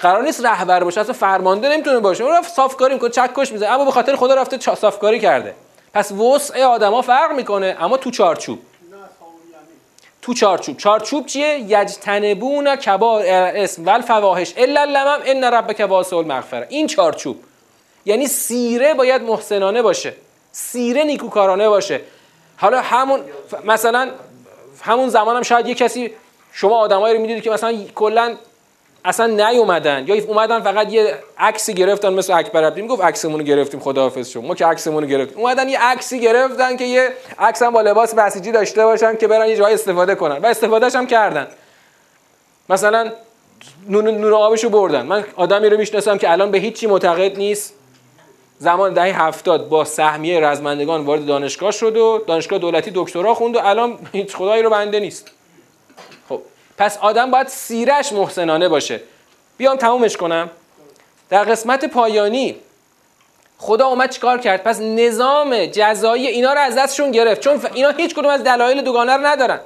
قرار 0.00 0.22
نیست 0.22 0.44
رهبر 0.44 0.84
باشه 0.84 1.00
اصلا 1.00 1.12
فرمانده 1.12 1.68
نمی‌تونه 1.68 2.00
باشه. 2.00 2.24
اون 2.24 2.32
رفت 2.32 2.54
صافکاری 2.54 2.94
می‌کنه 2.94 3.10
چکش 3.10 3.52
می‌زنه. 3.52 3.68
اما 3.68 3.84
به 3.84 3.90
خاطر 3.90 4.16
خدا 4.16 4.34
رفته 4.34 4.74
صافکاری 4.74 5.20
کرده. 5.20 5.54
پس 5.94 6.12
وسع 6.12 6.64
آدما 6.64 7.02
فرق 7.02 7.32
می‌کنه 7.32 7.76
اما 7.80 7.96
تو 7.96 8.10
چارچوب. 8.10 8.58
تو 10.24 10.34
چارچوب. 10.34 10.76
چارچوب 10.76 11.26
چیه؟ 11.26 11.58
یجتنبون 11.58 12.76
کبار 12.76 13.22
اسم 13.26 13.86
ول 13.86 14.00
فواحش 14.00 14.54
الا 14.56 14.84
لمم 14.84 15.18
ان 15.24 15.44
ربک 15.44 15.86
واسع 15.88 16.16
المغفره 16.16 16.66
این 16.70 16.86
چارچوب. 16.86 17.40
یعنی 18.04 18.26
سیره 18.26 18.94
باید 18.94 19.22
محسنانه 19.22 19.82
باشه. 19.82 20.14
سیره 20.52 21.04
نیکوکارانه 21.04 21.68
باشه. 21.68 22.00
حالا 22.56 22.80
همون 22.80 23.20
مثلا 23.64 24.10
همون 24.82 25.08
زمان 25.08 25.36
هم 25.36 25.42
شاید 25.42 25.68
یه 25.68 25.74
کسی 25.74 26.10
شما 26.52 26.76
آدمایی 26.76 27.14
رو 27.14 27.20
می‌دیدید 27.20 27.44
که 27.44 27.50
مثلا 27.50 27.76
کلا 27.94 28.36
اصلا 29.04 29.26
نیومدن. 29.26 30.04
یا 30.06 30.24
اومدن 30.24 30.60
فقط 30.60 30.92
یه 30.92 31.14
عکسی 31.38 31.74
گرفتن 31.74 32.12
مثل 32.12 32.32
اکبر 32.32 32.64
عبدی. 32.64 32.82
می‌گفت 32.82 33.02
عکسمون 33.02 33.38
رو 33.38 33.44
گرفتیم 33.46 33.80
خداحافظ 33.80 34.28
شو. 34.28 34.42
ما 34.42 34.54
که 34.54 34.66
عکسمون 34.66 35.02
رو 35.02 35.08
گرفتیم. 35.08 35.38
اومدن 35.38 35.68
یه 35.68 35.78
عکسی 35.82 36.20
گرفتن 36.20 36.76
که 36.76 36.84
یه 36.84 37.08
عکس 37.38 37.62
هم 37.62 37.72
با 37.72 37.80
لباس 37.80 38.14
بسیجی 38.14 38.52
داشته 38.52 38.84
باشن 38.84 39.16
که 39.16 39.28
برن 39.28 39.48
یه 39.48 39.56
جای 39.56 39.74
استفاده 39.74 40.14
کنن. 40.14 40.38
و 40.38 40.46
استفادهش 40.46 40.94
هم 40.94 41.06
کردن. 41.06 41.46
مثلا 42.68 43.12
نون, 43.88 44.08
نون 44.08 44.32
آبشو 44.32 44.68
بردن. 44.68 45.06
من 45.06 45.24
آدمی 45.36 45.68
رو 45.68 45.76
می‌شناسم 45.76 46.18
که 46.18 46.32
الان 46.32 46.50
به 46.50 46.58
هیچی 46.58 46.86
معتقد 46.86 47.36
نیست. 47.36 47.74
زمان 48.58 48.92
دهه 48.92 49.22
هفتاد 49.22 49.68
با 49.68 49.84
سهمیه 49.84 50.40
رزمندگان 50.40 51.04
وارد 51.04 51.26
دانشگاه 51.26 51.70
شد 51.70 51.96
و 51.96 52.24
دانشگاه 52.26 52.58
دولتی 52.58 52.92
دکترا 52.94 53.34
خوند 53.34 53.56
و 53.56 53.60
الان 53.62 53.98
هیچ 54.12 54.36
خدایی 54.36 54.62
رو 54.62 54.70
بنده 54.70 55.00
نیست. 55.00 55.30
پس 56.78 56.98
آدم 56.98 57.30
باید 57.30 57.48
سیرش 57.48 58.12
محسنانه 58.12 58.68
باشه. 58.68 59.00
بیام 59.56 59.76
تمومش 59.76 60.16
کنم. 60.16 60.50
در 61.30 61.44
قسمت 61.44 61.84
پایانی 61.84 62.56
خدا 63.58 63.86
اومد 63.86 64.10
چیکار 64.10 64.38
کرد؟ 64.38 64.62
پس 64.62 64.80
نظام 64.80 65.66
جزایی 65.66 66.26
اینا 66.26 66.52
رو 66.52 66.60
از 66.60 66.74
دستشون 66.74 67.10
گرفت. 67.10 67.40
چون 67.40 67.60
اینا 67.74 67.90
هیچ 67.90 68.14
کدوم 68.14 68.30
از 68.30 68.44
دلایل 68.44 68.82
دوگانه 68.82 69.16
رو 69.16 69.26
ندارن. 69.26 69.60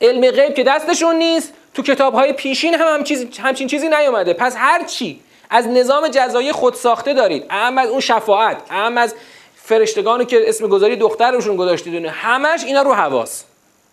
علم 0.00 0.30
غیب 0.30 0.54
که 0.54 0.62
دستشون 0.64 1.16
نیست 1.16 1.52
تو 1.74 1.82
کتاب 1.82 2.14
های 2.14 2.32
پیشین 2.32 2.74
هم, 2.74 3.04
همچین 3.38 3.68
چیزی 3.68 3.88
نیومده. 3.88 4.32
پس 4.32 4.54
هر 4.56 4.84
چی 4.84 5.20
از 5.50 5.66
نظام 5.66 6.08
جزایی 6.08 6.52
خود 6.52 6.74
ساخته 6.74 7.14
دارید. 7.14 7.46
اهم 7.50 7.78
از 7.78 7.88
اون 7.88 8.00
شفاعت 8.00 8.62
اهم 8.70 8.98
از 8.98 9.14
فرشتگانی 9.56 10.24
که 10.24 10.48
اسم 10.48 10.68
گذاری 10.68 10.96
دخترشون 10.96 11.56
گذاشتید 11.56 12.04
همش 12.04 12.64
اینا 12.64 12.82
رو 12.82 12.94
حواس. 12.94 13.44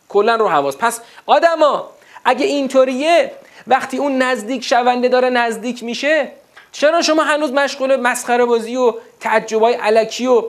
کلا 0.09 0.35
رو 0.35 0.47
حواس. 0.47 0.77
پس 0.77 1.01
آدما 1.25 1.89
اگه 2.25 2.45
اینطوریه 2.45 3.31
وقتی 3.67 3.97
اون 3.97 4.17
نزدیک 4.17 4.63
شونده 4.63 5.09
داره 5.09 5.29
نزدیک 5.29 5.83
میشه 5.83 6.27
چرا 6.71 7.01
شما 7.01 7.23
هنوز 7.23 7.51
مشغول 7.51 7.95
مسخره 7.95 8.45
بازی 8.45 8.75
و 8.75 8.93
تعجبای 9.19 9.73
علکی 9.73 10.27
و 10.27 10.43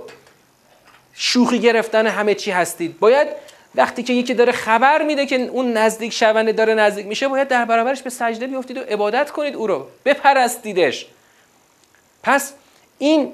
شوخی 1.15 1.59
گرفتن 1.59 2.07
همه 2.07 2.35
چی 2.35 2.51
هستید؟ 2.51 2.99
باید 2.99 3.29
وقتی 3.75 4.03
که 4.03 4.13
یکی 4.13 4.35
داره 4.35 4.53
خبر 4.53 5.03
میده 5.03 5.27
که 5.27 5.37
اون 5.37 5.73
نزدیک 5.73 6.13
شونده 6.13 6.53
داره 6.53 6.75
نزدیک 6.75 7.07
میشه 7.07 7.29
باید 7.29 7.49
در 7.49 7.65
برابرش 7.65 8.03
به 8.03 8.11
سجده 8.11 8.47
بیفتید 8.47 8.77
و 8.77 8.81
عبادت 8.81 9.31
کنید 9.31 9.57
او 9.57 9.67
رو. 9.67 9.87
بپرستیدش. 10.05 11.07
پس 12.23 12.53
این 12.99 13.33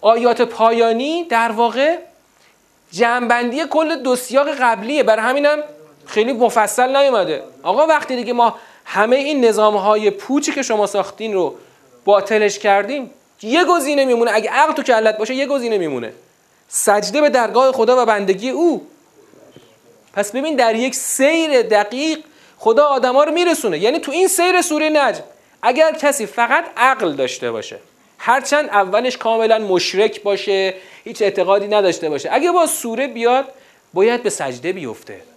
آیات 0.00 0.42
پایانی 0.42 1.24
در 1.24 1.52
واقع 1.52 1.96
جنبندی 2.92 3.64
کل 3.70 4.02
دو 4.02 4.16
سیاق 4.16 4.48
قبلیه. 4.60 5.02
برای 5.02 5.22
همینم 5.22 5.58
خیلی 6.06 6.32
مفصل 6.32 6.96
نیومده. 6.96 7.42
آقا 7.62 7.86
وقتی 7.86 8.16
دیگه 8.16 8.32
ما 8.32 8.54
همه 8.84 9.16
این 9.16 9.44
نظام 9.44 9.76
های 9.76 10.10
پوچی 10.10 10.52
که 10.52 10.62
شما 10.62 10.86
ساختین 10.86 11.34
رو 11.34 11.54
باطلش 12.04 12.58
کردیم 12.58 13.10
یه 13.42 13.64
گزینه 13.64 14.04
میمونه. 14.04 14.30
اگه 14.34 14.50
عقل 14.50 14.72
تو 14.72 14.82
کلت 14.82 15.18
باشه 15.18 15.34
یه 15.34 15.46
گزینه 15.46 15.78
میمونه. 15.78 16.12
سجده 16.68 17.20
به 17.20 17.30
درگاه 17.30 17.72
خدا 17.72 18.02
و 18.02 18.06
بندگی 18.06 18.50
او. 18.50 18.86
پس 20.12 20.32
ببین 20.32 20.56
در 20.56 20.74
یک 20.74 20.94
سیر 20.94 21.62
دقیق 21.62 22.18
خدا 22.58 22.84
آدما 22.84 23.24
رو 23.24 23.32
میرسونه. 23.32 23.78
یعنی 23.78 23.98
تو 23.98 24.12
این 24.12 24.28
سیر 24.28 24.62
سوره 24.62 24.90
نجم 24.90 25.22
اگر 25.62 25.92
کسی 25.92 26.26
فقط 26.26 26.64
عقل 26.76 27.12
داشته 27.12 27.50
باشه 27.50 27.78
هرچند 28.18 28.68
اولش 28.68 29.16
کاملا 29.16 29.58
مشرک 29.58 30.22
باشه 30.22 30.74
هیچ 31.04 31.22
اعتقادی 31.22 31.68
نداشته 31.68 32.08
باشه 32.10 32.28
اگه 32.32 32.52
با 32.52 32.66
سوره 32.66 33.06
بیاد 33.06 33.44
باید 33.94 34.22
به 34.22 34.30
سجده 34.30 34.72
بیفته. 34.72 35.31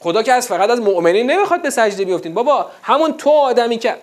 خدا 0.00 0.22
که 0.22 0.32
از 0.32 0.48
فقط 0.48 0.70
از 0.70 0.80
مؤمنین 0.80 1.30
نمی‌خواد 1.30 1.62
به 1.62 1.70
سجده 1.70 2.04
بیفتین. 2.04 2.34
بابا 2.34 2.70
همون 2.82 3.12
تو 3.12 3.30
آدمی 3.30 3.78
که 3.78 3.96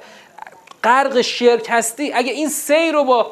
غرق 0.84 1.22
شرک 1.22 1.68
هستی 1.70 2.14
اگه 2.14 2.32
این 2.32 2.50
سیر 2.50 2.92
رو 2.92 3.04
با 3.04 3.32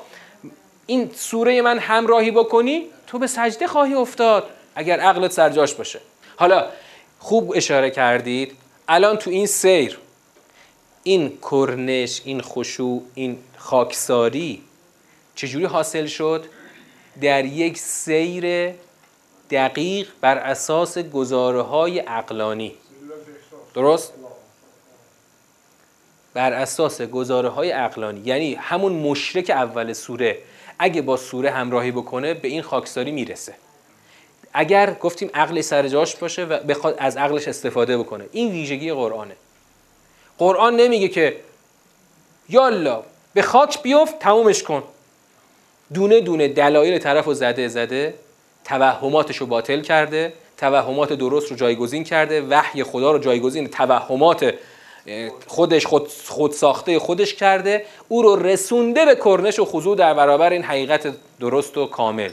این 0.86 1.12
سوره 1.16 1.62
من 1.62 1.80
همراهی 1.80 2.32
بکنی 2.32 2.86
تو 3.08 3.20
به 3.20 3.28
سجده 3.28 3.68
خواهی 3.68 3.94
افتاد 3.94 4.50
اگر 4.76 5.00
عقلت 5.00 5.32
سرجاش 5.32 5.74
باشه. 5.74 6.00
حالا 6.36 6.66
خوب 7.20 7.54
اشاره 7.56 7.92
کردید 7.92 8.56
الان 8.88 9.18
تو 9.18 9.30
این 9.30 9.48
سیر 9.48 10.00
این 11.04 11.38
کرنش 11.52 12.22
این 12.26 12.42
خشوع 12.42 13.04
این 13.16 13.38
خاکساری 13.58 14.62
چجوری 15.36 15.66
حاصل 15.66 16.06
شد؟ 16.06 16.46
در 17.22 17.46
یک 17.46 17.78
سیر 17.78 18.74
دقیق 19.56 20.08
بر 20.22 20.38
اساس 20.38 20.98
گزاره 20.98 21.62
های 21.62 22.04
اقلانی 22.08 22.76
درست؟ 23.74 24.14
بر 26.34 26.54
اساس 26.54 27.02
گزاره 27.02 27.50
های 27.50 27.72
اقلانی 27.72 28.22
یعنی 28.26 28.54
همون 28.54 28.94
مشرک 28.94 29.50
اول 29.50 29.94
سوره 29.94 30.38
اگه 30.80 31.02
با 31.02 31.18
سوره 31.18 31.52
همراهی 31.52 31.92
بکنه 31.92 32.34
به 32.34 32.48
این 32.48 32.62
خاکساری 32.62 33.12
می‌رسه. 33.12 33.56
اگر 34.54 34.94
گفتیم 34.94 35.30
عقل 35.34 35.62
سر 35.62 35.88
جاش 35.88 36.16
باشه 36.16 36.44
و 36.44 36.60
بخواد 36.60 36.96
از 37.00 37.18
عقلش 37.18 37.48
استفاده 37.48 37.98
بکنه. 37.98 38.26
این 38.32 38.52
ویژگی 38.52 38.94
قرآنه. 38.94 39.36
قرآن 40.38 40.76
نمیگه 40.76 41.08
که 41.08 41.38
یالا 42.50 43.04
به 43.34 43.42
خاک 43.42 43.82
بیفت 43.82 44.20
تمومش 44.20 44.64
کن. 44.64 44.84
دونه 45.94 46.22
دونه 46.22 46.48
دلایل 46.48 47.00
طرف 47.00 47.26
رو 47.26 47.34
زده 47.34 47.68
زده. 47.68 48.14
توهماتش 48.66 49.38
رو 49.38 49.46
باطل 49.46 49.82
کرده 49.82 50.34
توهمات 50.58 51.14
درست 51.14 51.52
رو 51.52 51.58
جایگزین 51.58 52.04
کرده 52.04 52.42
وحی 52.42 52.84
خدا 52.84 53.12
رو 53.12 53.20
جایگزین 53.20 53.68
توهمات 53.68 54.54
خودش 55.48 55.86
خود, 55.86 56.08
خود 56.28 56.52
ساخته 56.52 57.00
خودش 57.00 57.34
کرده 57.34 57.86
او 58.08 58.22
رو 58.22 58.36
رسونده 58.36 59.06
به 59.06 59.16
کرنش 59.16 59.60
و 59.60 59.66
خضوع 59.66 59.98
در 59.98 60.14
برابر 60.14 60.50
این 60.50 60.64
حقیقت 60.64 61.16
درست 61.40 61.78
و 61.78 61.86
کامل. 61.86 62.30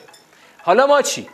حالا 0.63 0.87
ما 0.87 1.03
چی؟ 1.03 1.29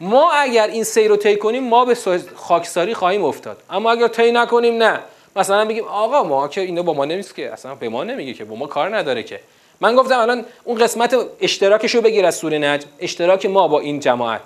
ما 0.00 0.32
اگر 0.32 0.66
این 0.66 0.84
سیر 0.84 1.08
رو 1.08 1.16
طی 1.16 1.36
کنیم 1.36 1.64
ما 1.64 1.84
به 1.84 1.96
خاکساری 2.36 2.94
خواهیم 2.94 3.24
افتاد. 3.24 3.62
اما 3.70 3.90
اگر 3.90 4.08
طی 4.08 4.32
نکنیم 4.32 4.82
نه. 4.82 5.00
مثلا 5.36 5.64
بگیم 5.64 5.84
آقا 5.84 6.22
ما 6.22 6.48
که 6.48 6.60
اینو 6.60 6.82
با 6.82 6.92
ما 6.94 7.04
نمیست 7.04 7.34
که 7.34 7.52
اصلا 7.52 7.74
به 7.74 7.88
ما 7.88 8.04
نمیگه 8.04 8.34
که 8.34 8.44
با 8.44 8.56
ما 8.56 8.66
کار 8.66 8.96
نداره 8.96 9.22
که. 9.22 9.40
من 9.80 9.96
گفتم 9.96 10.18
الان 10.18 10.44
اون 10.64 10.78
قسمت 10.78 11.16
اشتراکش 11.40 11.94
رو 11.94 12.00
بگیر 12.00 12.26
از 12.26 12.34
سوره 12.34 12.58
نجم 12.58 12.88
اشتراک 12.98 13.46
ما 13.46 13.68
با 13.68 13.80
این 13.80 14.00
جماعت. 14.00 14.40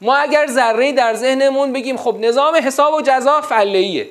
ما 0.00 0.16
اگر 0.16 0.46
ذره 0.46 0.92
در 0.92 1.14
ذهنمون 1.14 1.72
بگیم 1.72 1.96
خب 1.96 2.16
نظام 2.20 2.56
حساب 2.56 2.94
و 2.94 3.00
جزا 3.00 3.40
فلهیه 3.40 4.08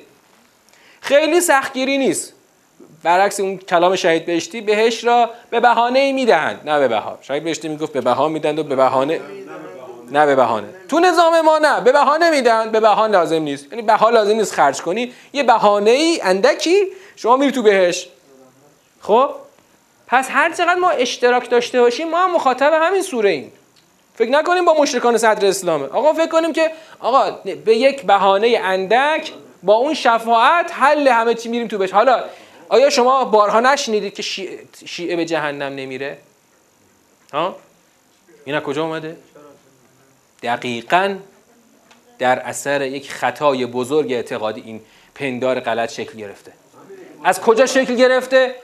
خیلی 1.00 1.40
سختگیری 1.40 1.98
نیست. 1.98 2.32
برعکس 3.02 3.40
اون 3.40 3.58
کلام 3.58 3.96
شهید 3.96 4.26
بهشتی 4.26 4.60
بهش 4.60 5.04
را 5.04 5.30
به 5.50 5.60
بهانه 5.60 6.12
می‌دهند. 6.12 6.60
نه 6.64 6.78
به 6.78 6.88
بها 6.88 7.18
شهید 7.22 7.44
بهشتی 7.44 7.68
می‌گفت 7.68 7.92
به 7.92 8.00
بها 8.00 8.28
میدند 8.28 8.58
و 8.58 8.64
به 8.64 8.76
بهانه 8.76 9.20
نه 10.10 10.26
به 10.26 10.36
بهانه. 10.36 10.68
تو 10.88 11.00
نظام 11.00 11.40
ما 11.40 11.58
نه. 11.58 11.80
به 11.80 11.92
بهانه 11.92 12.30
میدن 12.30 12.70
به 12.70 12.80
بهانه 12.80 13.12
لازم 13.12 13.42
نیست. 13.42 13.66
یعنی 13.72 13.82
بها 13.82 14.10
لازم 14.10 14.36
نیست 14.36 14.52
خرج 14.52 14.80
کنی. 14.80 15.12
یه 15.32 15.42
بهانه 15.42 15.90
ای 15.90 16.20
اندکی 16.22 16.86
شما 17.16 17.36
میری 17.36 17.52
تو 17.52 17.62
بهش. 17.62 18.08
خب؟ 19.00 19.30
پس 20.08 20.28
هر 20.30 20.52
چقدر 20.52 20.74
ما 20.74 20.90
اشتراک 20.90 21.50
داشته 21.50 21.80
باشیم 21.80 22.08
ما 22.08 22.24
هم 22.24 22.34
مخاطب 22.34 22.72
همین 22.82 23.02
سوره 23.02 23.30
ایم. 23.30 23.52
فکر 24.14 24.30
نکنیم 24.30 24.64
با 24.64 24.74
مشرکان 24.74 25.18
صدر 25.18 25.46
اسلامه. 25.46 25.86
آقا 25.86 26.12
فکر 26.12 26.28
کنیم 26.28 26.52
که 26.52 26.70
آقا 27.00 27.30
به 27.64 27.76
یک 27.76 28.02
بهانه 28.02 28.60
اندک 28.62 29.32
با 29.62 29.74
اون 29.74 29.94
شفاعت 29.94 30.72
حل 30.74 31.08
همه 31.08 31.34
چی 31.34 31.48
میریم 31.48 31.68
تو 31.68 31.78
بهش. 31.78 31.92
حالا 31.92 32.24
آیا 32.68 32.90
شما 32.90 33.24
بارها 33.24 33.60
نشنیدید 33.60 34.14
که 34.14 34.22
شیعه, 34.86 35.16
به 35.16 35.24
جهنم 35.24 35.74
نمیره؟ 35.74 36.18
ها؟ 37.32 37.56
اینا 38.44 38.60
کجا 38.60 38.84
اومده؟ 38.84 39.16
دقیقا 40.42 41.16
در 42.18 42.38
اثر 42.38 42.82
یک 42.82 43.10
خطای 43.10 43.66
بزرگ 43.66 44.12
اعتقادی 44.12 44.60
این 44.60 44.80
پندار 45.14 45.60
غلط 45.60 45.92
شکل 45.92 46.18
گرفته. 46.18 46.52
از 47.24 47.40
کجا 47.40 47.66
شکل 47.66 47.94
گرفته؟ 47.94 48.54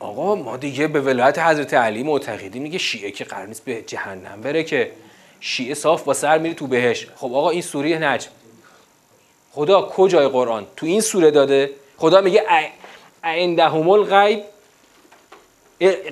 آقا 0.00 0.34
ما 0.34 0.56
دیگه 0.56 0.86
به 0.86 1.00
ولایت 1.00 1.38
حضرت 1.38 1.74
علی 1.74 2.02
معتقدیم. 2.02 2.62
میگه 2.62 2.78
شیعه 2.78 3.10
که 3.10 3.24
قرار 3.24 3.46
نیست 3.46 3.64
به 3.64 3.82
جهنم 3.82 4.40
بره 4.40 4.64
که 4.64 4.92
شیعه 5.40 5.74
صاف 5.74 6.02
با 6.02 6.14
سر 6.14 6.38
میری 6.38 6.54
تو 6.54 6.66
بهش 6.66 7.06
خب 7.16 7.34
آقا 7.34 7.50
این 7.50 7.62
سوره 7.62 7.98
نجم. 7.98 8.30
خدا 9.52 9.82
کجای 9.82 10.28
قرآن؟ 10.28 10.66
تو 10.76 10.86
این 10.86 11.00
سوره 11.00 11.30
داده. 11.30 11.70
خدا 11.98 12.20
میگه 12.20 12.44
عندهم 13.24 13.88
الغیب. 13.88 14.42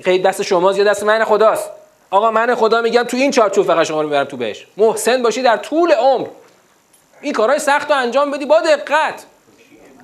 غیب 0.05 0.27
دست 0.27 0.41
شماست 0.41 0.77
یا 0.77 0.83
دست 0.83 1.03
من؟ 1.03 1.23
خداست. 1.23 1.69
آقا 2.11 2.31
من 2.31 2.55
خدا 2.55 2.81
میگم 2.81 3.03
تو 3.03 3.17
این 3.17 3.31
چارچوب 3.31 3.67
فقط 3.67 3.85
شما 3.85 4.01
رو 4.01 4.07
می‌برم 4.07 4.23
تو 4.23 4.37
بهش 4.37 4.67
محسن 4.77 5.23
باشی 5.23 5.41
در 5.41 5.57
طول 5.57 5.91
عمر. 5.91 6.27
این 7.21 7.33
کارهای 7.33 7.59
سخت 7.59 7.91
رو 7.91 7.97
انجام 7.97 8.31
بدی. 8.31 8.45
با 8.45 8.61
دقت. 8.61 9.25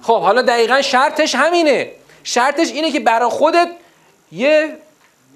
خب 0.01 0.21
حالا 0.21 0.41
دقیقا 0.41 0.81
شرطش 0.81 1.35
همینه. 1.35 1.91
شرطش 2.25 2.71
اینه 2.71 2.91
که 2.91 2.99
برای 2.99 3.29
خودت 3.29 3.67
یه 4.31 4.77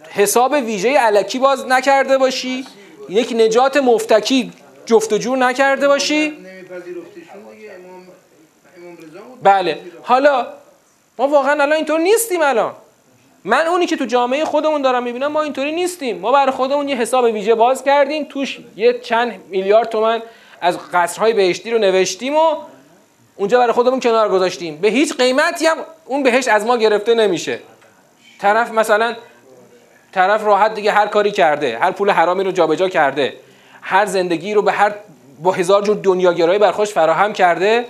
حساب 0.10 0.52
ویژه 0.52 0.98
علکی 0.98 1.40
باز 1.40 1.66
نکرده 1.66 2.18
باشی 2.18 2.66
یک 3.10 3.34
نجات 3.38 3.78
مفتکی 3.78 4.52
جفت 4.86 5.14
و 5.14 5.18
جور 5.18 5.38
نکرده 5.38 5.88
باشی 5.88 6.34
بله. 9.44 9.80
حالا 10.02 10.48
ما 11.18 11.28
واقعا 11.28 11.52
الان 11.52 11.74
اینطور 11.74 12.00
نیستیم 12.00 12.42
الان. 12.42 12.74
من 13.44 13.68
اونی 13.68 13.86
که 13.86 13.96
تو 13.96 14.06
جامعه 14.06 14.46
خودمون 14.46 14.82
دارم 14.82 15.04
می‌بینم 15.04 15.28
ما 15.28 15.42
اینطوری 15.42 15.72
نیستیم. 15.72 16.20
ما 16.20 16.32
برای 16.32 16.52
خودمون 16.52 16.90
یه 16.90 16.96
حساب 16.96 17.24
ویژه 17.24 17.56
باز 17.56 17.84
کردیم 17.84 18.24
توش 18.24 18.60
یه 18.76 19.00
چند 19.00 19.42
میلیارد 19.50 19.90
تومن 19.90 20.22
از 20.62 20.78
قصرهای 20.94 21.34
بهشتی 21.34 21.72
رو 21.72 21.78
نوشتیم 21.78 22.36
و 22.36 22.56
اونجا 23.40 23.60
برای 23.60 23.74
خودمون 23.74 24.00
کنار 24.00 24.30
گذاشتیم. 24.30 24.78
به 24.78 24.88
هیچ 24.88 25.18
قیمتی 25.18 25.66
هم 25.66 25.78
اون 26.06 26.24
بهشت 26.24 26.48
از 26.48 26.66
ما 26.66 26.78
گرفته 26.78 27.14
نمیشه. 27.14 27.60
طرف 28.40 28.72
مثلا 28.72 29.16
طرف 30.12 30.44
راحت 30.44 30.74
دیگه 30.74 30.92
هر 30.92 31.08
کاری 31.08 31.32
کرده 31.32 31.78
هر 31.78 31.92
پول 31.92 32.10
حرامی 32.10 32.44
رو 32.44 32.52
جابجا 32.52 32.90
کرده 32.90 33.34
هر 33.82 34.06
زندگی 34.06 34.54
رو 34.54 34.62
به 34.62 34.72
هر 34.72 34.94
با 35.40 35.52
هزار 35.52 35.82
جور 35.84 35.98
دنیاگرایی 35.98 36.60
بر 36.60 36.72
خوش 36.72 36.90
فراهم 36.90 37.34
کرده. 37.34 37.86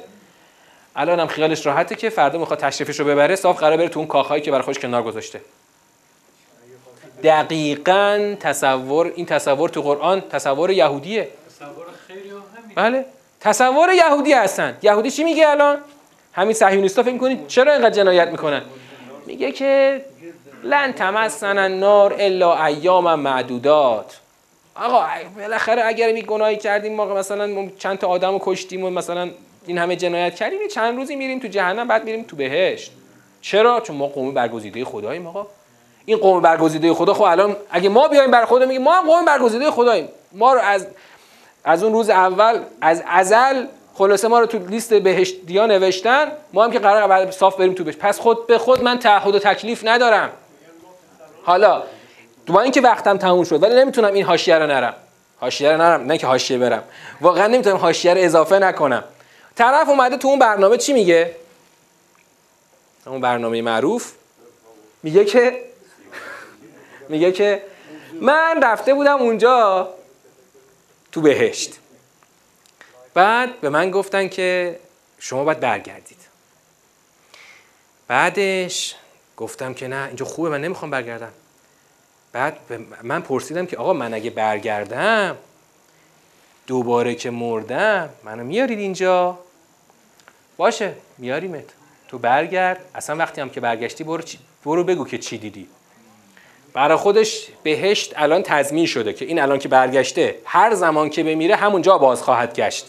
الان 0.95 1.20
هم 1.20 1.28
خیالش 1.28 1.66
راحته 1.66 1.95
که 1.95 2.10
فردا 2.10 2.39
می‌خواد 2.39 2.60
تشریفش 2.60 3.00
رو 3.00 3.06
ببره 3.06 3.36
صاف 3.36 3.60
قرار 3.60 3.78
بره 3.78 3.89
تو 3.89 4.00
اون 4.00 4.08
کاخهایی 4.08 4.41
که 4.41 4.52
بر 4.52 4.62
خوش 4.62 4.80
کنار 4.80 5.04
گذاشته. 5.04 5.41
دقیقا 7.24 8.36
تصور 8.39 9.12
این 9.16 9.26
تصور 9.26 9.70
تو 9.70 9.82
قرآن 9.82 10.22
تصور 10.22 10.72
یهودیه. 10.72 11.28
تصور 11.50 11.86
بله. 12.76 13.06
تصور 13.41 13.93
یهودی 13.93 14.33
هستن. 14.33 14.77
یهودی 14.81 15.11
چی 15.11 15.23
میگه 15.23 15.49
الان؟ 15.49 15.77
همین 16.33 16.53
صهیونیستا 16.53 17.03
فکر 17.03 17.13
می‌کنید؟ 17.13 17.47
چرا 17.47 17.73
اینقدر 17.73 17.95
جنایت 17.95 18.27
می‌کنن؟ 18.27 18.61
میگه 19.25 19.51
که 19.51 20.01
لن 20.63 20.93
تمسن 20.93 21.57
النار 21.57 22.15
الا 22.19 22.65
ایام 22.65 23.19
معدودات. 23.19 24.19
آقا 24.75 25.05
بالاخره 25.37 25.85
اگر 25.85 26.11
می 26.11 26.21
گناهی 26.21 26.57
کردیم 26.57 26.95
ما 26.95 27.05
مثلا 27.05 27.67
چند 27.79 27.97
تا 27.97 28.07
آدم 28.07 28.31
رو 28.31 28.39
کشتیم 28.41 28.83
و 28.83 28.89
مثلا 28.89 29.29
این 29.67 29.77
همه 29.77 29.95
جنایت 29.95 30.35
کردیم 30.35 30.59
چند 30.67 30.97
روزی 30.97 31.15
میریم 31.15 31.39
تو 31.39 31.47
جهنم 31.47 31.87
بعد 31.87 32.03
میریم 32.03 32.23
تو 32.23 32.35
بهشت. 32.35 32.91
چرا؟ 33.41 33.79
چون 33.79 33.95
ما 33.95 34.07
قوم 34.07 34.33
برگزیده 34.33 34.85
خداییم 34.85 35.27
آقا. 35.27 35.47
این 36.05 36.17
قوم 36.17 36.41
برگزیده 36.41 36.93
خدا 36.93 37.13
خب 37.13 37.21
الان 37.21 37.55
اگه 37.71 37.89
ما 37.89 38.07
بیایم 38.07 38.31
بر 38.31 38.45
خدا 38.45 38.65
میگیم 38.65 38.81
ما 38.81 38.91
هم 38.91 39.07
قوم 39.07 39.25
برگزیده 39.25 39.71
خداییم. 39.71 40.09
ما 40.31 40.53
رو 40.53 40.59
از 40.59 40.87
از 41.64 41.84
اون 41.84 41.93
روز 41.93 42.10
اول 42.10 42.60
از 42.82 43.03
ازل 43.07 43.66
خلاصه 43.93 44.28
ما 44.28 44.39
رو 44.39 44.45
تو 44.45 44.57
لیست 44.57 44.93
بهشتیا 44.93 45.66
نوشتن. 45.66 46.32
ما 46.53 46.64
هم 46.64 46.72
که 46.72 46.80
قرار 46.80 47.32
صاف 47.32 47.55
بریم 47.55 47.74
تو 47.74 47.84
بهشت. 47.84 47.97
پس 47.97 48.20
خود 48.20 48.47
به 48.47 48.57
خود 48.57 48.84
من 48.84 48.99
تعهد 48.99 49.36
و 49.36 49.39
تکلیف 49.39 49.82
ندارم. 49.86 50.30
حالا 51.43 51.84
با 52.47 52.62
اینکه 52.62 52.82
وقتم 52.82 53.18
تموم 53.18 53.43
شد 53.43 53.64
ولی 53.64 53.76
نمی‌تونم 53.76 54.14
این 54.14 54.26
حاشیه 54.26 54.55
رو 54.55 54.68
نرم. 54.68 54.93
حاشیه 55.39 55.72
رو 55.72 55.78
نرم 55.78 56.01
نه 56.01 56.18
که 56.18 56.28
حاشیه 56.28 56.57
برم. 56.57 56.84
واقعا 57.22 57.47
نمی‌تونم 57.47 57.78
حاشیه 57.78 58.14
رو 58.14 58.20
اضافه 58.20 58.60
نکنم. 58.60 59.03
طرف 59.55 59.89
اومده 59.89 60.18
تو 60.18 60.28
اون 60.28 60.39
برنامه 60.39 60.78
چی 60.78 60.93
میگه؟ 60.93 61.36
اون 63.05 63.22
برنامه 63.22 63.62
معروف. 63.62 64.12
میگه 65.03 65.26
که 65.26 65.60
میگه 67.10 67.32
که 67.32 67.64
من 68.22 68.62
رفته 68.64 68.93
بودم 68.93 69.18
اونجا. 69.18 69.88
تو 71.12 71.22
بهشت. 71.22 71.80
بعد 73.14 73.62
به 73.62 73.70
من 73.70 73.91
گفتن 73.91 74.28
که 74.28 74.80
شما 75.20 75.43
باید 75.43 75.60
برگردید. 75.60 76.20
بعدش 78.07 78.95
گفتم 79.38 79.74
که 79.74 79.88
نه 79.88 80.07
اینجا 80.07 80.26
خوبه 80.26 80.49
من 80.49 80.62
نمی‌خوام 80.62 80.91
برگردم. 80.91 81.32
بعد 82.32 82.57
من 83.03 83.22
پرسیدم 83.22 83.66
که 83.66 83.78
آقا 83.78 83.93
من 83.93 84.14
اگه 84.14 84.30
برگردم 84.30 85.38
دوباره 86.68 87.16
که 87.16 87.30
مردم 87.30 88.10
منو 88.24 88.43
میارید 88.43 88.80
اینجا؟ 88.80 89.39
باشه 90.57 90.95
میاریمت. 91.18 91.66
تو 92.07 92.18
برگرد. 92.18 92.89
اصلا 92.95 93.16
وقتی 93.16 93.41
هم 93.41 93.49
که 93.49 93.60
برگشتی 93.60 94.03
برو, 94.03 94.24
برو 94.66 94.84
بگو 94.84 95.05
که 95.05 95.18
چی 95.18 95.38
دیدی. 95.38 95.68
برای 96.74 96.97
خودش 96.97 97.47
بهشت 97.63 98.13
الان 98.15 98.43
تضمین 98.43 98.86
شده 98.86 99.13
که 99.13 99.26
این 99.26 99.41
الان 99.41 99.59
که 99.59 99.67
برگشته 99.67 100.36
هر 100.45 100.74
زمان 100.74 101.09
که 101.09 101.24
بمیره 101.24 101.55
همونجا 101.55 101.97
باز 101.97 102.24
خواهد 102.24 102.55
گشت. 102.55 102.86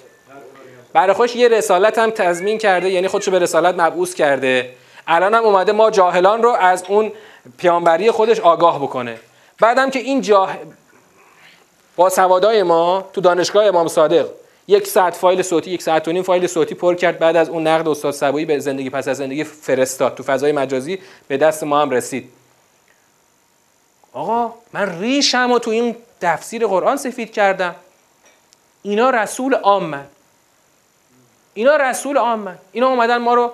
برای 0.92 1.12
خودش 1.12 1.36
یه 1.36 1.48
رسالت 1.48 1.98
هم 1.98 2.10
تضمین 2.10 2.58
کرده 2.58 2.90
یعنی 2.90 3.08
خودشو 3.08 3.30
به 3.30 3.38
رسالت 3.38 3.74
مبعوث 3.74 4.14
کرده. 4.14 4.70
الان 5.06 5.34
هم 5.34 5.44
اومده 5.44 5.72
ما 5.72 5.90
جاهلان 5.90 6.42
رو 6.42 6.50
از 6.50 6.84
اون 6.88 7.12
پیانبری 7.58 8.10
خودش 8.10 8.40
آگاه 8.40 8.82
بکنه. 8.82 9.16
بعدم 9.60 9.90
که 9.90 9.98
این 9.98 10.20
جاه 10.20 10.56
با 11.96 12.08
سوادای 12.08 12.62
ما 12.62 13.08
تو 13.12 13.20
دانشگاه 13.20 13.64
امام 13.64 13.88
صادق 13.88 14.26
یک 14.68 14.86
ساعت 14.86 15.14
فایل 15.14 15.42
صوتی 15.42 15.70
یک 15.70 15.82
ساعت 15.82 16.08
و 16.08 16.12
نیم 16.12 16.22
فایل 16.22 16.46
صوتی 16.46 16.74
پر 16.74 16.94
کرد 16.94 17.18
بعد 17.18 17.36
از 17.36 17.48
اون 17.48 17.66
نقد 17.66 17.88
استاد 17.88 18.12
سبایی 18.12 18.44
به 18.44 18.58
زندگی 18.58 18.90
پس 18.90 19.08
از 19.08 19.16
زندگی 19.16 19.44
فرستاد 19.44 20.14
تو 20.14 20.22
فضای 20.22 20.52
مجازی 20.52 20.98
به 21.28 21.36
دست 21.36 21.64
ما 21.64 21.80
هم 21.82 21.90
رسید. 21.90 22.39
آقا 24.12 24.54
من 24.72 25.00
ریشم 25.00 25.50
و 25.52 25.58
تو 25.58 25.70
این 25.70 25.96
تفسیر 26.20 26.66
قرآن 26.66 26.96
سفید 26.96 27.32
کردم. 27.32 27.74
اینا 28.82 29.10
رسول 29.10 29.54
عامن 29.54 30.06
اینا 31.54 31.76
رسول 31.76 32.16
عامن 32.16 32.58
اینا 32.72 32.88
اومدن 32.88 33.16
ما 33.16 33.34
رو 33.34 33.52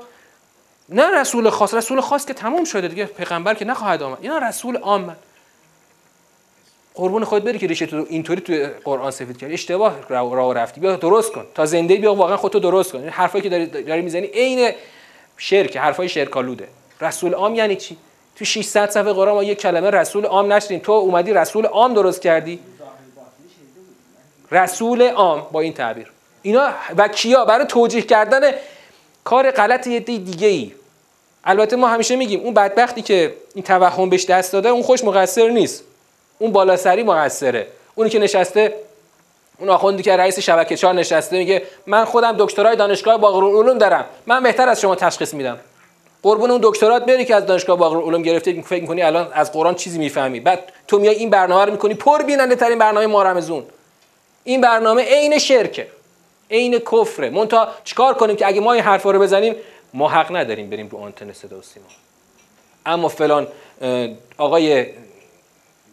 نه 0.89 1.21
رسول 1.21 1.51
خاص 1.51 1.75
رسول 1.75 2.01
خاص 2.01 2.27
که 2.27 2.35
تموم 2.35 2.65
شده 2.65 2.89
دیگه 2.89 3.05
پیغمبر 3.05 3.55
که 3.55 3.65
نخواهد 3.65 4.03
آمد. 4.03 4.19
اینا 4.21 4.39
رسول 4.39 4.77
عامن 4.77 5.17
قربون 6.95 7.25
خود 7.25 7.45
بری 7.45 7.59
که 7.59 7.67
ریشه 7.67 7.87
تو 7.87 8.07
اینطوری 8.09 8.41
تو 8.41 8.69
قرآن 8.85 9.11
سفید 9.11 9.39
کردی. 9.39 9.55
اشتباه 9.55 9.97
راه 10.09 10.55
رفتی. 10.55 10.81
بیا 10.81 10.97
درست 10.97 11.33
کن. 11.33 11.47
تا 11.55 11.67
زنده 11.67 11.97
بیا 11.97 12.15
واقعا 12.15 12.37
خودتو 12.37 12.59
درست 12.59 12.93
کن. 12.93 12.99
این 12.99 13.09
حرفایی 13.09 13.43
که 13.43 13.49
داری, 13.49 13.67
داری 13.67 14.03
می‌زنی 14.03 14.27
عین 14.27 14.73
شرک. 15.37 15.77
حرفای 15.77 16.09
شرکالوده 16.09 16.69
رسول 17.01 17.35
عام 17.35 17.55
یعنی 17.55 17.77
چی؟ 17.77 17.97
تو 18.39 18.45
600 18.45 18.91
صفحه 18.91 19.13
قرآن 19.13 19.35
ما 19.35 19.45
یک 19.45 19.61
کلمه 19.61 19.91
رسول 19.91 20.25
عام 20.25 20.53
نشدیم 20.53 20.79
تو 20.79 20.93
اومدی 20.93 21.33
رسول 21.33 21.67
عام 21.67 21.95
درست 21.95 22.23
کردی؟ 22.23 22.61
رسول 24.53 25.03
عام 25.03 25.47
با 25.53 25.61
این 25.61 25.73
تعبیر. 25.73 26.13
اینا 26.43 26.69
و 26.97 27.09
کیا؟ 27.09 27.45
برای 27.45 27.67
توجیه 27.67 28.03
کردن 28.03 28.41
کار 29.25 29.51
غلط 29.51 29.87
یه 29.87 30.01
دیگه 30.01 30.49
ای 30.49 30.73
البته 31.45 31.77
ما 31.77 31.89
همیشه 31.89 32.17
میگیم 32.17 32.41
اون 32.41 32.55
بدبختی 32.55 33.03
که 33.03 33.35
این 33.55 33.65
توهم 33.65 34.11
بهش 34.11 34.25
دست 34.25 34.53
داده 34.53 34.69
اون 34.69 34.83
خوش 34.83 35.05
مقصر 35.05 35.49
نیست. 35.49 35.85
اون 36.39 36.53
بالا 36.53 36.77
سری 36.77 37.03
مقصره. 37.03 37.67
اونی 37.95 38.11
که 38.11 38.19
نشسته 38.19 38.75
اون 39.59 39.69
آخوندی 39.69 40.03
که 40.03 40.17
رئیس 40.17 40.39
شبکه 40.39 40.77
چهار 40.77 40.95
نشسته 40.95 41.39
میگه 41.39 41.63
من 41.87 42.05
خودم 42.05 42.35
دکترای 42.39 42.77
دانشگاه 42.77 43.19
باقر 43.19 43.45
علوم 43.45 43.79
دارم. 43.79 44.05
من 44.27 44.43
بهتر 44.43 44.69
از 44.69 44.81
شما 44.81 44.95
تشخیص 44.95 45.35
میدم. 45.35 45.59
قربون 46.27 46.51
اون 46.51 46.61
دکترات 46.63 47.05
بری 47.05 47.25
که 47.25 47.35
از 47.35 47.47
دانشگاه 47.47 47.79
باقر 47.79 47.97
علوم 47.97 48.23
گرفته 48.23 48.63
فکر 48.63 48.81
می‌کنی 48.81 49.03
الان 49.03 49.29
از 49.33 49.53
قرآن 49.53 49.75
چیزی 49.75 49.99
می‌فهمی. 49.99 50.41
بعد 50.41 50.73
تو 50.89 50.99
میای 50.99 51.15
این 51.15 51.31
برنامه 51.31 51.65
رو 51.65 51.73
می‌کنی 51.73 51.95
پر 51.95 52.23
بیننده 52.23 52.57
ترین 52.57 52.79
برنامه 52.79 53.07
مارمزون. 53.07 53.65
این 54.45 54.61
برنامه 54.61 55.03
عین 55.03 55.39
شرکه 55.39 55.87
عین 56.51 56.79
کفره. 56.79 57.31
مونتا 57.31 57.69
چیکار 57.85 58.15
کنیم 58.15 58.37
که 58.37 58.47
اگه 58.47 58.61
ما 58.61 58.73
این 58.73 58.83
حرفا 58.83 59.11
رو 59.11 59.19
بزنیم 59.19 59.55
ما 59.95 60.09
حق 60.09 60.37
نداریم 60.37 60.71
بریم 60.71 60.89
رو 60.89 60.99
آنتن 60.99 61.33
صدا 61.33 61.59
و 61.59 61.63
سیما. 61.63 61.87
اما 62.87 63.09
فلان 63.09 63.47
آقای 64.39 64.87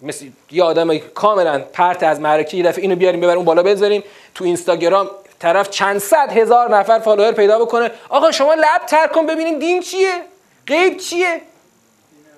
مثل 0.02 0.26
یه 0.52 0.64
آدم 0.64 0.98
کاملا 0.98 1.64
پرت 1.74 2.04
از 2.04 2.20
معرکه 2.20 2.58
یه 2.58 2.64
دفعه 2.64 2.82
اینو 2.82 2.96
بیاریم 2.96 3.22
ببریم 3.22 3.38
اون 3.38 3.46
بالا 3.46 3.64
بذاریم. 3.64 4.04
تو 4.36 4.44
اینستاگرام 4.44 5.10
طرف 5.44 5.70
چند 5.70 5.98
صد 5.98 6.32
هزار 6.32 6.78
نفر 6.78 7.00
فالوور 7.00 7.32
پیدا 7.32 7.60
بکنه. 7.60 7.92
آقا 8.10 8.32
شما 8.32 8.54
لب 8.54 8.86
تر 8.88 9.08
کن 9.08 9.26
ببینیم 9.26 9.60
دین 9.60 9.82
چیه؟ 9.82 10.22
غیب 10.68 10.98
چیه؟ 10.98 11.42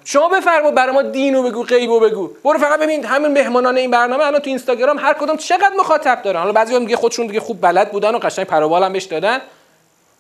شما 0.06 0.30
بفرما 0.30 0.72
برای 0.72 0.94
ما 0.94 1.02
دینو 1.02 1.44
بگو 1.44 1.64
غیبو 1.64 2.00
بگو. 2.00 2.28
برو 2.44 2.60
فقط 2.60 2.80
ببین 2.80 3.06
همین 3.06 3.34
مهمانان 3.34 3.78
این 3.78 3.92
برنامه 3.92 4.26
الان 4.26 4.42
تو 4.42 4.50
اینستاگرام 4.50 5.00
هر 5.00 5.14
کدوم 5.14 5.38
چقدر 5.38 5.76
مخاطب 5.80 6.22
دارن. 6.22 6.40
حالا 6.40 6.52
بعضی 6.52 6.80
میگه 6.80 6.96
خودشون 6.96 7.28
دیگه 7.28 7.40
خوب 7.40 7.62
بلد 7.62 7.92
بودن 7.92 8.16
و 8.16 8.20
قشنگ 8.20 8.46
پروبال 8.46 8.84
هم 8.84 8.94
بهش 8.94 9.04
دادن. 9.04 9.42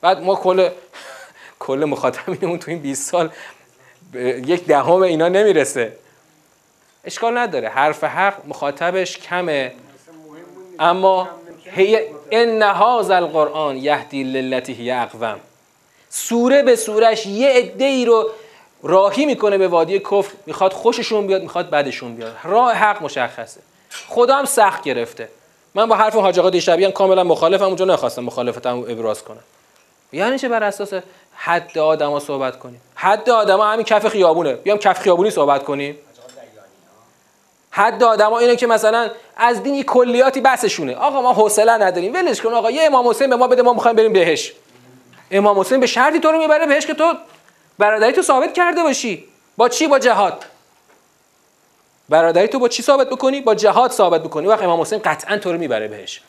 بعد 0.01 0.21
ما 0.21 0.35
کل 0.35 0.69
کل 1.59 1.85
مخاطبینمون 1.85 2.59
تو 2.59 2.71
این 2.71 2.79
20 2.79 3.11
سال 3.11 3.29
یک 4.45 4.65
دهم 4.65 5.01
اینا 5.01 5.27
نمی‌رسه. 5.27 5.93
اشکال 7.05 7.37
نداره. 7.37 7.69
حرف 7.69 8.03
حق 8.03 8.47
مخاطبش 8.47 9.17
کمه. 9.17 9.73
اما 10.79 11.29
هی 11.71 11.99
ان 12.31 12.63
هذا 12.63 13.15
القرآن 13.15 13.77
یهدی 13.77 14.23
للتی 14.23 14.73
هی 14.73 14.91
اقوم. 14.91 15.39
سوره 16.09 16.63
به 16.63 16.75
سورش 16.75 17.25
یه 17.25 17.49
عده 17.49 17.85
ای 17.85 18.05
رو 18.05 18.29
راهی 18.83 19.25
می‌کنه 19.25 19.57
به 19.57 19.67
وادی 19.67 19.99
کفر 19.99 20.31
می‌خواد 20.45 20.73
خوششون 20.73 21.27
بیاد 21.27 21.41
می‌خواد 21.41 21.69
بدشون 21.69 22.15
بیاد. 22.15 22.35
راه 22.43 22.73
حق 22.73 23.03
مشخصه. 23.03 23.61
خدا 24.07 24.35
هم 24.35 24.45
سخت 24.45 24.83
گرفته. 24.83 25.29
من 25.75 25.85
با 25.85 25.95
حرف 25.95 26.15
حاج 26.15 26.39
آقا 26.39 26.49
دیشبی 26.49 26.91
کاملا 26.91 27.23
مخالفم 27.23 27.65
اونجا 27.65 27.85
نخواستم 27.85 28.23
مخالفتم 28.23 28.79
ابراز 28.79 29.23
کنم. 29.23 29.43
یعنی 30.13 30.39
چه؟ 30.39 30.49
بر 30.49 30.63
اساس 30.63 30.93
حد 31.35 31.77
آدما 31.77 32.19
صحبت 32.19 32.59
کنیم. 32.59 32.81
حد 32.95 33.29
آدما 33.29 33.65
همین 33.65 33.85
کف 33.85 34.07
خیابونه. 34.07 34.53
بیام 34.53 34.77
کف 34.77 34.99
خیابونی 34.99 35.29
صحبت 35.29 35.63
کنیم. 35.63 35.97
حد 37.77 38.03
آدما 38.03 38.39
اینه 38.39 38.55
که 38.55 38.67
مثلا 38.67 39.09
از 39.37 39.63
دینی 39.63 39.83
کلیاتی 39.83 40.41
بسشونه 40.41 40.95
آقا 40.95 41.21
ما 41.21 41.33
حوصله 41.33 41.71
نداریم. 41.71 42.13
ولش 42.13 42.41
کن 42.41 42.53
آقا 42.53 42.71
یه 42.71 42.83
امام 42.83 43.07
حسین 43.07 43.29
به 43.29 43.35
ما 43.35 43.47
بده 43.47 43.61
ما 43.61 43.73
می‌خوایم 43.73 43.95
بریم 43.95 44.13
بهش. 44.13 44.53
امام 45.31 45.59
حسین 45.59 45.79
به 45.79 45.87
شرطی 45.87 46.19
تو 46.19 46.31
رو 46.31 46.37
می‌بره 46.37 46.65
بهش 46.65 46.85
که 46.85 46.93
تو 46.93 47.13
برادری 47.79 48.11
تو 48.11 48.21
ثابت 48.21 48.53
کرده 48.53 48.83
باشی. 48.83 49.23
با 49.57 49.69
چی؟ 49.69 49.87
با 49.87 49.99
جهاد. 49.99 50.45
برادری 52.09 52.47
تو 52.47 52.59
با 52.59 52.67
چی 52.67 52.83
ثابت 52.83 53.09
بکنی؟ 53.09 53.41
با 53.41 53.55
جهاد 53.55 53.91
ثابت 53.91 54.23
بکنی. 54.23 54.47
وقت 54.47 54.63
امام 54.63 54.81
حسین 54.81 54.99
قطعا 55.05 55.37
تو 55.37 55.51
رو 55.51 55.57
می‌بره 55.57 55.87
بهش. 55.87 56.21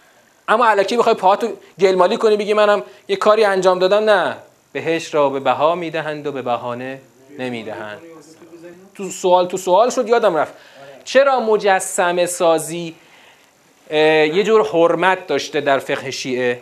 اما 0.48 0.66
علکی 0.66 0.96
بخوای 0.96 1.14
پاهاتو 1.14 1.48
گلمالی 1.80 2.16
کنی 2.16 2.36
بگی 2.36 2.54
منم 2.54 2.82
یه 3.08 3.16
کاری 3.16 3.44
انجام 3.44 3.78
دادم 3.78 4.10
نه. 4.10 4.36
بهش 4.72 5.14
را 5.14 5.28
به 5.28 5.40
بها 5.40 5.74
می‌دهند 5.74 6.26
و 6.26 6.32
به 6.32 6.42
بهانه 6.42 7.00
نمی‌دهند. 7.38 8.00
تو 8.94 9.10
سوال 9.10 9.46
تو 9.46 9.56
سوال 9.56 9.90
شد 9.90 10.08
یادم 10.08 10.36
رفت. 10.36 10.54
چرا 11.06 11.40
مجسمه 11.40 12.26
سازی 12.26 12.94
یه 13.90 14.42
جور 14.42 14.66
حرمت 14.66 15.26
داشته 15.26 15.60
در 15.60 15.78
فقه 15.78 16.10
شیعه؟ 16.10 16.60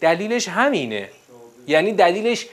دلیلش 0.00 0.48
همینه. 0.48 1.08
یعنی 1.66 1.92
دلیلش 1.92 2.46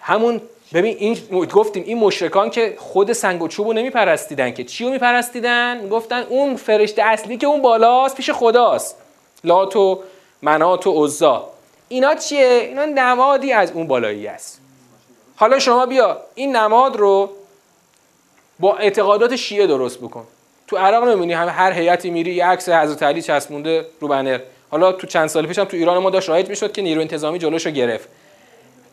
همون 0.00 0.40
ببین 0.74 0.96
این 0.98 1.46
گفتیم 1.46 1.84
این 1.86 1.98
مشرکان 1.98 2.50
که 2.50 2.74
خود 2.78 3.12
سنگ 3.12 3.42
و 3.42 3.48
چوب 3.48 3.66
رو 3.66 3.72
نمیپرستیدن 3.72 4.50
که 4.50 4.64
چی 4.64 4.84
رو 4.84 4.90
میپرستیدن؟ 4.90 5.88
گفتن 5.88 6.22
اون 6.22 6.56
فرشته 6.56 7.02
اصلی 7.02 7.36
که 7.36 7.46
اون 7.46 7.62
بالاست 7.62 8.16
پیش 8.16 8.30
خداست. 8.30 8.96
لات 9.44 9.76
و 9.76 10.02
منات 10.42 10.86
و 10.86 11.04
عزا. 11.04 11.50
اینا 11.88 12.14
چیه؟ 12.14 12.46
اینا 12.68 12.84
نمادی 12.84 13.52
از 13.52 13.72
اون 13.72 13.86
بالایی 13.86 14.26
است. 14.26 14.60
حالا 15.36 15.58
شما 15.58 15.86
بیا 15.86 16.20
این 16.34 16.56
نماد 16.56 16.96
رو 16.96 17.30
با 18.60 18.76
اعتقادات 18.76 19.36
شیعه 19.36 19.66
درست 19.66 19.98
بکن. 19.98 20.26
تو 20.72 20.78
عراق 20.78 21.04
نمی‌بینی 21.04 21.32
همه 21.32 21.50
هر 21.50 21.72
هیئتی 21.72 22.10
میری 22.10 22.34
یه 22.34 22.46
عکس 22.46 22.68
حضرت 22.68 23.02
علی 23.02 23.22
چسبونده 23.22 23.86
رو 24.00 24.08
بنر. 24.08 24.38
حالا 24.70 24.92
تو 24.92 25.06
چند 25.06 25.28
سال 25.28 25.46
پیشم 25.46 25.64
تو 25.64 25.76
ایران 25.76 25.98
ما 25.98 26.10
داشت 26.10 26.28
رایج 26.28 26.48
می‌شد 26.48 26.72
که 26.72 26.82
نیرو 26.82 27.00
انتظامی 27.00 27.38
جلوشو 27.38 27.70
گرفت. 27.70 28.08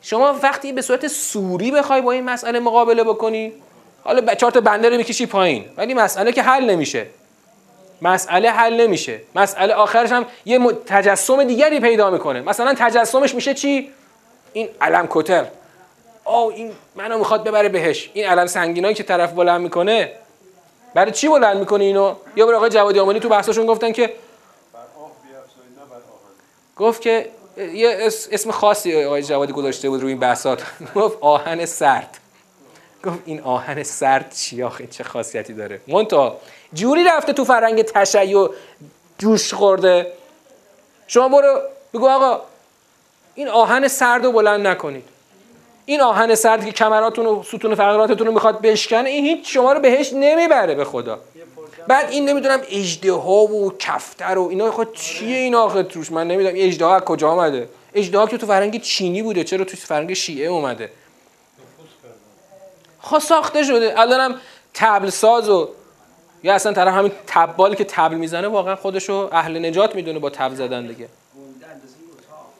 شما 0.01 0.35
وقتی 0.43 0.71
به 0.73 0.81
صورت 0.81 1.07
سوری 1.07 1.71
بخوای 1.71 2.01
با 2.01 2.11
این 2.11 2.23
مسئله 2.23 2.59
مقابله 2.59 3.03
بکنی 3.03 3.51
حالا 4.03 4.35
چهار 4.35 4.51
تا 4.51 4.61
بنده 4.61 4.89
رو 4.89 4.97
می‌کشی 4.97 5.25
پایین. 5.25 5.65
ولی 5.77 5.93
مسئله 5.93 6.31
که 6.31 6.41
حل 6.41 6.69
نمیشه. 6.69 7.05
مسئله 8.01 8.49
حل 8.49 8.81
نمیشه. 8.81 9.19
مسئله 9.35 9.73
آخرش 9.73 10.11
هم 10.11 10.25
یه 10.45 10.59
تجسم 10.85 11.43
دیگری 11.43 11.79
پیدا 11.79 12.09
می‌کنه. 12.09 12.41
مثلا 12.41 12.73
تجسمش 12.77 13.35
میشه 13.35 13.53
چی؟ 13.53 13.89
این 14.53 14.69
علم 14.81 15.07
کتر. 15.09 15.45
او 16.25 16.51
این 16.51 16.71
منو 16.95 17.17
می‌خواد 17.17 17.43
ببره 17.43 17.69
بهش. 17.69 18.09
این 18.13 18.25
علم 18.25 18.45
سنگینایی 18.45 18.93
که 18.93 19.03
طرف 19.03 19.31
بلند 19.31 19.61
می‌کنه 19.61 20.11
برای 20.93 21.11
چی 21.11 21.27
بلند 21.27 21.57
می‌کنه 21.57 21.83
اینو؟ 21.83 22.15
یا 22.35 22.45
برای 22.45 22.57
آقای 22.57 22.69
جوادی 22.69 22.99
آمانی 22.99 23.19
تو 23.19 23.29
بحثشون 23.29 23.65
گفتن 23.65 23.91
که 23.91 24.13
گفت 26.75 27.01
که 27.01 27.29
یه 27.57 27.97
اسم 28.31 28.51
خاصی 28.51 29.03
آقای 29.03 29.23
جوادی 29.23 29.53
گذاشته 29.53 29.89
بود 29.89 30.01
روی 30.01 30.11
این 30.11 30.19
بحثات. 30.19 30.63
گفت 30.95 31.17
آهن 31.21 31.65
سرد. 31.65 32.17
گفت 33.05 33.19
این 33.25 33.41
آهن 33.41 33.83
سرد 33.83 34.33
چی 34.33 34.63
آخه؟ 34.63 34.87
چه 34.87 35.03
خاصیتی 35.03 35.53
داره؟ 35.53 35.81
مونتا 35.87 36.37
جوری 36.73 37.03
رفته 37.03 37.33
تو 37.33 37.45
فرنگ 37.45 37.81
تشیع 37.81 38.49
جوش 39.17 39.53
خورده. 39.53 40.13
شما 41.07 41.29
برو 41.29 41.61
بگو 41.93 42.09
آقا 42.09 42.41
این 43.35 43.47
آهن 43.47 43.87
سرد 43.87 44.25
رو 44.25 44.31
بلند 44.31 44.67
نکنید. 44.67 45.03
این 45.89 46.01
آهن 46.01 46.35
سرد 46.35 46.65
که 46.65 46.71
کمراتون 46.71 47.25
و 47.25 47.43
ستون 47.43 47.75
فقراتتون 47.75 48.27
رو 48.27 48.33
می‌خواد 48.33 48.61
بشکنه 48.61 49.09
این 49.09 49.25
هیچ 49.25 49.53
شما 49.53 49.73
رو 49.73 49.79
بهش 49.79 50.13
نمی‌بره 50.13 50.75
به 50.75 50.85
خدا. 50.85 51.19
بعد 51.87 52.09
این 52.09 52.29
نمی‌دونم 52.29 52.59
اجده 52.69 53.11
ها 53.11 53.31
و 53.31 53.73
کفتر 53.79 54.37
و 54.37 54.47
اینا 54.47 54.71
خود 54.71 54.93
چیه 54.93 55.37
این 55.37 55.55
آخه 55.55 55.83
توش؟ 55.83 56.11
من 56.11 56.27
نمی‌دونم 56.27 56.55
این 56.55 56.67
اجده 56.67 56.85
ها 56.85 56.99
کجا 56.99 57.29
آمده 57.29 57.69
اجده 57.93 58.17
ها 58.17 58.27
که 58.27 58.37
تو 58.37 58.47
فرنگ 58.47 58.81
چینی 58.81 59.21
بوده 59.21 59.43
چرا 59.43 59.65
تو 59.65 59.77
فرنگ 59.77 60.13
شیعه 60.13 60.47
اومده؟ 60.47 60.91
خب 62.99 63.19
ساخته 63.19 63.63
شده. 63.63 63.99
الانم 63.99 64.35
تبل 64.73 65.09
ساز 65.09 65.49
و 65.49 65.69
یا 66.43 66.53
اصلا 66.53 66.73
طرف 66.73 66.93
همین 66.93 67.11
تبالی 67.27 67.75
که 67.75 67.83
تبل 67.83 68.15
می‌زنه 68.15 68.47
واقعا 68.47 68.75
خودشو 68.75 69.29
اهل 69.31 69.65
نجات 69.65 69.95
می‌دونه 69.95 70.19
با 70.19 70.29
تبل 70.29 70.55
زدن 70.55 70.87
دیگه. 70.87 71.07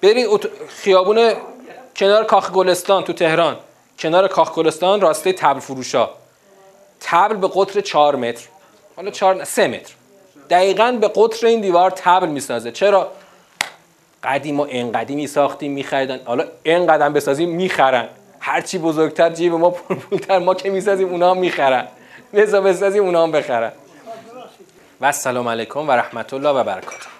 برید 0.01 0.49
خیابون 0.67 1.33
کنار 1.99 2.23
کاخ 2.23 2.51
گلستان 2.51 3.03
تو 3.03 3.13
تهران. 3.13 3.57
کنار 3.99 4.27
کاخ 4.27 4.53
گلستان 4.53 5.01
راسته 5.01 5.33
تبل 5.33 5.59
فروشا. 5.59 6.09
تبل 6.99 7.35
به 7.35 7.49
قطر 7.53 7.81
4 7.81 8.15
متر. 8.15 8.47
حالا 8.95 9.11
4 9.11 9.43
3 9.43 9.67
متر. 9.67 9.93
دقیقا 10.49 10.91
به 11.01 11.07
قطر 11.07 11.47
این 11.47 11.61
دیوار 11.61 11.91
تبل 11.91 12.27
می‌سازه. 12.27 12.71
چرا؟ 12.71 13.11
قدیم 14.23 14.55
ما 14.55 14.65
انقدی 14.69 15.15
میساختیم 15.15 15.71
میخریدن. 15.71 16.19
حالا 16.25 16.45
اینقدر 16.63 17.09
بسازیم 17.09 17.49
می‌خرن. 17.49 18.07
هرچی 18.39 18.77
بزرگتر 18.77 19.29
جیب 19.29 19.53
ما 19.53 19.69
پولتر 19.69 20.39
ما 20.39 20.53
که 20.53 20.69
می‌سازیم 20.69 21.09
اونا 21.09 21.31
هم 21.31 21.37
می‌خرن. 21.37 21.87
لذا 22.33 22.61
بسازیم 22.61 23.03
اونا 23.03 23.23
هم 23.23 23.31
بخرن. 23.31 23.71
و 25.01 25.05
السلام 25.05 25.47
علیکم 25.47 25.89
و 25.89 25.91
رحمت 25.91 26.33
الله 26.33 26.49
و 26.49 26.63
برکاته. 26.63 27.18